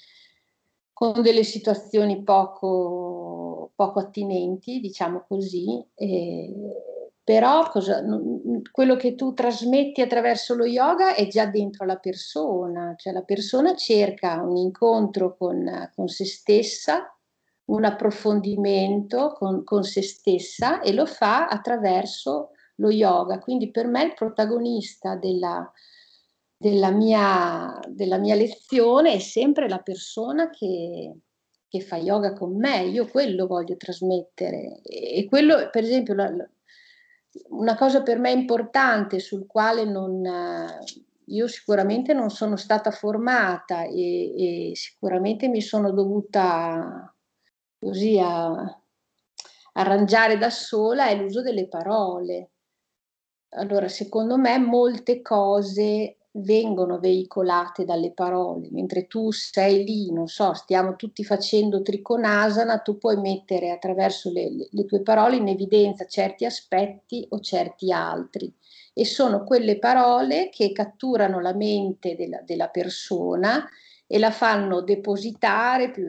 con 0.93 1.22
delle 1.22 1.45
situazioni 1.45 2.25
poco, 2.25 3.70
poco 3.77 4.01
attinenti, 4.01 4.81
diciamo 4.81 5.25
così. 5.29 5.85
E, 5.95 6.53
però 7.25 7.70
cosa, 7.70 8.05
quello 8.70 8.97
che 8.97 9.14
tu 9.14 9.33
trasmetti 9.33 10.03
attraverso 10.03 10.55
lo 10.55 10.66
yoga 10.66 11.14
è 11.14 11.27
già 11.27 11.47
dentro 11.47 11.87
la 11.87 11.97
persona, 11.97 12.95
cioè 12.99 13.14
la 13.14 13.22
persona 13.22 13.75
cerca 13.75 14.43
un 14.43 14.59
incontro 14.59 15.35
con, 15.35 15.91
con 15.95 16.07
se 16.09 16.27
stessa, 16.27 17.16
un 17.66 17.85
approfondimento 17.85 19.33
con, 19.33 19.64
con, 19.64 19.85
se 19.85 20.03
stessa 20.03 20.83
e 20.83 20.93
lo 20.93 21.07
fa 21.07 21.49
attraverso 21.49 22.51
lo 22.77 22.91
yoga. 22.91 23.39
Quindi 23.39 23.70
per 23.70 23.87
me 23.87 24.05
il 24.05 24.12
protagonista 24.12 25.16
della, 25.16 25.72
della, 26.55 26.91
mia, 26.91 27.81
della 27.89 28.18
mia 28.18 28.35
lezione 28.35 29.14
è 29.14 29.18
sempre 29.18 29.66
la 29.66 29.79
persona 29.79 30.51
che, 30.51 31.20
che 31.68 31.81
fa 31.81 31.97
yoga 31.97 32.35
con 32.35 32.55
me, 32.55 32.85
io 32.85 33.09
quello 33.09 33.47
voglio 33.47 33.79
trasmettere 33.79 34.83
e 34.83 35.25
quello 35.27 35.70
per 35.70 35.85
esempio 35.85 36.12
la, 36.12 36.31
una 37.49 37.76
cosa 37.76 38.03
per 38.03 38.18
me 38.18 38.30
importante 38.30 39.18
sul 39.18 39.47
quale 39.47 39.85
non, 39.85 40.22
io 41.26 41.49
sicuramente 41.49 42.12
non 42.12 42.30
sono 42.30 42.57
stata 42.57 42.91
formata 42.91 43.85
e, 43.85 44.70
e 44.70 44.76
sicuramente 44.76 45.49
mi 45.49 45.61
sono 45.61 45.93
dovuta 45.93 47.14
così 47.78 48.18
a, 48.18 48.82
arrangiare 49.74 50.39
da 50.39 50.51
sola 50.51 51.09
è 51.09 51.16
l'uso 51.16 51.43
delle 51.43 51.68
parole. 51.68 52.51
Allora, 53.57 53.89
secondo 53.89 54.37
me 54.37 54.59
molte 54.59 55.22
cose 55.22 56.16
vengono 56.37 56.99
veicolate 56.99 57.85
dalle 57.85 58.12
parole, 58.12 58.68
mentre 58.70 59.07
tu 59.07 59.30
sei 59.30 59.85
lì, 59.85 60.11
non 60.11 60.26
so, 60.26 60.53
stiamo 60.55 60.97
tutti 60.97 61.22
facendo 61.22 61.82
triconasana, 61.82 62.78
tu 62.78 62.99
puoi 62.99 63.16
mettere 63.18 63.70
attraverso 63.70 64.32
le, 64.32 64.51
le 64.68 64.85
tue 64.85 65.03
parole 65.03 65.37
in 65.37 65.49
evidenza 65.49 66.07
certi 66.07 66.45
aspetti 66.45 67.24
o 67.30 67.41
certi 67.41 67.93
altri 67.93 68.53
e 68.93 69.05
sono 69.05 69.45
quelle 69.45 69.78
parole 69.78 70.49
che 70.51 70.72
catturano 70.72 71.41
la 71.41 71.53
mente 71.53 72.14
della, 72.16 72.41
della 72.43 72.68
persona 72.68 73.68
e 74.07 74.18
la 74.18 74.30
fanno 74.30 74.82
depositare 74.82 75.91
più, 75.91 76.09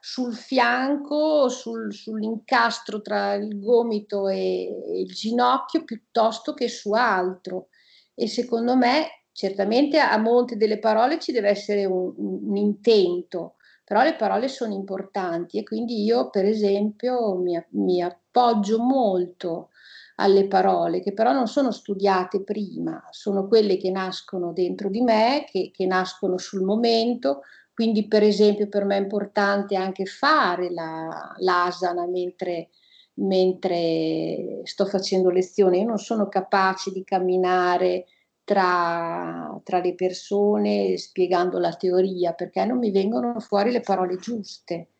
sul 0.00 0.34
fianco, 0.34 1.48
sul, 1.48 1.92
sull'incastro 1.92 3.00
tra 3.00 3.34
il 3.34 3.58
gomito 3.58 4.28
e 4.28 4.68
il 4.96 5.12
ginocchio 5.12 5.84
piuttosto 5.84 6.52
che 6.52 6.68
su 6.68 6.92
altro. 6.92 7.68
E 8.14 8.26
secondo 8.26 8.76
me, 8.76 9.06
certamente 9.38 10.00
a 10.00 10.18
monte 10.18 10.56
delle 10.56 10.80
parole 10.80 11.20
ci 11.20 11.30
deve 11.30 11.48
essere 11.48 11.84
un, 11.84 12.12
un 12.16 12.56
intento, 12.56 13.54
però 13.84 14.02
le 14.02 14.16
parole 14.16 14.48
sono 14.48 14.74
importanti 14.74 15.58
e 15.58 15.62
quindi 15.62 16.02
io 16.02 16.28
per 16.28 16.44
esempio 16.44 17.36
mi, 17.36 17.56
mi 17.74 18.02
appoggio 18.02 18.80
molto 18.80 19.68
alle 20.16 20.48
parole 20.48 21.00
che 21.00 21.12
però 21.12 21.30
non 21.30 21.46
sono 21.46 21.70
studiate 21.70 22.42
prima, 22.42 23.00
sono 23.10 23.46
quelle 23.46 23.76
che 23.76 23.92
nascono 23.92 24.52
dentro 24.52 24.90
di 24.90 25.02
me, 25.02 25.46
che, 25.48 25.70
che 25.72 25.86
nascono 25.86 26.36
sul 26.36 26.64
momento, 26.64 27.42
quindi 27.72 28.08
per 28.08 28.24
esempio 28.24 28.68
per 28.68 28.84
me 28.84 28.96
è 28.96 29.00
importante 29.00 29.76
anche 29.76 30.04
fare 30.04 30.68
la, 30.72 31.32
l'asana 31.36 32.08
mentre, 32.08 32.70
mentre 33.14 34.62
sto 34.64 34.84
facendo 34.84 35.30
lezione, 35.30 35.78
io 35.78 35.86
non 35.86 35.98
sono 35.98 36.26
capace 36.26 36.90
di 36.90 37.04
camminare 37.04 38.06
tra, 38.48 39.60
tra 39.62 39.78
le 39.80 39.94
persone 39.94 40.96
spiegando 40.96 41.58
la 41.58 41.74
teoria, 41.74 42.32
perché 42.32 42.64
non 42.64 42.78
mi 42.78 42.90
vengono 42.90 43.38
fuori 43.40 43.70
le 43.70 43.82
parole 43.82 44.16
giuste. 44.16 44.92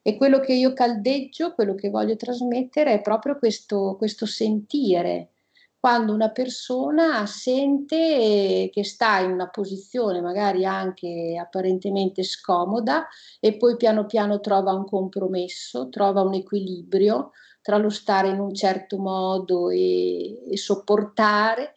E 0.00 0.16
quello 0.16 0.40
che 0.40 0.54
io 0.54 0.72
caldeggio, 0.72 1.52
quello 1.52 1.74
che 1.74 1.90
voglio 1.90 2.16
trasmettere 2.16 2.94
è 2.94 3.02
proprio 3.02 3.36
questo, 3.36 3.96
questo 3.98 4.24
sentire. 4.24 5.32
Quando 5.78 6.14
una 6.14 6.30
persona 6.30 7.26
sente 7.26 8.70
che 8.72 8.82
sta 8.82 9.18
in 9.18 9.30
una 9.30 9.50
posizione 9.50 10.22
magari 10.22 10.64
anche 10.64 11.36
apparentemente 11.38 12.22
scomoda 12.22 13.06
e 13.40 13.58
poi 13.58 13.76
piano 13.76 14.06
piano 14.06 14.40
trova 14.40 14.72
un 14.72 14.86
compromesso, 14.86 15.90
trova 15.90 16.22
un 16.22 16.32
equilibrio 16.32 17.32
tra 17.60 17.76
lo 17.76 17.90
stare 17.90 18.28
in 18.28 18.40
un 18.40 18.54
certo 18.54 18.96
modo 18.96 19.68
e, 19.68 20.50
e 20.50 20.56
sopportare 20.56 21.74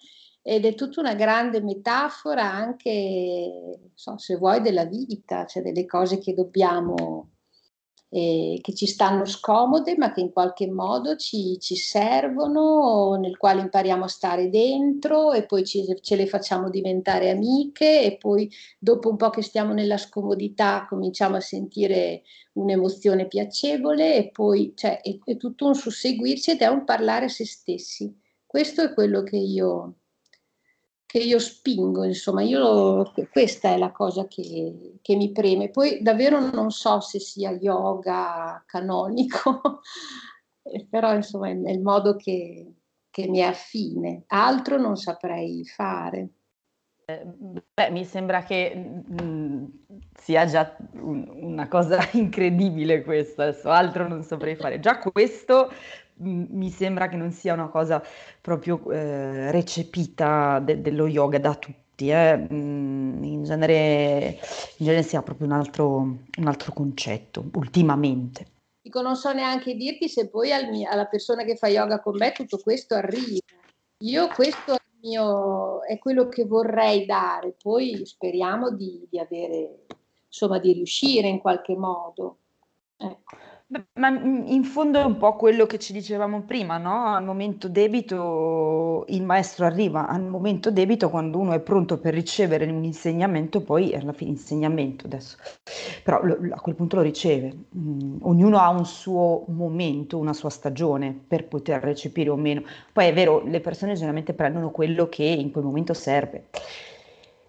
ed 0.49 0.65
è 0.65 0.73
tutta 0.73 0.99
una 0.99 1.13
grande 1.13 1.61
metafora 1.61 2.51
anche, 2.51 3.91
so, 3.93 4.17
se 4.17 4.35
vuoi, 4.35 4.61
della 4.61 4.85
vita, 4.85 5.45
cioè 5.45 5.61
delle 5.61 5.85
cose 5.85 6.17
che 6.17 6.33
dobbiamo, 6.33 7.33
eh, 8.09 8.57
che 8.59 8.73
ci 8.73 8.87
stanno 8.87 9.25
scomode, 9.25 9.95
ma 9.95 10.11
che 10.11 10.21
in 10.21 10.31
qualche 10.31 10.67
modo 10.67 11.15
ci, 11.17 11.59
ci, 11.59 11.75
servono, 11.75 13.15
nel 13.21 13.37
quale 13.37 13.61
impariamo 13.61 14.05
a 14.05 14.07
stare 14.07 14.49
dentro 14.49 15.33
e 15.33 15.45
poi 15.45 15.63
ci, 15.63 15.85
ce 16.01 16.15
le 16.15 16.25
facciamo 16.25 16.71
diventare 16.71 17.29
amiche 17.29 18.01
e 18.01 18.17
poi 18.17 18.51
dopo 18.79 19.09
un 19.11 19.17
po' 19.17 19.29
che 19.29 19.43
stiamo 19.43 19.73
nella 19.73 19.97
scomodità 19.97 20.87
cominciamo 20.89 21.35
a 21.35 21.41
sentire 21.41 22.23
un'emozione 22.53 23.27
piacevole 23.27 24.15
e 24.15 24.31
poi 24.31 24.73
cioè, 24.75 24.99
è, 25.01 25.15
è 25.23 25.37
tutto 25.37 25.67
un 25.67 25.75
susseguirci 25.75 26.51
ed 26.51 26.61
è 26.61 26.67
un 26.67 26.85
parlare 26.85 27.25
a 27.25 27.29
se 27.29 27.45
stessi. 27.45 28.11
Questo 28.47 28.81
è 28.81 28.93
quello 28.95 29.21
che 29.21 29.37
io 29.37 29.93
che 31.09 31.17
io 31.17 31.39
spingo, 31.39 32.03
insomma, 32.03 32.43
io, 32.43 33.11
questa 33.31 33.69
è 33.69 33.79
la 33.79 33.89
cosa 33.89 34.27
che, 34.27 34.99
che, 35.01 35.15
mi 35.15 35.31
preme. 35.31 35.71
Poi 35.71 36.03
davvero 36.03 36.39
non 36.51 36.69
so 36.69 36.99
se 36.99 37.19
sia 37.19 37.49
yoga 37.49 38.63
canonico, 38.67 39.79
però 40.87 41.15
insomma 41.15 41.47
è 41.47 41.71
il 41.71 41.81
modo 41.81 42.15
che, 42.15 42.75
che 43.09 43.27
mi 43.27 43.39
è 43.39 43.45
affine, 43.45 44.25
altro 44.27 44.77
non 44.77 44.97
saprei 44.97 45.65
fare. 45.65 46.29
Eh, 47.05 47.25
beh, 47.25 47.89
mi 47.89 48.05
sembra 48.05 48.43
che 48.43 48.75
mh, 48.75 49.65
sia 50.13 50.45
già 50.45 50.77
un, 50.91 51.27
una 51.41 51.67
cosa 51.67 52.07
incredibile 52.13 53.01
questo, 53.01 53.41
adesso 53.41 53.71
altro 53.71 54.07
non 54.07 54.21
saprei 54.21 54.55
fare. 54.55 54.79
Già 54.79 54.99
questo 54.99 55.71
mi 56.19 56.69
sembra 56.69 57.07
che 57.07 57.15
non 57.15 57.31
sia 57.31 57.53
una 57.53 57.67
cosa 57.69 58.01
proprio 58.41 58.91
eh, 58.91 59.51
recepita 59.51 60.59
de- 60.59 60.81
dello 60.81 61.07
yoga 61.07 61.39
da 61.39 61.55
tutti, 61.55 62.09
eh. 62.09 62.37
mm, 62.37 63.23
in, 63.23 63.43
genere, 63.43 64.39
in, 64.77 64.85
genere, 64.85 65.03
sia 65.03 65.21
proprio 65.21 65.47
un 65.47 65.53
altro, 65.53 65.97
un 65.97 66.47
altro, 66.47 66.73
concetto, 66.73 67.43
ultimamente. 67.53 68.45
Dico, 68.81 69.01
non 69.01 69.15
so 69.15 69.31
neanche 69.33 69.75
dirti 69.75 70.07
se 70.09 70.29
poi 70.29 70.51
al 70.51 70.69
mio, 70.69 70.89
alla 70.89 71.05
persona 71.05 71.43
che 71.43 71.55
fa 71.55 71.67
yoga 71.67 71.99
con 71.99 72.15
me 72.17 72.31
tutto 72.31 72.57
questo 72.57 72.95
arriva. 72.95 73.39
Io 73.99 74.27
questo 74.29 74.73
è, 74.75 74.81
mio, 75.01 75.83
è 75.83 75.97
quello 75.99 76.27
che 76.27 76.45
vorrei 76.45 77.05
dare, 77.05 77.55
poi 77.61 78.05
speriamo 78.05 78.71
di, 78.71 79.05
di 79.09 79.19
avere, 79.19 79.85
insomma, 80.25 80.59
di 80.59 80.73
riuscire 80.73 81.27
in 81.27 81.39
qualche 81.39 81.75
modo. 81.75 82.37
Ecco. 82.97 83.48
Ma 83.71 84.07
in 84.09 84.63
fondo 84.63 84.99
è 84.99 85.03
un 85.03 85.17
po' 85.17 85.35
quello 85.35 85.67
che 85.67 85.77
ci 85.77 85.93
dicevamo 85.93 86.41
prima, 86.41 86.79
no? 86.79 87.13
Al 87.13 87.23
momento 87.23 87.69
debito 87.69 89.05
il 89.09 89.21
maestro 89.21 89.67
arriva, 89.67 90.07
al 90.07 90.23
momento 90.23 90.71
debito 90.71 91.11
quando 91.11 91.37
uno 91.37 91.53
è 91.53 91.59
pronto 91.59 91.99
per 91.99 92.15
ricevere 92.15 92.65
un 92.65 92.83
insegnamento, 92.83 93.61
poi 93.61 93.93
alla 93.93 94.11
fine 94.11 94.31
insegnamento 94.31 95.05
adesso, 95.05 95.37
però 96.03 96.19
lo, 96.23 96.39
a 96.49 96.59
quel 96.59 96.73
punto 96.73 96.95
lo 96.95 97.03
riceve. 97.03 97.65
Mm, 97.77 98.17
ognuno 98.21 98.57
ha 98.57 98.69
un 98.69 98.85
suo 98.85 99.45
momento, 99.49 100.17
una 100.17 100.33
sua 100.33 100.49
stagione 100.49 101.13
per 101.27 101.47
poter 101.47 101.83
recepire 101.83 102.31
o 102.31 102.35
meno. 102.35 102.63
Poi 102.91 103.05
è 103.05 103.13
vero, 103.13 103.43
le 103.45 103.59
persone 103.59 103.93
generalmente 103.93 104.33
prendono 104.33 104.71
quello 104.71 105.07
che 105.09 105.25
in 105.25 105.51
quel 105.51 105.63
momento 105.63 105.93
serve. 105.93 106.47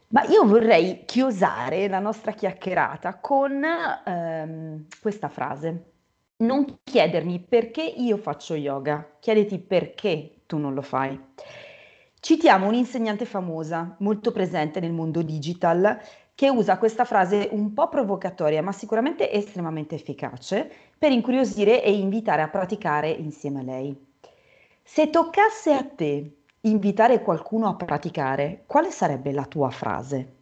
Ma 0.08 0.24
io 0.24 0.44
vorrei 0.44 1.04
chiosare 1.06 1.88
la 1.88 2.00
nostra 2.00 2.32
chiacchierata 2.32 3.20
con 3.20 3.62
ehm, 4.04 4.86
questa 5.00 5.28
frase 5.28 5.89
non 6.40 6.80
chiedermi 6.82 7.40
perché 7.40 7.82
io 7.82 8.16
faccio 8.16 8.54
yoga, 8.54 9.16
chiediti 9.20 9.58
perché 9.58 10.42
tu 10.46 10.58
non 10.58 10.74
lo 10.74 10.82
fai. 10.82 11.18
Citiamo 12.18 12.66
un'insegnante 12.66 13.24
famosa, 13.24 13.96
molto 14.00 14.30
presente 14.30 14.78
nel 14.80 14.92
mondo 14.92 15.22
digital, 15.22 15.98
che 16.34 16.48
usa 16.48 16.78
questa 16.78 17.04
frase 17.04 17.48
un 17.52 17.72
po' 17.72 17.88
provocatoria, 17.88 18.62
ma 18.62 18.72
sicuramente 18.72 19.30
estremamente 19.30 19.94
efficace, 19.94 20.70
per 20.98 21.12
incuriosire 21.12 21.82
e 21.82 21.92
invitare 21.92 22.42
a 22.42 22.48
praticare 22.48 23.10
insieme 23.10 23.60
a 23.60 23.62
lei. 23.62 24.08
Se 24.82 25.08
toccasse 25.10 25.72
a 25.72 25.84
te 25.84 26.36
invitare 26.62 27.22
qualcuno 27.22 27.68
a 27.68 27.74
praticare, 27.74 28.64
quale 28.66 28.90
sarebbe 28.90 29.32
la 29.32 29.44
tua 29.44 29.70
frase? 29.70 30.36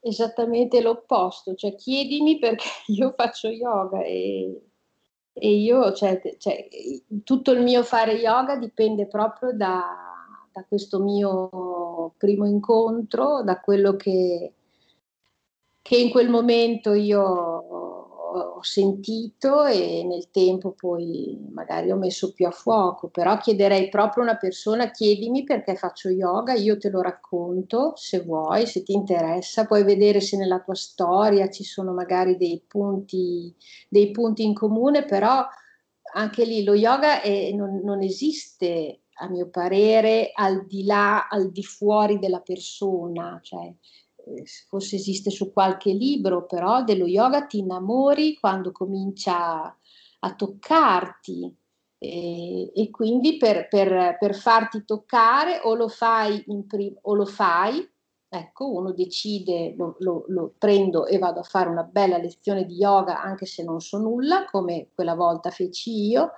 Esattamente 0.00 0.80
l'opposto, 0.80 1.54
cioè 1.54 1.74
chiedimi 1.74 2.38
perché 2.38 2.68
io 2.88 3.12
faccio 3.16 3.48
yoga 3.48 4.02
e 4.02 4.69
e 5.32 5.54
io, 5.54 5.92
cioè, 5.92 6.20
cioè, 6.38 6.68
tutto 7.24 7.52
il 7.52 7.62
mio 7.62 7.82
fare 7.82 8.12
yoga 8.14 8.56
dipende 8.56 9.06
proprio 9.06 9.52
da, 9.52 9.82
da 10.52 10.64
questo 10.66 10.98
mio 11.00 12.14
primo 12.16 12.46
incontro, 12.46 13.42
da 13.42 13.60
quello 13.60 13.96
che, 13.96 14.52
che 15.82 15.96
in 15.96 16.10
quel 16.10 16.28
momento 16.28 16.92
io 16.92 17.79
ho 18.30 18.62
sentito 18.62 19.64
e 19.64 20.04
nel 20.04 20.30
tempo 20.30 20.72
poi 20.72 21.38
magari 21.52 21.90
ho 21.90 21.96
messo 21.96 22.32
più 22.32 22.46
a 22.46 22.50
fuoco, 22.50 23.08
però 23.08 23.36
chiederei 23.38 23.88
proprio 23.88 24.22
a 24.22 24.26
una 24.26 24.36
persona, 24.36 24.90
chiedimi 24.90 25.44
perché 25.44 25.74
faccio 25.74 26.08
yoga, 26.08 26.54
io 26.54 26.78
te 26.78 26.90
lo 26.90 27.00
racconto 27.00 27.92
se 27.96 28.20
vuoi, 28.20 28.66
se 28.66 28.82
ti 28.82 28.92
interessa, 28.92 29.66
puoi 29.66 29.82
vedere 29.84 30.20
se 30.20 30.36
nella 30.36 30.60
tua 30.60 30.74
storia 30.74 31.48
ci 31.50 31.64
sono 31.64 31.92
magari 31.92 32.36
dei 32.36 32.62
punti, 32.66 33.54
dei 33.88 34.10
punti 34.10 34.44
in 34.44 34.54
comune, 34.54 35.04
però 35.04 35.44
anche 36.12 36.44
lì 36.44 36.64
lo 36.64 36.74
yoga 36.74 37.20
è, 37.20 37.52
non, 37.52 37.80
non 37.84 38.02
esiste 38.02 39.02
a 39.20 39.28
mio 39.28 39.48
parere 39.48 40.32
al 40.34 40.66
di 40.66 40.84
là, 40.84 41.28
al 41.28 41.50
di 41.52 41.62
fuori 41.62 42.18
della 42.18 42.40
persona, 42.40 43.38
cioè 43.42 43.72
forse 44.68 44.96
esiste 44.96 45.30
su 45.30 45.52
qualche 45.52 45.92
libro, 45.92 46.46
però 46.46 46.82
dello 46.84 47.06
yoga 47.06 47.46
ti 47.46 47.58
innamori 47.58 48.34
quando 48.38 48.72
comincia 48.72 49.76
a 50.22 50.34
toccarti 50.34 51.56
e, 51.98 52.72
e 52.74 52.90
quindi 52.90 53.36
per, 53.36 53.68
per, 53.68 54.16
per, 54.18 54.34
farti 54.34 54.84
toccare 54.84 55.60
o 55.62 55.74
lo 55.74 55.88
fai, 55.88 56.44
prim- 56.66 56.98
o 57.02 57.14
lo 57.14 57.26
fai 57.26 57.86
ecco, 58.32 58.70
uno 58.70 58.92
decide, 58.92 59.74
lo, 59.76 59.96
lo, 59.98 60.24
lo, 60.28 60.54
prendo 60.56 61.06
e 61.06 61.18
vado 61.18 61.40
a 61.40 61.42
fare 61.42 61.68
una 61.68 61.82
bella 61.82 62.16
lezione 62.16 62.64
di 62.64 62.76
yoga 62.76 63.20
anche 63.20 63.44
se 63.44 63.64
non 63.64 63.80
so 63.80 63.98
nulla, 63.98 64.44
come 64.44 64.90
quella 64.94 65.14
volta 65.14 65.50
feci 65.50 66.06
io, 66.06 66.30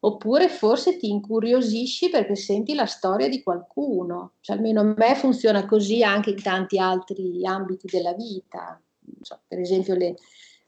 oppure 0.00 0.48
forse 0.48 0.96
ti 0.96 1.08
incuriosisci 1.08 2.08
perché 2.08 2.36
senti 2.36 2.74
la 2.74 2.86
storia 2.86 3.28
di 3.28 3.42
qualcuno, 3.42 4.34
cioè 4.40 4.56
almeno 4.56 4.80
a 4.80 4.94
me 4.96 5.14
funziona 5.16 5.66
così 5.66 6.02
anche 6.02 6.30
in 6.30 6.42
tanti 6.42 6.78
altri 6.78 7.44
ambiti 7.44 7.88
della 7.90 8.14
vita, 8.14 8.80
so, 9.20 9.40
per 9.46 9.58
esempio 9.58 9.94
le, 9.94 10.14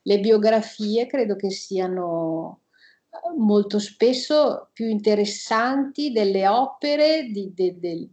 le, 0.03 0.21
biografie 0.21 1.07
credo 1.07 1.37
che 1.37 1.51
siano 1.51 2.63
eh, 3.11 3.39
molto 3.39 3.79
spesso 3.79 4.71
più 4.73 4.87
interessanti 4.89 6.11
delle 6.11 6.49
opere 6.49 7.29
di, 7.31 7.53
de, 7.55 7.79
de, 7.79 8.09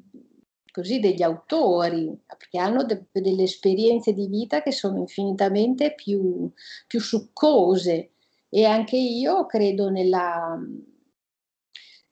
così 0.72 1.00
degli 1.00 1.24
autori, 1.24 2.16
perché 2.26 2.60
hanno 2.60 2.84
de- 2.84 3.06
delle 3.12 3.44
esperienze 3.44 4.14
di 4.14 4.28
vita 4.28 4.62
che 4.62 4.72
sono 4.72 5.00
infinitamente 5.00 5.96
più, 5.96 6.52
più 6.86 7.00
succose. 7.00 8.12
E 8.50 8.64
anche 8.64 8.96
io 8.96 9.46
credo 9.46 9.90
nella, 9.90 10.58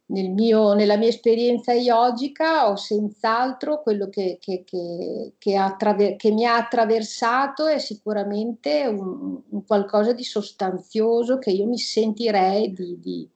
nel 0.08 0.30
mio, 0.30 0.74
nella 0.74 0.98
mia 0.98 1.08
esperienza 1.08 1.74
yogica 1.74 2.70
ho 2.70 2.76
senz'altro 2.76 3.82
quello 3.82 4.08
che, 4.08 4.38
che, 4.40 4.64
che, 4.64 5.34
che, 5.38 5.56
attraver- 5.56 6.24
mi 6.32 6.46
ha 6.46 6.58
attraversato 6.58 7.66
è 7.66 7.80
sicuramente 7.80 8.86
un, 8.86 9.42
un, 9.50 9.66
qualcosa 9.66 10.14
di 10.14 10.24
sostanzioso 10.24 11.40
che 11.40 11.50
io 11.50 11.66
mi 11.66 11.80
sentirei 11.80 12.72
di, 12.72 13.00
di, 13.00 13.30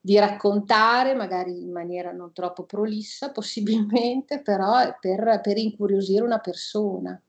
di, 0.00 0.18
raccontare, 0.18 1.14
magari 1.14 1.62
in 1.62 1.70
maniera 1.70 2.10
non 2.10 2.32
troppo 2.32 2.64
prolissa 2.64 3.30
possibilmente, 3.32 4.42
però 4.42 4.96
per, 4.98 5.40
per 5.40 5.58
incuriosire 5.58 6.24
una 6.24 6.40
persona. 6.40 7.20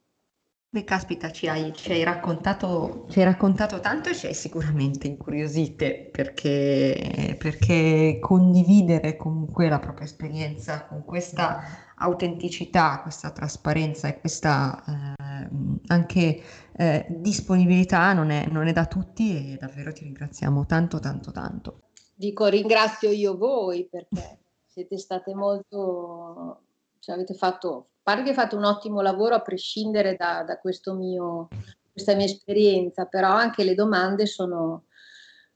Beh, 0.73 0.85
caspita, 0.85 1.31
ci 1.31 1.49
hai, 1.49 1.73
ci 1.73 1.91
hai 1.91 2.01
raccontato, 2.01 3.05
ci 3.09 3.19
hai 3.19 3.25
raccontato 3.25 3.81
tanto 3.81 4.07
e 4.07 4.15
ci 4.15 4.27
hai 4.27 4.33
sicuramente 4.33 5.05
incuriosite 5.05 6.07
perché, 6.09 7.35
perché 7.37 8.19
condividere 8.21 9.17
comunque 9.17 9.67
la 9.67 9.79
propria 9.79 10.05
esperienza 10.05 10.85
con 10.85 11.03
questa 11.03 11.93
autenticità, 11.97 13.01
questa 13.01 13.31
trasparenza 13.31 14.07
e 14.07 14.21
questa 14.21 14.81
eh, 14.87 15.49
anche 15.87 16.41
eh, 16.77 17.05
disponibilità 17.09 18.13
non 18.13 18.29
è, 18.29 18.47
non 18.47 18.65
è 18.67 18.71
da 18.71 18.85
tutti 18.85 19.51
e 19.51 19.57
davvero 19.57 19.91
ti 19.91 20.05
ringraziamo 20.05 20.65
tanto, 20.65 21.01
tanto, 21.01 21.31
tanto. 21.31 21.81
Dico 22.15 22.45
ringrazio 22.45 23.09
io 23.09 23.35
voi 23.35 23.89
perché 23.89 24.39
siete 24.67 24.97
state 24.97 25.35
molto, 25.35 26.61
cioè 26.99 27.15
avete 27.15 27.33
fatto 27.33 27.87
pare 28.03 28.23
che 28.23 28.33
fatto 28.33 28.57
un 28.57 28.63
ottimo 28.63 29.01
lavoro 29.01 29.35
a 29.35 29.41
prescindere 29.41 30.15
da, 30.15 30.43
da 30.43 30.59
mio, 30.95 31.47
questa 31.91 32.15
mia 32.15 32.25
esperienza, 32.25 33.05
però 33.05 33.29
anche 33.29 33.63
le 33.63 33.75
domande 33.75 34.25
sono, 34.25 34.85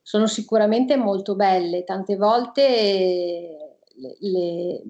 sono 0.02 0.28
sicuramente 0.28 0.96
molto 0.96 1.36
belle. 1.36 1.84
Tante 1.84 2.16
volte 2.16 3.82
le, 3.96 4.18
le, 4.20 4.84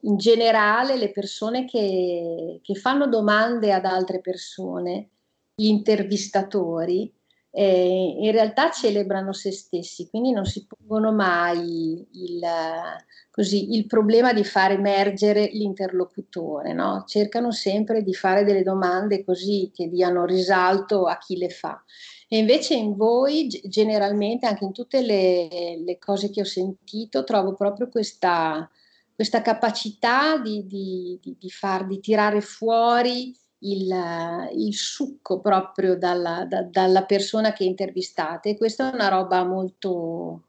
in 0.00 0.16
generale 0.16 0.96
le 0.96 1.10
persone 1.10 1.64
che, 1.66 2.60
che, 2.62 2.74
fanno 2.74 3.06
domande 3.06 3.72
ad 3.72 3.84
altre 3.84 4.20
persone, 4.20 5.10
gli 5.54 5.66
intervistatori, 5.66 7.12
eh, 7.52 8.16
in 8.18 8.30
realtà 8.30 8.70
celebrano 8.70 9.32
se 9.32 9.50
stessi, 9.50 10.08
quindi 10.08 10.30
non 10.30 10.44
si 10.44 10.66
pongono 10.66 11.12
mai 11.12 12.06
il, 12.12 12.40
così, 13.30 13.74
il 13.74 13.86
problema 13.86 14.32
di 14.32 14.44
far 14.44 14.70
emergere 14.70 15.50
l'interlocutore, 15.52 16.72
no? 16.72 17.04
cercano 17.06 17.50
sempre 17.50 18.02
di 18.02 18.14
fare 18.14 18.44
delle 18.44 18.62
domande 18.62 19.24
così 19.24 19.70
che 19.74 19.88
diano 19.88 20.24
risalto 20.24 21.06
a 21.06 21.18
chi 21.18 21.36
le 21.36 21.48
fa. 21.48 21.82
E 22.28 22.38
invece 22.38 22.74
in 22.74 22.94
voi, 22.94 23.48
generalmente, 23.48 24.46
anche 24.46 24.64
in 24.64 24.72
tutte 24.72 25.02
le, 25.02 25.82
le 25.84 25.98
cose 25.98 26.30
che 26.30 26.42
ho 26.42 26.44
sentito, 26.44 27.24
trovo 27.24 27.54
proprio 27.54 27.88
questa, 27.88 28.70
questa 29.12 29.42
capacità 29.42 30.38
di, 30.38 30.64
di, 30.64 31.18
di, 31.20 31.50
far, 31.50 31.88
di 31.88 31.98
tirare 31.98 32.40
fuori 32.40 33.34
il, 33.60 34.48
il 34.54 34.74
succo 34.74 35.40
proprio 35.40 35.96
dalla, 35.96 36.44
da, 36.44 36.62
dalla, 36.62 37.04
persona 37.04 37.52
che 37.52 37.64
intervistate. 37.64 38.56
questa 38.56 38.90
è 38.90 38.94
una 38.94 39.08
roba 39.08 39.44
molto, 39.44 40.44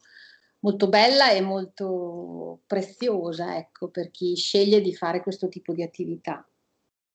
molto 0.59 0.88
bella 0.88 1.32
e 1.32 1.41
molto 1.41 2.62
preziosa, 2.66 3.57
ecco, 3.57 3.89
per 3.89 4.12
chi 4.12 4.36
sceglie 4.36 4.82
di 4.82 4.93
fare 4.93 5.22
questo 5.22 5.47
tipo 5.47 5.74
di 5.74 5.84
attività. 5.84 6.45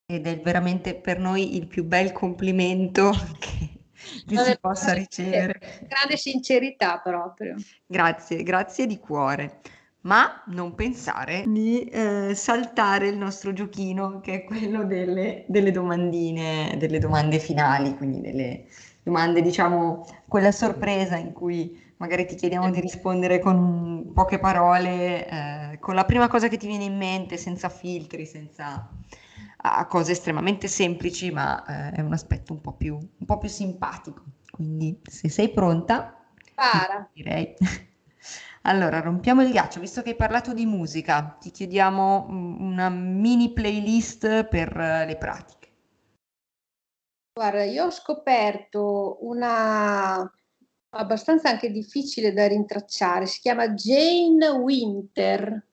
Ed 0.09 0.27
è 0.27 0.41
veramente 0.41 0.95
per 0.95 1.19
noi 1.19 1.57
il 1.57 1.67
più 1.67 1.85
bel 1.85 2.13
complimento 2.13 3.11
che, 3.41 3.71
che 4.27 4.37
si 4.37 4.59
possa 4.61 4.93
ricevere. 4.93 5.87
Grande 5.89 6.17
sincerità 6.17 6.99
proprio. 6.99 7.57
Grazie, 7.87 8.43
grazie 8.43 8.87
di 8.87 8.99
cuore 8.99 9.61
ma 10.07 10.43
non 10.47 10.75
pensare 10.75 11.45
di 11.47 11.85
eh, 11.85 12.33
saltare 12.35 13.09
il 13.09 13.17
nostro 13.17 13.53
giochino 13.53 14.21
che 14.21 14.35
è 14.35 14.45
quello 14.45 14.85
delle, 14.85 15.45
delle, 15.49 15.73
domandine, 15.73 16.77
delle 16.79 16.99
domande 16.99 17.39
finali, 17.39 17.97
quindi 17.97 18.21
delle 18.21 18.67
domande, 19.03 19.43
diciamo, 19.43 20.07
quella 20.29 20.53
sorpresa 20.53 21.17
in 21.17 21.33
cui 21.33 21.83
magari 21.99 22.25
ti 22.27 22.37
chiediamo 22.37 22.71
di 22.71 22.81
rispondere 22.81 23.41
con 23.41 24.13
poche 24.15 24.39
parole, 24.39 25.29
eh, 25.29 25.79
con 25.81 25.95
la 25.95 26.05
prima 26.05 26.29
cosa 26.29 26.49
che 26.49 26.57
ti 26.57 26.67
viene 26.67 26.85
in 26.85 26.97
mente, 26.97 27.37
senza 27.37 27.69
filtri, 27.69 28.27
senza 28.27 28.89
a 29.59 29.87
cose 29.87 30.13
estremamente 30.13 30.69
semplici, 30.69 31.33
ma 31.33 31.65
eh, 31.91 31.97
è 31.97 32.01
un 32.01 32.13
aspetto 32.13 32.53
un 32.53 32.61
po' 32.61 32.73
più, 32.73 32.95
un 32.95 33.27
po' 33.27 33.39
più 33.39 33.49
simpatico. 33.49 34.23
Quindi 34.51 35.01
se 35.03 35.29
sei 35.29 35.49
pronta, 35.51 36.17
Para. 36.55 37.09
direi. 37.13 37.55
Allora, 38.69 39.01
rompiamo 39.01 39.43
il 39.43 39.53
ghiaccio, 39.53 39.79
visto 39.79 40.03
che 40.03 40.11
hai 40.11 40.17
parlato 40.17 40.53
di 40.53 40.67
musica, 40.67 41.37
ti 41.41 41.53
chiediamo 41.53 42.27
una 42.29 42.89
mini 42.89 43.53
playlist 43.53 44.45
per 44.47 44.77
eh, 44.77 45.07
le 45.07 45.17
pratiche. 45.17 45.69
Guarda, 47.33 47.63
io 47.63 47.85
ho 47.85 47.91
scoperto 47.91 49.19
una 49.21 50.29
abbastanza 50.97 51.49
anche 51.49 51.71
difficile 51.71 52.33
da 52.33 52.49
rintracciare, 52.49 53.27
si 53.27 53.41
chiama 53.41 53.69
Jane 53.69 54.49
Winter 54.49 55.67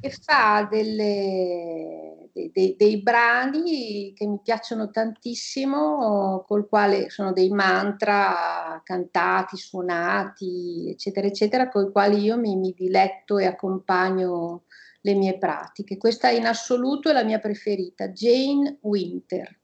e 0.00 0.10
fa 0.10 0.66
delle 0.70 2.17
dei, 2.32 2.74
dei, 2.76 3.02
brani 3.02 4.12
che 4.14 4.26
mi 4.26 4.40
piacciono 4.42 4.90
tantissimo, 4.90 6.44
col 6.46 6.68
quale 6.68 7.10
sono 7.10 7.32
dei 7.32 7.50
mantra 7.50 8.80
cantati, 8.84 9.56
suonati, 9.56 10.88
eccetera, 10.90 11.26
eccetera, 11.26 11.68
con 11.68 11.86
i 11.86 11.92
quali 11.92 12.20
io 12.20 12.38
mi, 12.38 12.56
mi 12.56 12.72
diletto 12.76 13.38
e 13.38 13.46
accompagno 13.46 14.64
le 15.02 15.14
mie 15.14 15.38
pratiche. 15.38 15.96
Questa 15.96 16.30
in 16.30 16.46
assoluto 16.46 17.10
è 17.10 17.12
la 17.12 17.24
mia 17.24 17.38
preferita, 17.38 18.08
Jane 18.08 18.78
Winter. 18.82 19.60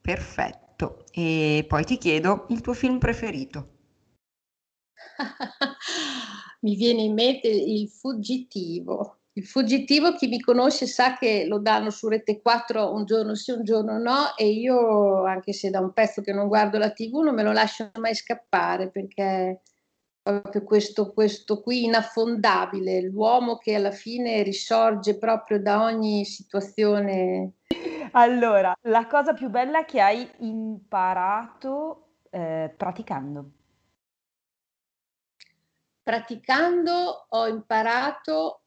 Perfetto. 0.00 1.04
E 1.12 1.64
poi 1.68 1.84
ti 1.84 1.98
chiedo 1.98 2.46
il 2.48 2.60
tuo 2.60 2.72
film 2.72 2.98
preferito. 2.98 3.76
mi 6.60 6.74
viene 6.76 7.02
in 7.02 7.14
mente 7.14 7.48
il 7.48 7.88
fuggitivo. 7.88 9.17
Il 9.38 9.46
fuggitivo, 9.46 10.14
chi 10.14 10.26
mi 10.26 10.40
conosce 10.40 10.86
sa 10.86 11.16
che 11.16 11.44
lo 11.46 11.60
danno 11.60 11.90
su 11.90 12.08
Rete 12.08 12.42
4 12.42 12.92
un 12.92 13.04
giorno 13.04 13.36
sì, 13.36 13.52
un 13.52 13.62
giorno 13.62 13.96
no 13.96 14.34
e 14.36 14.48
io, 14.48 15.22
anche 15.26 15.52
se 15.52 15.70
da 15.70 15.78
un 15.78 15.92
pezzo 15.92 16.22
che 16.22 16.32
non 16.32 16.48
guardo 16.48 16.76
la 16.76 16.90
tv, 16.90 17.20
non 17.20 17.36
me 17.36 17.44
lo 17.44 17.52
lascio 17.52 17.88
mai 18.00 18.16
scappare 18.16 18.90
perché 18.90 19.60
proprio 20.20 20.64
questo, 20.64 21.12
questo 21.12 21.60
qui 21.60 21.84
inaffondabile, 21.84 23.02
l'uomo 23.02 23.58
che 23.58 23.76
alla 23.76 23.92
fine 23.92 24.42
risorge 24.42 25.16
proprio 25.16 25.62
da 25.62 25.84
ogni 25.84 26.24
situazione. 26.24 27.52
Allora, 28.12 28.76
la 28.88 29.06
cosa 29.06 29.34
più 29.34 29.50
bella 29.50 29.84
che 29.84 30.00
hai 30.00 30.28
imparato 30.38 32.14
eh, 32.30 32.74
praticando? 32.76 33.50
Praticando 36.02 37.26
ho 37.28 37.46
imparato 37.46 38.62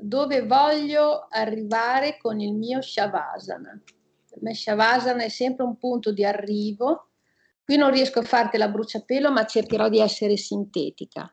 dove 0.00 0.44
voglio 0.44 1.26
arrivare 1.30 2.18
con 2.20 2.40
il 2.40 2.54
mio 2.54 2.80
Shavasana. 2.80 3.80
Per 4.28 4.42
me 4.42 4.54
Shavasana 4.54 5.22
è 5.22 5.28
sempre 5.28 5.64
un 5.64 5.76
punto 5.76 6.12
di 6.12 6.24
arrivo. 6.24 7.10
Qui 7.64 7.76
non 7.76 7.90
riesco 7.90 8.18
a 8.20 8.24
farti 8.24 8.58
la 8.58 8.68
bruciapelo, 8.68 9.30
ma 9.30 9.44
cercherò 9.44 9.88
di 9.88 10.00
essere 10.00 10.36
sintetica. 10.36 11.32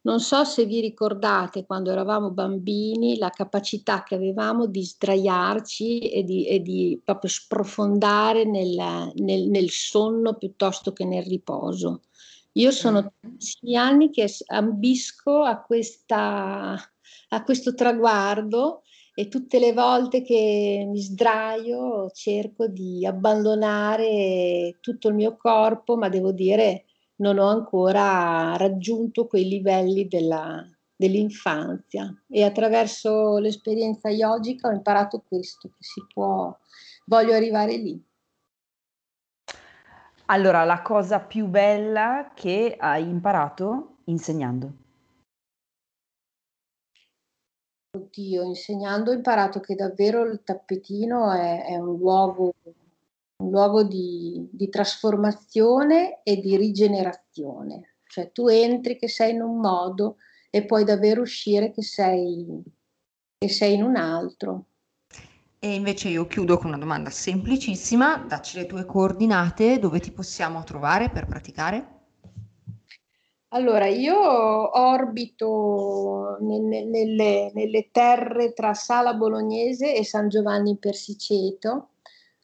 Non 0.00 0.20
so 0.20 0.44
se 0.44 0.64
vi 0.64 0.80
ricordate 0.80 1.66
quando 1.66 1.90
eravamo 1.90 2.30
bambini 2.30 3.18
la 3.18 3.30
capacità 3.30 4.04
che 4.04 4.14
avevamo 4.14 4.66
di 4.66 4.82
sdraiarci 4.82 6.10
e 6.10 6.24
di, 6.24 6.46
e 6.46 6.60
di 6.60 7.00
proprio 7.04 7.30
sprofondare 7.30 8.44
nel, 8.44 9.12
nel, 9.16 9.48
nel 9.48 9.70
sonno 9.70 10.34
piuttosto 10.34 10.92
che 10.92 11.04
nel 11.04 11.24
riposo. 11.24 12.02
Io 12.52 12.70
sono 12.70 13.02
mm. 13.02 13.06
tantissimi 13.20 13.76
anni 13.76 14.10
che 14.10 14.32
ambisco 14.46 15.42
a 15.42 15.60
questa 15.60 16.76
a 17.28 17.42
questo 17.42 17.74
traguardo 17.74 18.82
e 19.14 19.28
tutte 19.28 19.58
le 19.58 19.72
volte 19.72 20.22
che 20.22 20.86
mi 20.88 21.00
sdraio 21.00 22.08
cerco 22.10 22.68
di 22.68 23.04
abbandonare 23.04 24.78
tutto 24.80 25.08
il 25.08 25.14
mio 25.14 25.36
corpo, 25.36 25.96
ma 25.96 26.08
devo 26.08 26.30
dire 26.32 26.84
non 27.16 27.38
ho 27.38 27.48
ancora 27.48 28.56
raggiunto 28.56 29.26
quei 29.26 29.48
livelli 29.48 30.06
della, 30.06 30.64
dell'infanzia 30.94 32.12
e 32.28 32.44
attraverso 32.44 33.38
l'esperienza 33.38 34.08
yogica 34.08 34.68
ho 34.68 34.72
imparato 34.72 35.24
questo, 35.26 35.68
che 35.68 35.78
si 35.80 36.04
può, 36.12 36.56
voglio 37.06 37.34
arrivare 37.34 37.76
lì. 37.76 38.06
Allora, 40.26 40.64
la 40.64 40.82
cosa 40.82 41.20
più 41.20 41.46
bella 41.46 42.32
che 42.34 42.76
hai 42.78 43.08
imparato 43.08 43.96
insegnando? 44.04 44.86
Oddio, 47.90 48.42
insegnando 48.42 49.10
ho 49.10 49.14
imparato 49.14 49.60
che 49.60 49.74
davvero 49.74 50.22
il 50.22 50.42
tappetino 50.44 51.32
è, 51.32 51.64
è 51.64 51.76
un 51.76 51.96
luogo, 51.96 52.54
un 53.42 53.50
luogo 53.50 53.82
di, 53.82 54.46
di 54.52 54.68
trasformazione 54.68 56.20
e 56.22 56.36
di 56.36 56.56
rigenerazione. 56.58 57.96
Cioè 58.04 58.30
tu 58.30 58.48
entri 58.48 58.98
che 58.98 59.08
sei 59.08 59.32
in 59.32 59.40
un 59.40 59.58
modo 59.58 60.16
e 60.50 60.66
puoi 60.66 60.84
davvero 60.84 61.22
uscire 61.22 61.70
che 61.70 61.82
sei, 61.82 62.62
che 63.38 63.48
sei 63.48 63.74
in 63.74 63.82
un 63.82 63.96
altro. 63.96 64.64
E 65.58 65.74
invece 65.74 66.08
io 66.08 66.26
chiudo 66.26 66.58
con 66.58 66.68
una 66.68 66.78
domanda 66.78 67.08
semplicissima, 67.08 68.24
dacci 68.28 68.58
le 68.58 68.66
tue 68.66 68.84
coordinate, 68.84 69.78
dove 69.78 69.98
ti 69.98 70.12
possiamo 70.12 70.62
trovare 70.62 71.08
per 71.08 71.26
praticare? 71.26 71.97
Allora, 73.50 73.86
io 73.86 74.14
orbito 74.78 76.36
nelle, 76.40 76.84
nelle, 76.84 77.50
nelle 77.54 77.88
terre 77.90 78.52
tra 78.52 78.74
Sala 78.74 79.14
Bolognese 79.14 79.94
e 79.94 80.04
San 80.04 80.28
Giovanni 80.28 80.76
Persiceto, 80.76 81.92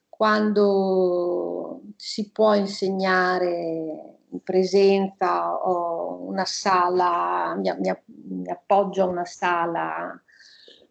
quando 0.09 1.81
si 1.95 2.31
può 2.31 2.55
insegnare 2.55 4.17
in 4.29 4.41
presenza 4.43 5.53
ho 5.53 6.23
una 6.23 6.45
sala, 6.45 7.53
mi, 7.55 7.71
mi, 7.77 7.93
mi 8.41 8.49
appoggio 8.49 9.03
a 9.03 9.07
una 9.07 9.25
sala 9.25 10.19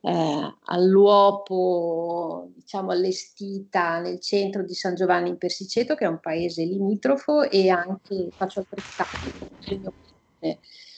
eh, 0.05 0.57
all'uopo, 0.67 2.51
diciamo 2.55 2.91
allestita 2.93 4.01
nel 4.01 4.21
centro 4.21 4.63
di 4.63 4.75
San 4.75 4.95
Giovanni 4.95 5.31
in 5.31 5.39
Persiceto, 5.39 5.95
che 5.95 6.05
è 6.05 6.09
un 6.09 6.21
paese 6.21 6.65
limitrofo, 6.65 7.43
e 7.51 7.71
anche 7.71 8.33
faccio 8.37 8.61
altrettanto. 8.61 9.13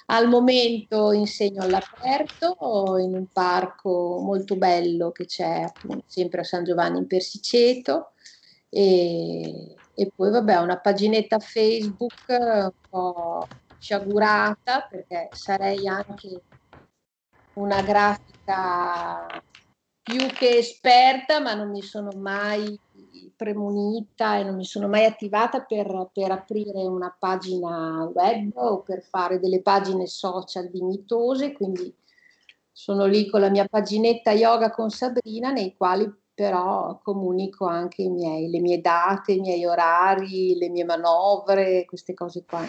Al 0.08 0.28
momento 0.28 1.12
insegno 1.12 1.62
all'aperto 1.64 2.96
in 2.98 3.14
un 3.14 3.26
parco 3.32 4.20
molto 4.20 4.56
bello 4.56 5.10
che 5.10 5.24
c'è 5.26 5.62
appunto 5.62 6.04
sempre 6.06 6.40
a 6.42 6.44
San 6.44 6.62
Giovanni 6.64 6.98
in 6.98 7.06
Persiceto 7.08 8.12
e, 8.68 9.80
e 9.94 10.12
poi 10.14 10.30
vabbè 10.30 10.56
una 10.58 10.78
paginetta 10.78 11.38
Facebook 11.40 12.12
un 12.28 12.70
po' 12.88 13.50
sciagurata 13.78 14.86
perché 14.88 15.28
sarei 15.32 15.86
anche 15.88 16.44
una 17.56 17.82
grafica 17.82 19.26
più 20.02 20.26
che 20.28 20.58
esperta, 20.58 21.40
ma 21.40 21.54
non 21.54 21.70
mi 21.70 21.82
sono 21.82 22.10
mai 22.16 22.78
premunita 23.34 24.38
e 24.38 24.44
non 24.44 24.56
mi 24.56 24.64
sono 24.64 24.88
mai 24.88 25.04
attivata 25.04 25.62
per, 25.62 26.10
per, 26.12 26.30
aprire 26.30 26.86
una 26.86 27.14
pagina 27.18 28.08
web 28.12 28.52
o 28.54 28.80
per 28.80 29.02
fare 29.02 29.38
delle 29.38 29.60
pagine 29.60 30.06
social 30.06 30.68
dignitose, 30.70 31.52
quindi 31.52 31.94
sono 32.72 33.04
lì 33.06 33.28
con 33.28 33.40
la 33.40 33.50
mia 33.50 33.66
paginetta 33.66 34.32
yoga 34.32 34.70
con 34.70 34.90
Sabrina, 34.90 35.50
nei 35.50 35.74
quali 35.76 36.10
però 36.34 37.00
comunico 37.02 37.66
anche 37.66 38.08
miei, 38.08 38.50
le 38.50 38.60
mie 38.60 38.80
date, 38.80 39.32
i 39.32 39.40
miei 39.40 39.64
orari, 39.64 40.56
le 40.56 40.68
mie 40.68 40.84
manovre, 40.84 41.84
queste 41.86 42.12
cose 42.12 42.44
qua. 42.44 42.62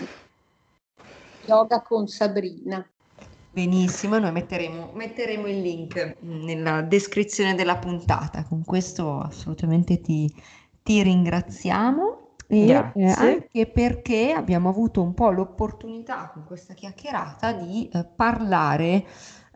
Yoga 1.45 1.81
con 1.81 2.07
Sabrina. 2.07 2.85
Benissimo, 3.57 4.19
noi 4.19 4.31
metteremo, 4.31 4.91
metteremo, 4.93 5.47
il 5.47 5.61
link 5.61 6.17
nella 6.19 6.83
descrizione 6.83 7.55
della 7.55 7.77
puntata. 7.77 8.43
Con 8.43 8.63
questo 8.63 9.17
assolutamente 9.17 9.99
ti, 9.99 10.31
ti 10.83 11.01
ringraziamo 11.01 12.35
e 12.45 12.67
eh, 12.67 13.05
anche 13.07 13.65
perché 13.65 14.31
abbiamo 14.31 14.69
avuto 14.69 15.01
un 15.01 15.15
po' 15.15 15.31
l'opportunità 15.31 16.29
con 16.31 16.43
questa 16.45 16.75
chiacchierata 16.75 17.53
di 17.53 17.89
eh, 17.91 18.05
parlare 18.05 19.03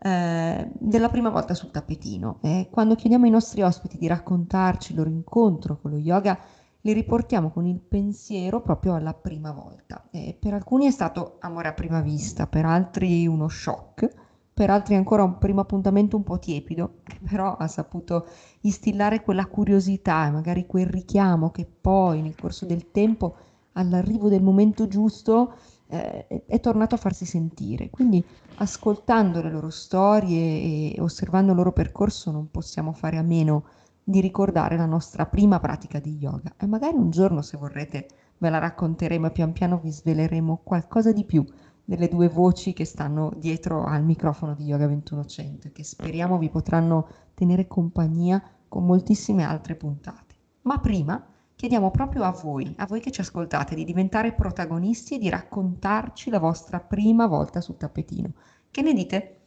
eh, 0.02 0.68
della 0.72 1.08
prima 1.08 1.30
volta 1.30 1.54
sul 1.54 1.70
tappetino. 1.70 2.40
quando 2.72 2.96
chiediamo 2.96 3.26
ai 3.26 3.30
nostri 3.30 3.62
ospiti 3.62 3.98
di 3.98 4.08
raccontarci 4.08 4.90
il 4.90 4.98
loro 4.98 5.10
incontro 5.10 5.78
con 5.80 5.92
lo 5.92 5.98
yoga, 5.98 6.36
li 6.82 6.92
riportiamo 6.92 7.50
con 7.50 7.66
il 7.66 7.80
pensiero 7.80 8.60
proprio 8.60 8.94
alla 8.94 9.14
prima 9.14 9.52
volta. 9.52 10.08
E 10.10 10.36
per 10.38 10.54
alcuni 10.54 10.86
è 10.86 10.90
stato 10.90 11.36
amore 11.40 11.68
a 11.68 11.72
prima 11.72 12.00
vista, 12.00 12.46
per 12.46 12.64
altri 12.64 13.26
uno 13.26 13.48
shock, 13.48 14.08
per 14.54 14.68
altri 14.68 14.94
ancora 14.94 15.22
un 15.22 15.38
primo 15.38 15.60
appuntamento 15.60 16.16
un 16.16 16.24
po' 16.24 16.38
tiepido, 16.38 16.96
che 17.04 17.18
però 17.26 17.56
ha 17.56 17.68
saputo 17.68 18.26
instillare 18.62 19.22
quella 19.22 19.46
curiosità 19.46 20.26
e 20.26 20.30
magari 20.30 20.66
quel 20.66 20.86
richiamo 20.86 21.50
che 21.50 21.66
poi 21.66 22.20
nel 22.20 22.36
corso 22.36 22.66
del 22.66 22.90
tempo, 22.90 23.36
all'arrivo 23.72 24.28
del 24.28 24.42
momento 24.42 24.86
giusto, 24.88 25.54
eh, 25.86 26.26
è 26.46 26.60
tornato 26.60 26.96
a 26.96 26.98
farsi 26.98 27.24
sentire. 27.24 27.90
Quindi 27.90 28.22
ascoltando 28.56 29.40
le 29.40 29.50
loro 29.50 29.70
storie 29.70 30.92
e 30.92 31.00
osservando 31.00 31.52
il 31.52 31.56
loro 31.56 31.72
percorso 31.72 32.30
non 32.30 32.50
possiamo 32.50 32.92
fare 32.92 33.16
a 33.16 33.22
meno 33.22 33.64
di 33.64 33.81
ricordare 34.20 34.76
la 34.76 34.86
nostra 34.86 35.26
prima 35.26 35.60
pratica 35.60 35.98
di 35.98 36.16
yoga 36.16 36.54
e 36.58 36.66
magari 36.66 36.96
un 36.96 37.10
giorno 37.10 37.42
se 37.42 37.56
vorrete 37.56 38.08
ve 38.38 38.50
la 38.50 38.58
racconteremo 38.58 39.26
e 39.26 39.30
pian 39.30 39.52
piano 39.52 39.78
vi 39.78 39.90
sveleremo 39.90 40.60
qualcosa 40.64 41.12
di 41.12 41.24
più 41.24 41.44
delle 41.84 42.08
due 42.08 42.28
voci 42.28 42.72
che 42.72 42.84
stanno 42.84 43.32
dietro 43.36 43.84
al 43.84 44.04
microfono 44.04 44.54
di 44.54 44.64
Yoga 44.64 44.86
2100 44.86 45.68
e 45.68 45.72
che 45.72 45.84
speriamo 45.84 46.38
vi 46.38 46.48
potranno 46.48 47.08
tenere 47.34 47.66
compagnia 47.66 48.42
con 48.68 48.86
moltissime 48.86 49.44
altre 49.44 49.74
puntate. 49.74 50.34
Ma 50.62 50.78
prima 50.78 51.24
chiediamo 51.54 51.90
proprio 51.90 52.24
a 52.24 52.30
voi, 52.30 52.72
a 52.78 52.86
voi 52.86 53.00
che 53.00 53.10
ci 53.10 53.20
ascoltate, 53.20 53.74
di 53.74 53.84
diventare 53.84 54.32
protagonisti 54.32 55.16
e 55.16 55.18
di 55.18 55.28
raccontarci 55.28 56.30
la 56.30 56.38
vostra 56.38 56.80
prima 56.80 57.26
volta 57.26 57.60
sul 57.60 57.76
tappetino. 57.76 58.32
Che 58.70 58.82
ne 58.82 58.94
dite? 58.94 59.41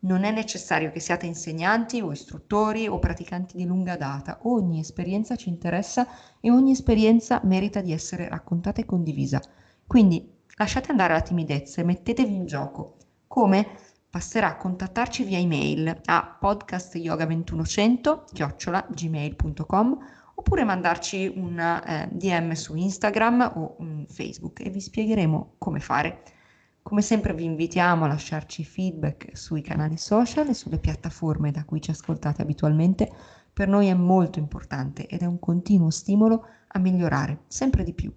Non 0.00 0.22
è 0.22 0.30
necessario 0.30 0.92
che 0.92 1.00
siate 1.00 1.26
insegnanti 1.26 2.00
o 2.00 2.12
istruttori 2.12 2.86
o 2.86 3.00
praticanti 3.00 3.56
di 3.56 3.64
lunga 3.64 3.96
data, 3.96 4.38
ogni 4.42 4.78
esperienza 4.78 5.34
ci 5.34 5.48
interessa 5.48 6.06
e 6.40 6.52
ogni 6.52 6.70
esperienza 6.70 7.40
merita 7.42 7.80
di 7.80 7.92
essere 7.92 8.28
raccontata 8.28 8.80
e 8.80 8.84
condivisa. 8.84 9.42
Quindi 9.86 10.36
lasciate 10.56 10.92
andare 10.92 11.14
la 11.14 11.20
timidezza 11.20 11.80
e 11.80 11.84
mettetevi 11.84 12.32
in 12.32 12.46
gioco. 12.46 12.94
Come? 13.26 13.66
Basterà 14.08 14.54
contattarci 14.56 15.24
via 15.24 15.38
email 15.38 16.00
a 16.04 16.38
podcastyoga2100 16.40 18.84
gmail.com 18.94 19.98
oppure 20.34 20.64
mandarci 20.64 21.32
un 21.34 21.58
eh, 21.58 22.08
DM 22.12 22.52
su 22.52 22.76
Instagram 22.76 23.52
o 23.56 23.74
um, 23.78 24.06
Facebook 24.06 24.64
e 24.64 24.70
vi 24.70 24.80
spiegheremo 24.80 25.54
come 25.58 25.80
fare. 25.80 26.22
Come 26.88 27.02
sempre 27.02 27.34
vi 27.34 27.44
invitiamo 27.44 28.06
a 28.06 28.08
lasciarci 28.08 28.64
feedback 28.64 29.36
sui 29.36 29.60
canali 29.60 29.98
social 29.98 30.48
e 30.48 30.54
sulle 30.54 30.78
piattaforme 30.78 31.50
da 31.50 31.62
cui 31.66 31.82
ci 31.82 31.90
ascoltate 31.90 32.40
abitualmente. 32.40 33.12
Per 33.52 33.68
noi 33.68 33.88
è 33.88 33.94
molto 33.94 34.38
importante 34.38 35.06
ed 35.06 35.20
è 35.20 35.26
un 35.26 35.38
continuo 35.38 35.90
stimolo 35.90 36.46
a 36.66 36.78
migliorare 36.78 37.40
sempre 37.46 37.84
di 37.84 37.92
più. 37.92 38.10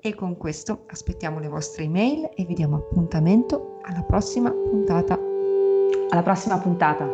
E 0.00 0.16
con 0.16 0.36
questo 0.36 0.86
aspettiamo 0.88 1.38
le 1.38 1.46
vostre 1.46 1.84
email 1.84 2.30
e 2.34 2.44
vi 2.44 2.54
diamo 2.54 2.78
appuntamento 2.78 3.78
alla 3.84 4.02
prossima 4.02 4.50
puntata. 4.50 5.16
Alla 6.10 6.22
prossima 6.24 6.58
puntata. 6.58 7.08